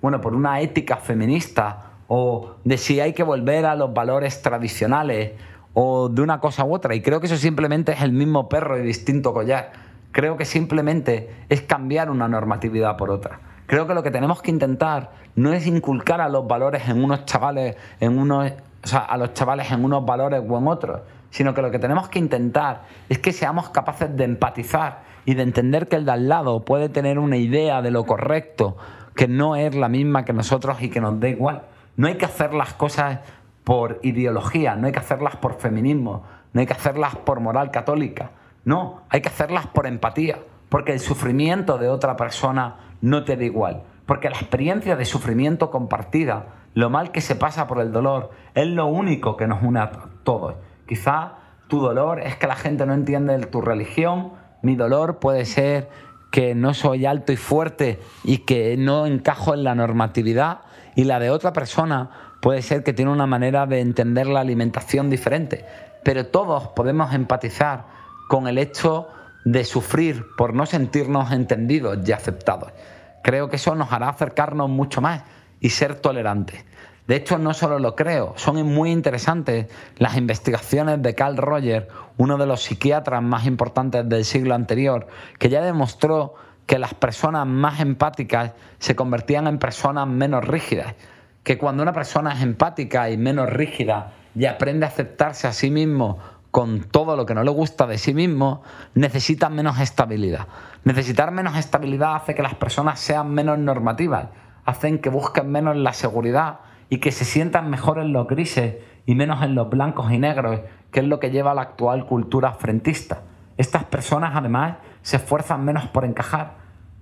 bueno, 0.00 0.20
por 0.20 0.34
una 0.34 0.60
ética 0.60 0.96
feminista 0.96 1.90
o 2.06 2.54
de 2.64 2.78
si 2.78 3.00
hay 3.00 3.12
que 3.12 3.22
volver 3.22 3.66
a 3.66 3.74
los 3.74 3.92
valores 3.92 4.40
tradicionales 4.40 5.32
o 5.74 6.08
de 6.08 6.22
una 6.22 6.40
cosa 6.40 6.64
u 6.64 6.74
otra 6.74 6.94
y 6.94 7.02
creo 7.02 7.20
que 7.20 7.26
eso 7.26 7.36
simplemente 7.36 7.92
es 7.92 8.02
el 8.02 8.12
mismo 8.12 8.48
perro 8.48 8.78
y 8.78 8.82
distinto 8.82 9.34
collar. 9.34 9.72
Creo 10.12 10.36
que 10.36 10.44
simplemente 10.44 11.44
es 11.48 11.60
cambiar 11.60 12.10
una 12.10 12.28
normatividad 12.28 12.96
por 12.96 13.10
otra. 13.10 13.40
Creo 13.68 13.86
que 13.86 13.92
lo 13.92 14.02
que 14.02 14.10
tenemos 14.10 14.40
que 14.40 14.50
intentar 14.50 15.10
no 15.36 15.52
es 15.52 15.66
inculcar 15.66 16.22
a 16.22 16.30
los 16.30 16.48
valores 16.48 16.88
en 16.88 17.04
unos 17.04 17.26
chavales, 17.26 17.76
en 18.00 18.18
unos, 18.18 18.50
o 18.82 18.86
sea, 18.88 19.00
a 19.00 19.18
los 19.18 19.34
chavales 19.34 19.70
en 19.70 19.84
unos 19.84 20.06
valores 20.06 20.42
o 20.48 20.56
en 20.56 20.66
otros, 20.66 21.02
sino 21.28 21.52
que 21.52 21.60
lo 21.60 21.70
que 21.70 21.78
tenemos 21.78 22.08
que 22.08 22.18
intentar 22.18 22.84
es 23.10 23.18
que 23.18 23.30
seamos 23.30 23.68
capaces 23.68 24.16
de 24.16 24.24
empatizar 24.24 25.02
y 25.26 25.34
de 25.34 25.42
entender 25.42 25.86
que 25.86 25.96
el 25.96 26.06
de 26.06 26.12
al 26.12 26.30
lado 26.30 26.64
puede 26.64 26.88
tener 26.88 27.18
una 27.18 27.36
idea 27.36 27.82
de 27.82 27.90
lo 27.90 28.06
correcto 28.06 28.78
que 29.14 29.28
no 29.28 29.54
es 29.54 29.74
la 29.74 29.90
misma 29.90 30.24
que 30.24 30.32
nosotros 30.32 30.80
y 30.80 30.88
que 30.88 31.02
nos 31.02 31.20
da 31.20 31.28
igual. 31.28 31.64
No 31.98 32.06
hay 32.06 32.14
que 32.14 32.24
hacer 32.24 32.54
las 32.54 32.72
cosas 32.72 33.18
por 33.64 34.00
ideología, 34.02 34.76
no 34.76 34.86
hay 34.86 34.94
que 34.94 35.00
hacerlas 35.00 35.36
por 35.36 35.58
feminismo, 35.58 36.22
no 36.54 36.60
hay 36.60 36.66
que 36.66 36.72
hacerlas 36.72 37.16
por 37.16 37.40
moral 37.40 37.70
católica, 37.70 38.30
no, 38.64 39.02
hay 39.10 39.20
que 39.20 39.28
hacerlas 39.28 39.66
por 39.66 39.86
empatía, 39.86 40.38
porque 40.70 40.94
el 40.94 41.00
sufrimiento 41.00 41.76
de 41.76 41.90
otra 41.90 42.16
persona 42.16 42.87
no 43.00 43.24
te 43.24 43.36
da 43.36 43.44
igual, 43.44 43.82
porque 44.06 44.30
la 44.30 44.36
experiencia 44.36 44.96
de 44.96 45.04
sufrimiento 45.04 45.70
compartida, 45.70 46.46
lo 46.74 46.90
mal 46.90 47.10
que 47.10 47.20
se 47.20 47.36
pasa 47.36 47.66
por 47.66 47.80
el 47.80 47.92
dolor, 47.92 48.30
es 48.54 48.66
lo 48.66 48.86
único 48.86 49.36
que 49.36 49.46
nos 49.46 49.62
une 49.62 49.80
a 49.80 49.90
todos. 50.22 50.54
Quizá 50.86 51.34
tu 51.68 51.80
dolor 51.80 52.20
es 52.20 52.36
que 52.36 52.46
la 52.46 52.56
gente 52.56 52.86
no 52.86 52.94
entiende 52.94 53.38
tu 53.46 53.60
religión, 53.60 54.32
mi 54.62 54.74
dolor 54.74 55.18
puede 55.18 55.44
ser 55.44 55.88
que 56.30 56.54
no 56.54 56.74
soy 56.74 57.06
alto 57.06 57.32
y 57.32 57.36
fuerte 57.36 58.00
y 58.24 58.38
que 58.38 58.76
no 58.76 59.06
encajo 59.06 59.54
en 59.54 59.64
la 59.64 59.74
normatividad 59.74 60.60
y 60.94 61.04
la 61.04 61.18
de 61.20 61.30
otra 61.30 61.52
persona 61.52 62.10
puede 62.40 62.62
ser 62.62 62.82
que 62.82 62.92
tiene 62.92 63.10
una 63.10 63.26
manera 63.26 63.66
de 63.66 63.80
entender 63.80 64.26
la 64.26 64.40
alimentación 64.40 65.10
diferente. 65.10 65.64
Pero 66.04 66.26
todos 66.26 66.68
podemos 66.68 67.12
empatizar 67.12 67.86
con 68.28 68.46
el 68.46 68.58
hecho 68.58 69.08
de 69.44 69.64
sufrir 69.64 70.26
por 70.36 70.54
no 70.54 70.66
sentirnos 70.66 71.32
entendidos 71.32 71.98
y 72.06 72.12
aceptados. 72.12 72.72
Creo 73.22 73.48
que 73.48 73.56
eso 73.56 73.74
nos 73.74 73.92
hará 73.92 74.08
acercarnos 74.08 74.68
mucho 74.68 75.00
más 75.00 75.22
y 75.60 75.70
ser 75.70 75.96
tolerantes. 75.96 76.64
De 77.06 77.16
hecho, 77.16 77.38
no 77.38 77.54
solo 77.54 77.78
lo 77.78 77.96
creo, 77.96 78.34
son 78.36 78.62
muy 78.66 78.90
interesantes 78.90 79.66
las 79.96 80.16
investigaciones 80.18 81.00
de 81.00 81.14
Carl 81.14 81.38
Rogers, 81.38 81.86
uno 82.18 82.36
de 82.36 82.44
los 82.44 82.62
psiquiatras 82.62 83.22
más 83.22 83.46
importantes 83.46 84.06
del 84.06 84.26
siglo 84.26 84.54
anterior, 84.54 85.06
que 85.38 85.48
ya 85.48 85.62
demostró 85.62 86.34
que 86.66 86.78
las 86.78 86.92
personas 86.92 87.46
más 87.46 87.80
empáticas 87.80 88.52
se 88.78 88.94
convertían 88.94 89.46
en 89.46 89.58
personas 89.58 90.06
menos 90.06 90.46
rígidas, 90.46 90.94
que 91.44 91.56
cuando 91.56 91.82
una 91.82 91.94
persona 91.94 92.34
es 92.34 92.42
empática 92.42 93.08
y 93.08 93.16
menos 93.16 93.48
rígida 93.48 94.12
y 94.36 94.44
aprende 94.44 94.84
a 94.84 94.90
aceptarse 94.90 95.46
a 95.46 95.54
sí 95.54 95.70
mismo 95.70 96.18
con 96.58 96.80
todo 96.80 97.14
lo 97.14 97.24
que 97.24 97.36
no 97.36 97.44
le 97.44 97.52
gusta 97.52 97.86
de 97.86 97.98
sí 97.98 98.12
mismo, 98.12 98.62
necesita 98.96 99.48
menos 99.48 99.78
estabilidad. 99.78 100.48
Necesitar 100.82 101.30
menos 101.30 101.56
estabilidad 101.56 102.16
hace 102.16 102.34
que 102.34 102.42
las 102.42 102.56
personas 102.56 102.98
sean 102.98 103.32
menos 103.32 103.60
normativas, 103.60 104.30
hacen 104.64 104.98
que 104.98 105.08
busquen 105.08 105.52
menos 105.52 105.76
la 105.76 105.92
seguridad 105.92 106.58
y 106.88 106.98
que 106.98 107.12
se 107.12 107.24
sientan 107.24 107.70
mejor 107.70 108.00
en 108.00 108.12
los 108.12 108.26
grises 108.26 108.74
y 109.06 109.14
menos 109.14 109.40
en 109.44 109.54
los 109.54 109.70
blancos 109.70 110.10
y 110.10 110.18
negros, 110.18 110.62
que 110.90 110.98
es 110.98 111.06
lo 111.06 111.20
que 111.20 111.30
lleva 111.30 111.52
a 111.52 111.54
la 111.54 111.62
actual 111.62 112.06
cultura 112.06 112.50
frentista. 112.54 113.22
Estas 113.56 113.84
personas 113.84 114.32
además 114.34 114.78
se 115.02 115.18
esfuerzan 115.18 115.64
menos 115.64 115.86
por 115.86 116.04
encajar, 116.04 116.56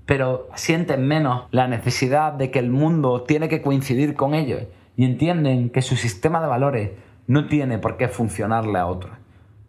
pero 0.05 0.51
sienten 0.55 1.09
menos 1.09 1.47
la 1.51 1.67
necesidad 1.67 2.35
de 2.35 2.51
que 2.51 2.59
el 2.59 2.71
mundo 2.71 3.23
tiene 3.23 3.49
que 3.49 3.63
coincidir 3.63 4.17
con 4.17 4.35
ellos 4.35 4.65
y 4.97 5.07
entienden 5.07 5.71
que 5.71 5.81
su 5.81 5.97
sistema 5.97 6.43
de 6.43 6.47
valores 6.47 6.91
no 7.27 7.47
tiene 7.47 7.79
por 7.79 7.97
qué 7.97 8.09
funcionarle 8.09 8.79
a 8.79 8.85
otros. 8.85 9.17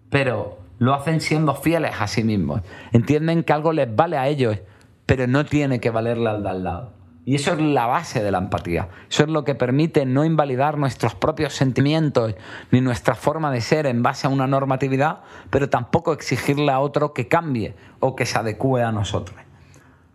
Pero 0.10 0.58
lo 0.80 0.94
hacen 0.94 1.22
siendo 1.22 1.56
fieles 1.56 1.96
a 2.00 2.08
sí 2.08 2.24
mismos. 2.24 2.62
Entienden 2.92 3.44
que 3.44 3.54
algo 3.54 3.74
les 3.74 3.94
vale 3.94 4.18
a 4.18 4.28
ellos, 4.28 4.60
pero 5.06 5.28
no 5.28 5.46
tiene 5.46 5.80
que 5.80 5.90
valerle 5.90 6.30
al 6.30 6.44
de 6.44 6.50
al 6.50 6.64
lado. 6.64 6.94
Y 7.26 7.36
eso 7.36 7.52
es 7.52 7.60
la 7.60 7.88
base 7.88 8.24
de 8.24 8.32
la 8.32 8.38
empatía. 8.38 8.88
Eso 9.10 9.24
es 9.24 9.30
lo 9.30 9.44
que 9.44 9.54
permite 9.54 10.06
no 10.06 10.24
invalidar 10.24 10.78
nuestros 10.78 11.14
propios 11.14 11.54
sentimientos 11.54 12.36
ni 12.72 12.80
nuestra 12.80 13.16
forma 13.16 13.52
de 13.52 13.60
ser 13.60 13.86
en 13.86 14.02
base 14.02 14.28
a 14.28 14.30
una 14.30 14.48
normatividad, 14.48 15.20
pero 15.50 15.70
tampoco 15.70 16.14
exigirle 16.14 16.72
a 16.72 16.80
otro 16.80 17.14
que 17.14 17.28
cambie 17.28 17.76
o 18.00 18.16
que 18.16 18.26
se 18.26 18.38
adecue 18.38 18.82
a 18.82 18.94
nosotros. 18.94 19.38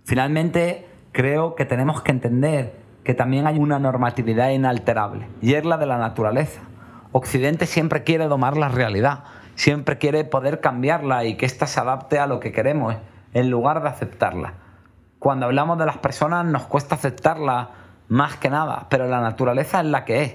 Finalmente, 0.05 0.86
creo 1.12 1.55
que 1.55 1.66
tenemos 1.66 2.01
que 2.01 2.12
entender 2.12 2.76
que 3.05 3.12
también 3.12 3.47
hay 3.47 3.59
una 3.59 3.78
normatividad 3.78 4.49
inalterable 4.49 5.26
y 5.43 5.53
es 5.53 5.66
la 5.66 5.76
de 5.76 5.84
la 5.84 5.99
naturaleza. 5.99 6.62
Occidente 7.12 7.66
siempre 7.66 8.05
quiere 8.05 8.26
domar 8.26 8.57
la 8.57 8.70
realidad 8.70 9.24
siempre 9.55 9.99
quiere 9.99 10.25
poder 10.25 10.61
cambiarla 10.61 11.25
y 11.25 11.37
que 11.37 11.47
ésta 11.47 11.67
se 11.67 11.81
adapte 11.81 12.19
a 12.19 12.27
lo 12.27 12.41
que 12.41 12.53
queremos 12.53 12.97
en 13.35 13.51
lugar 13.51 13.83
de 13.83 13.89
aceptarla. 13.89 14.55
Cuando 15.19 15.47
hablamos 15.47 15.79
de 15.79 15.87
las 15.87 15.99
personas 15.99 16.45
nos 16.45 16.65
cuesta 16.65 16.97
aceptarla 16.97 17.71
más 18.09 18.37
que 18.37 18.51
nada, 18.51 18.87
pero 18.91 19.07
la 19.07 19.21
naturaleza 19.21 19.81
es 19.81 19.87
la 19.87 20.05
que 20.05 20.23
es. 20.23 20.35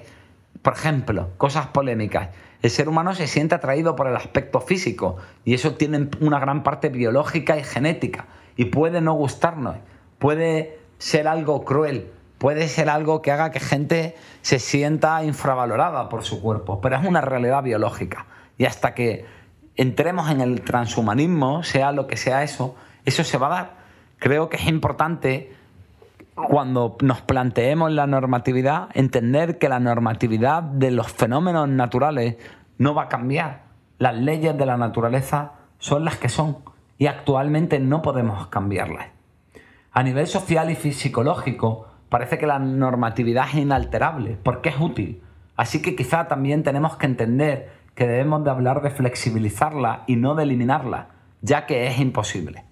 Por 0.62 0.74
ejemplo, 0.74 1.30
cosas 1.38 1.68
polémicas. 1.68 2.30
El 2.62 2.72
ser 2.72 2.90
humano 2.90 3.14
se 3.14 3.28
siente 3.28 3.54
atraído 3.54 3.96
por 3.96 4.08
el 4.08 4.16
aspecto 4.16 4.62
físico 4.62 5.18
y 5.46 5.54
eso 5.54 5.76
tiene 5.76 6.10
una 6.20 6.40
gran 6.40 6.64
parte 6.64 6.90
biológica 6.90 7.58
y 7.58 7.64
genética 7.64 8.26
y 8.56 8.66
puede 8.66 9.00
no 9.00 9.14
gustarnos, 9.14 9.76
puede 10.18 10.80
ser 10.98 11.28
algo 11.28 11.64
cruel, 11.64 12.12
puede 12.40 12.68
ser 12.68 12.90
algo 12.90 13.22
que 13.22 13.32
haga 13.32 13.52
que 13.52 13.60
gente 13.60 14.16
se 14.42 14.58
sienta 14.58 15.24
infravalorada 15.24 16.10
por 16.10 16.24
su 16.24 16.42
cuerpo, 16.42 16.82
pero 16.82 16.98
es 16.98 17.06
una 17.06 17.22
realidad 17.22 17.62
biológica. 17.62 18.26
Y 18.58 18.66
hasta 18.66 18.94
que 18.94 19.26
entremos 19.76 20.30
en 20.30 20.42
el 20.42 20.62
transhumanismo, 20.62 21.64
sea 21.64 21.92
lo 21.92 22.08
que 22.08 22.18
sea 22.18 22.44
eso, 22.44 22.76
eso 23.06 23.24
se 23.24 23.38
va 23.38 23.48
a 23.48 23.50
dar. 23.50 23.78
Creo 24.20 24.50
que 24.50 24.58
es 24.58 24.68
importante 24.68 25.54
cuando 26.36 26.98
nos 27.02 27.22
planteemos 27.22 27.92
la 27.92 28.06
normatividad, 28.06 28.90
entender 28.94 29.58
que 29.58 29.70
la 29.70 29.80
normatividad 29.80 30.62
de 30.62 30.92
los 30.92 31.12
fenómenos 31.12 31.68
naturales 31.68 32.36
no 32.78 32.94
va 32.94 33.04
a 33.04 33.10
cambiar. 33.10 33.64
Las 33.98 34.16
leyes 34.16 34.58
de 34.58 34.66
la 34.66 34.78
naturaleza 34.78 35.54
son 35.80 36.06
las 36.06 36.18
que 36.18 36.30
son 36.30 36.58
y 36.98 37.08
actualmente 37.08 37.80
no 37.80 38.02
podemos 38.02 38.48
cambiarlas. 38.48 39.08
A 39.92 40.04
nivel 40.04 40.28
social 40.28 40.70
y 40.70 40.76
psicológico, 40.76 41.88
parece 42.10 42.38
que 42.38 42.46
la 42.46 42.60
normatividad 42.60 43.48
es 43.50 43.56
inalterable 43.56 44.38
porque 44.44 44.70
es 44.70 44.80
útil. 44.80 45.24
Así 45.56 45.82
que 45.82 45.96
quizá 45.96 46.28
también 46.28 46.62
tenemos 46.62 46.98
que 46.98 47.08
entender 47.08 47.77
que 47.98 48.08
debemos 48.08 48.44
de 48.44 48.52
hablar 48.52 48.84
de 48.84 48.92
flexibilizarla 48.92 50.04
y 50.06 50.18
no 50.18 50.36
de 50.36 50.44
eliminarla, 50.44 51.08
ya 51.42 51.66
que 51.66 51.88
es 51.88 51.98
imposible. 51.98 52.64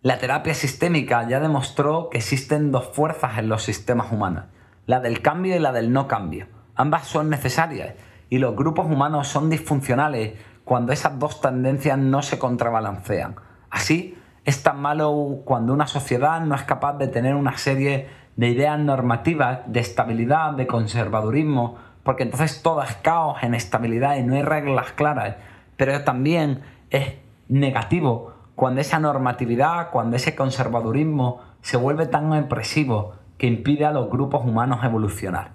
La 0.00 0.18
terapia 0.18 0.54
sistémica 0.54 1.28
ya 1.28 1.38
demostró 1.38 2.08
que 2.08 2.16
existen 2.16 2.72
dos 2.72 2.88
fuerzas 2.94 3.36
en 3.36 3.50
los 3.50 3.62
sistemas 3.62 4.10
humanos, 4.10 4.44
la 4.86 5.00
del 5.00 5.20
cambio 5.20 5.54
y 5.54 5.58
la 5.58 5.70
del 5.72 5.92
no 5.92 6.08
cambio. 6.08 6.46
Ambas 6.76 7.06
son 7.06 7.28
necesarias 7.28 7.94
y 8.30 8.38
los 8.38 8.56
grupos 8.56 8.86
humanos 8.86 9.28
son 9.28 9.50
disfuncionales 9.50 10.32
cuando 10.64 10.94
esas 10.94 11.18
dos 11.18 11.42
tendencias 11.42 11.98
no 11.98 12.22
se 12.22 12.38
contrabalancean. 12.38 13.36
Así, 13.68 14.16
es 14.46 14.62
tan 14.62 14.80
malo 14.80 15.40
cuando 15.44 15.74
una 15.74 15.86
sociedad 15.86 16.40
no 16.40 16.54
es 16.54 16.62
capaz 16.62 16.96
de 16.96 17.08
tener 17.08 17.34
una 17.34 17.58
serie 17.58 18.08
de 18.36 18.48
ideas 18.48 18.78
normativas, 18.78 19.60
de 19.66 19.80
estabilidad, 19.80 20.52
de 20.52 20.66
conservadurismo, 20.66 21.76
porque 22.08 22.22
entonces 22.22 22.62
todo 22.62 22.82
es 22.82 22.94
caos, 22.94 23.36
inestabilidad 23.42 24.16
y 24.16 24.22
no 24.22 24.34
hay 24.34 24.40
reglas 24.40 24.92
claras. 24.92 25.36
Pero 25.76 26.04
también 26.04 26.62
es 26.88 27.16
negativo 27.48 28.32
cuando 28.54 28.80
esa 28.80 28.98
normatividad, 28.98 29.90
cuando 29.90 30.16
ese 30.16 30.34
conservadurismo 30.34 31.42
se 31.60 31.76
vuelve 31.76 32.06
tan 32.06 32.32
opresivo 32.32 33.12
que 33.36 33.46
impide 33.46 33.84
a 33.84 33.92
los 33.92 34.08
grupos 34.08 34.42
humanos 34.42 34.82
evolucionar. 34.84 35.50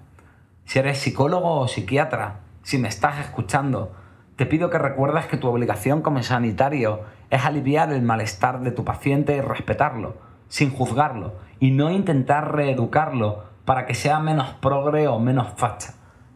Si 0.64 0.78
eres 0.78 0.98
psicólogo 0.98 1.58
o 1.58 1.66
psiquiatra, 1.66 2.36
si 2.62 2.78
me 2.78 2.86
estás 2.86 3.18
escuchando, 3.18 3.90
te 4.36 4.46
pido 4.46 4.70
que 4.70 4.78
recuerdes 4.78 5.26
que 5.26 5.36
tu 5.36 5.48
obligación 5.48 6.02
como 6.02 6.22
sanitario 6.22 7.00
es 7.30 7.44
aliviar 7.44 7.92
el 7.92 8.02
malestar 8.02 8.60
de 8.60 8.70
tu 8.70 8.84
paciente 8.84 9.34
y 9.34 9.40
respetarlo, 9.40 10.18
sin 10.46 10.70
juzgarlo, 10.70 11.32
y 11.58 11.72
no 11.72 11.90
intentar 11.90 12.54
reeducarlo 12.54 13.42
para 13.64 13.86
que 13.86 13.94
sea 13.94 14.20
menos 14.20 14.50
progre 14.60 15.08
o 15.08 15.18
menos 15.18 15.48
facha. 15.56 15.94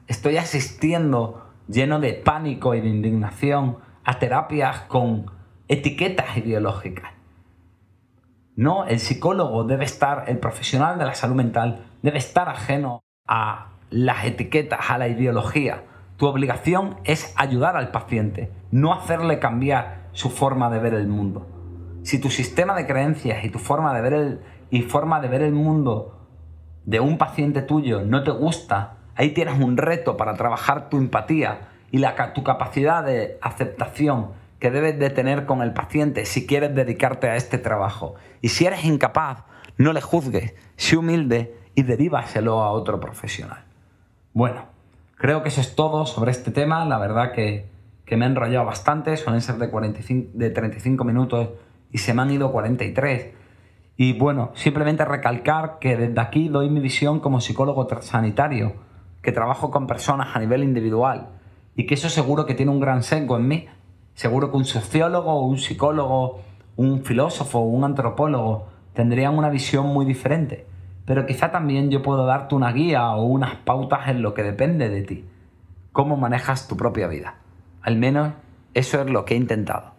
Estoy 0.08 0.38
asistiendo 0.38 1.46
lleno 1.68 2.00
de 2.00 2.14
pánico 2.14 2.74
y 2.74 2.80
de 2.80 2.88
indignación 2.88 3.76
a 4.04 4.18
terapias 4.18 4.80
con 4.88 5.30
etiquetas 5.68 6.38
ideológicas. 6.38 7.12
No, 8.56 8.86
el 8.86 9.00
psicólogo 9.00 9.64
debe 9.64 9.84
estar, 9.84 10.24
el 10.28 10.38
profesional 10.38 10.98
de 10.98 11.04
la 11.04 11.14
salud 11.14 11.36
mental 11.36 11.84
debe 12.00 12.16
estar 12.16 12.48
ajeno 12.48 13.02
a 13.26 13.72
las 13.90 14.24
etiquetas, 14.24 14.90
a 14.90 14.96
la 14.96 15.08
ideología. 15.08 15.84
Tu 16.16 16.26
obligación 16.26 16.96
es 17.04 17.34
ayudar 17.36 17.76
al 17.76 17.90
paciente, 17.90 18.50
no 18.70 18.94
hacerle 18.94 19.38
cambiar 19.38 20.08
su 20.12 20.30
forma 20.30 20.70
de 20.70 20.78
ver 20.78 20.94
el 20.94 21.06
mundo. 21.06 21.46
Si 22.02 22.18
tu 22.18 22.30
sistema 22.30 22.74
de 22.74 22.86
creencias 22.86 23.44
y 23.44 23.50
tu 23.50 23.58
forma 23.58 23.92
de 23.94 24.00
ver 24.00 24.12
el, 24.14 24.40
y 24.70 24.80
forma 24.82 25.20
de 25.20 25.28
ver 25.28 25.42
el 25.42 25.52
mundo 25.52 26.26
de 26.86 26.98
un 27.00 27.18
paciente 27.18 27.60
tuyo 27.60 28.00
no 28.00 28.24
te 28.24 28.30
gusta, 28.30 28.97
ahí 29.18 29.30
tienes 29.30 29.58
un 29.60 29.76
reto 29.76 30.16
para 30.16 30.34
trabajar 30.34 30.88
tu 30.88 30.96
empatía 30.96 31.68
y 31.90 32.02
tu 32.34 32.44
capacidad 32.44 33.04
de 33.04 33.36
aceptación 33.42 34.28
que 34.60 34.70
debes 34.70 34.98
de 34.98 35.10
tener 35.10 35.44
con 35.44 35.60
el 35.60 35.72
paciente 35.72 36.24
si 36.24 36.46
quieres 36.46 36.74
dedicarte 36.74 37.28
a 37.28 37.36
este 37.36 37.58
trabajo. 37.58 38.14
Y 38.40 38.48
si 38.48 38.64
eres 38.64 38.84
incapaz, 38.84 39.44
no 39.76 39.92
le 39.92 40.00
juzgues, 40.00 40.54
sé 40.76 40.96
humilde 40.96 41.54
y 41.74 41.82
derívaselo 41.82 42.62
a 42.62 42.70
otro 42.70 43.00
profesional. 43.00 43.64
Bueno, 44.32 44.66
creo 45.16 45.42
que 45.42 45.48
eso 45.48 45.60
es 45.60 45.74
todo 45.74 46.06
sobre 46.06 46.30
este 46.30 46.52
tema. 46.52 46.84
La 46.84 46.98
verdad 46.98 47.32
que, 47.32 47.66
me 48.10 48.24
he 48.24 48.28
enrollado 48.28 48.66
bastante, 48.66 49.16
suelen 49.16 49.40
ser 49.40 49.56
de, 49.56 49.68
45, 49.68 50.30
de 50.34 50.50
35 50.50 51.04
minutos 51.04 51.48
y 51.90 51.98
se 51.98 52.14
me 52.14 52.22
han 52.22 52.30
ido 52.30 52.52
43. 52.52 53.32
Y 53.96 54.12
bueno, 54.12 54.52
simplemente 54.54 55.04
recalcar 55.04 55.78
que 55.80 55.96
desde 55.96 56.20
aquí 56.20 56.48
doy 56.48 56.70
mi 56.70 56.78
visión 56.78 57.18
como 57.18 57.40
psicólogo 57.40 57.88
sanitario, 58.00 58.74
que 59.22 59.32
trabajo 59.32 59.70
con 59.70 59.86
personas 59.86 60.34
a 60.34 60.38
nivel 60.38 60.64
individual 60.64 61.28
y 61.76 61.86
que 61.86 61.94
eso 61.94 62.08
seguro 62.08 62.46
que 62.46 62.54
tiene 62.54 62.72
un 62.72 62.80
gran 62.80 63.02
sesgo 63.02 63.36
en 63.36 63.48
mí 63.48 63.68
Seguro 64.18 64.50
que 64.50 64.56
un 64.56 64.64
sociólogo, 64.64 65.46
un 65.46 65.58
psicólogo, 65.58 66.40
un 66.74 67.04
filósofo, 67.04 67.60
un 67.60 67.84
antropólogo 67.84 68.66
tendrían 68.92 69.38
una 69.38 69.48
visión 69.48 69.86
muy 69.86 70.04
diferente. 70.04 70.66
Pero 71.04 71.24
quizá 71.24 71.52
también 71.52 71.88
yo 71.88 72.02
puedo 72.02 72.26
darte 72.26 72.56
una 72.56 72.72
guía 72.72 73.12
o 73.12 73.22
unas 73.26 73.54
pautas 73.54 74.08
en 74.08 74.22
lo 74.22 74.34
que 74.34 74.42
depende 74.42 74.88
de 74.88 75.02
ti. 75.02 75.24
Cómo 75.92 76.16
manejas 76.16 76.66
tu 76.66 76.76
propia 76.76 77.06
vida. 77.06 77.36
Al 77.80 77.94
menos 77.94 78.32
eso 78.74 79.00
es 79.00 79.08
lo 79.08 79.24
que 79.24 79.34
he 79.34 79.36
intentado. 79.36 79.92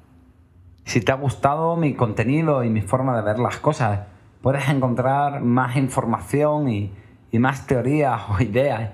Si 0.84 1.00
te 1.00 1.14
ha 1.14 1.16
gustado 1.16 1.78
mi 1.78 1.94
contenido 1.94 2.66
y 2.66 2.70
mi 2.70 2.82
forma 2.82 3.16
de 3.16 3.22
ver 3.22 3.40
las 3.40 3.60
cosas, 3.60 4.02
puedes 4.42 4.68
encontrar 4.68 5.40
más 5.40 5.78
información 5.78 6.68
y, 6.68 6.92
y 7.32 7.40
más 7.40 7.68
teorías 7.68 8.22
o 8.32 8.44
ideas 8.44 8.90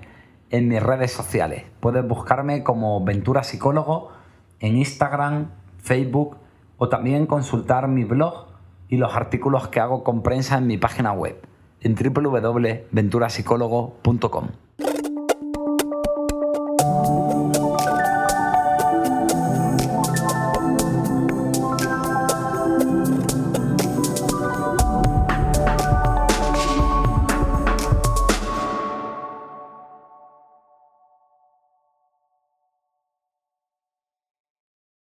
en 0.50 0.68
mis 0.68 0.82
redes 0.82 1.12
sociales. 1.12 1.64
Puedes 1.80 2.06
buscarme 2.06 2.62
como 2.62 3.02
Ventura 3.04 3.42
Psicólogo 3.42 4.12
en 4.60 4.76
Instagram, 4.76 5.50
Facebook 5.78 6.36
o 6.78 6.88
también 6.88 7.26
consultar 7.26 7.88
mi 7.88 8.04
blog 8.04 8.46
y 8.88 8.96
los 8.96 9.14
artículos 9.14 9.68
que 9.68 9.80
hago 9.80 10.02
con 10.04 10.22
prensa 10.22 10.56
en 10.58 10.66
mi 10.66 10.78
página 10.78 11.12
web 11.12 11.40
en 11.80 11.94
www.venturasicólogo.com. 11.94 14.48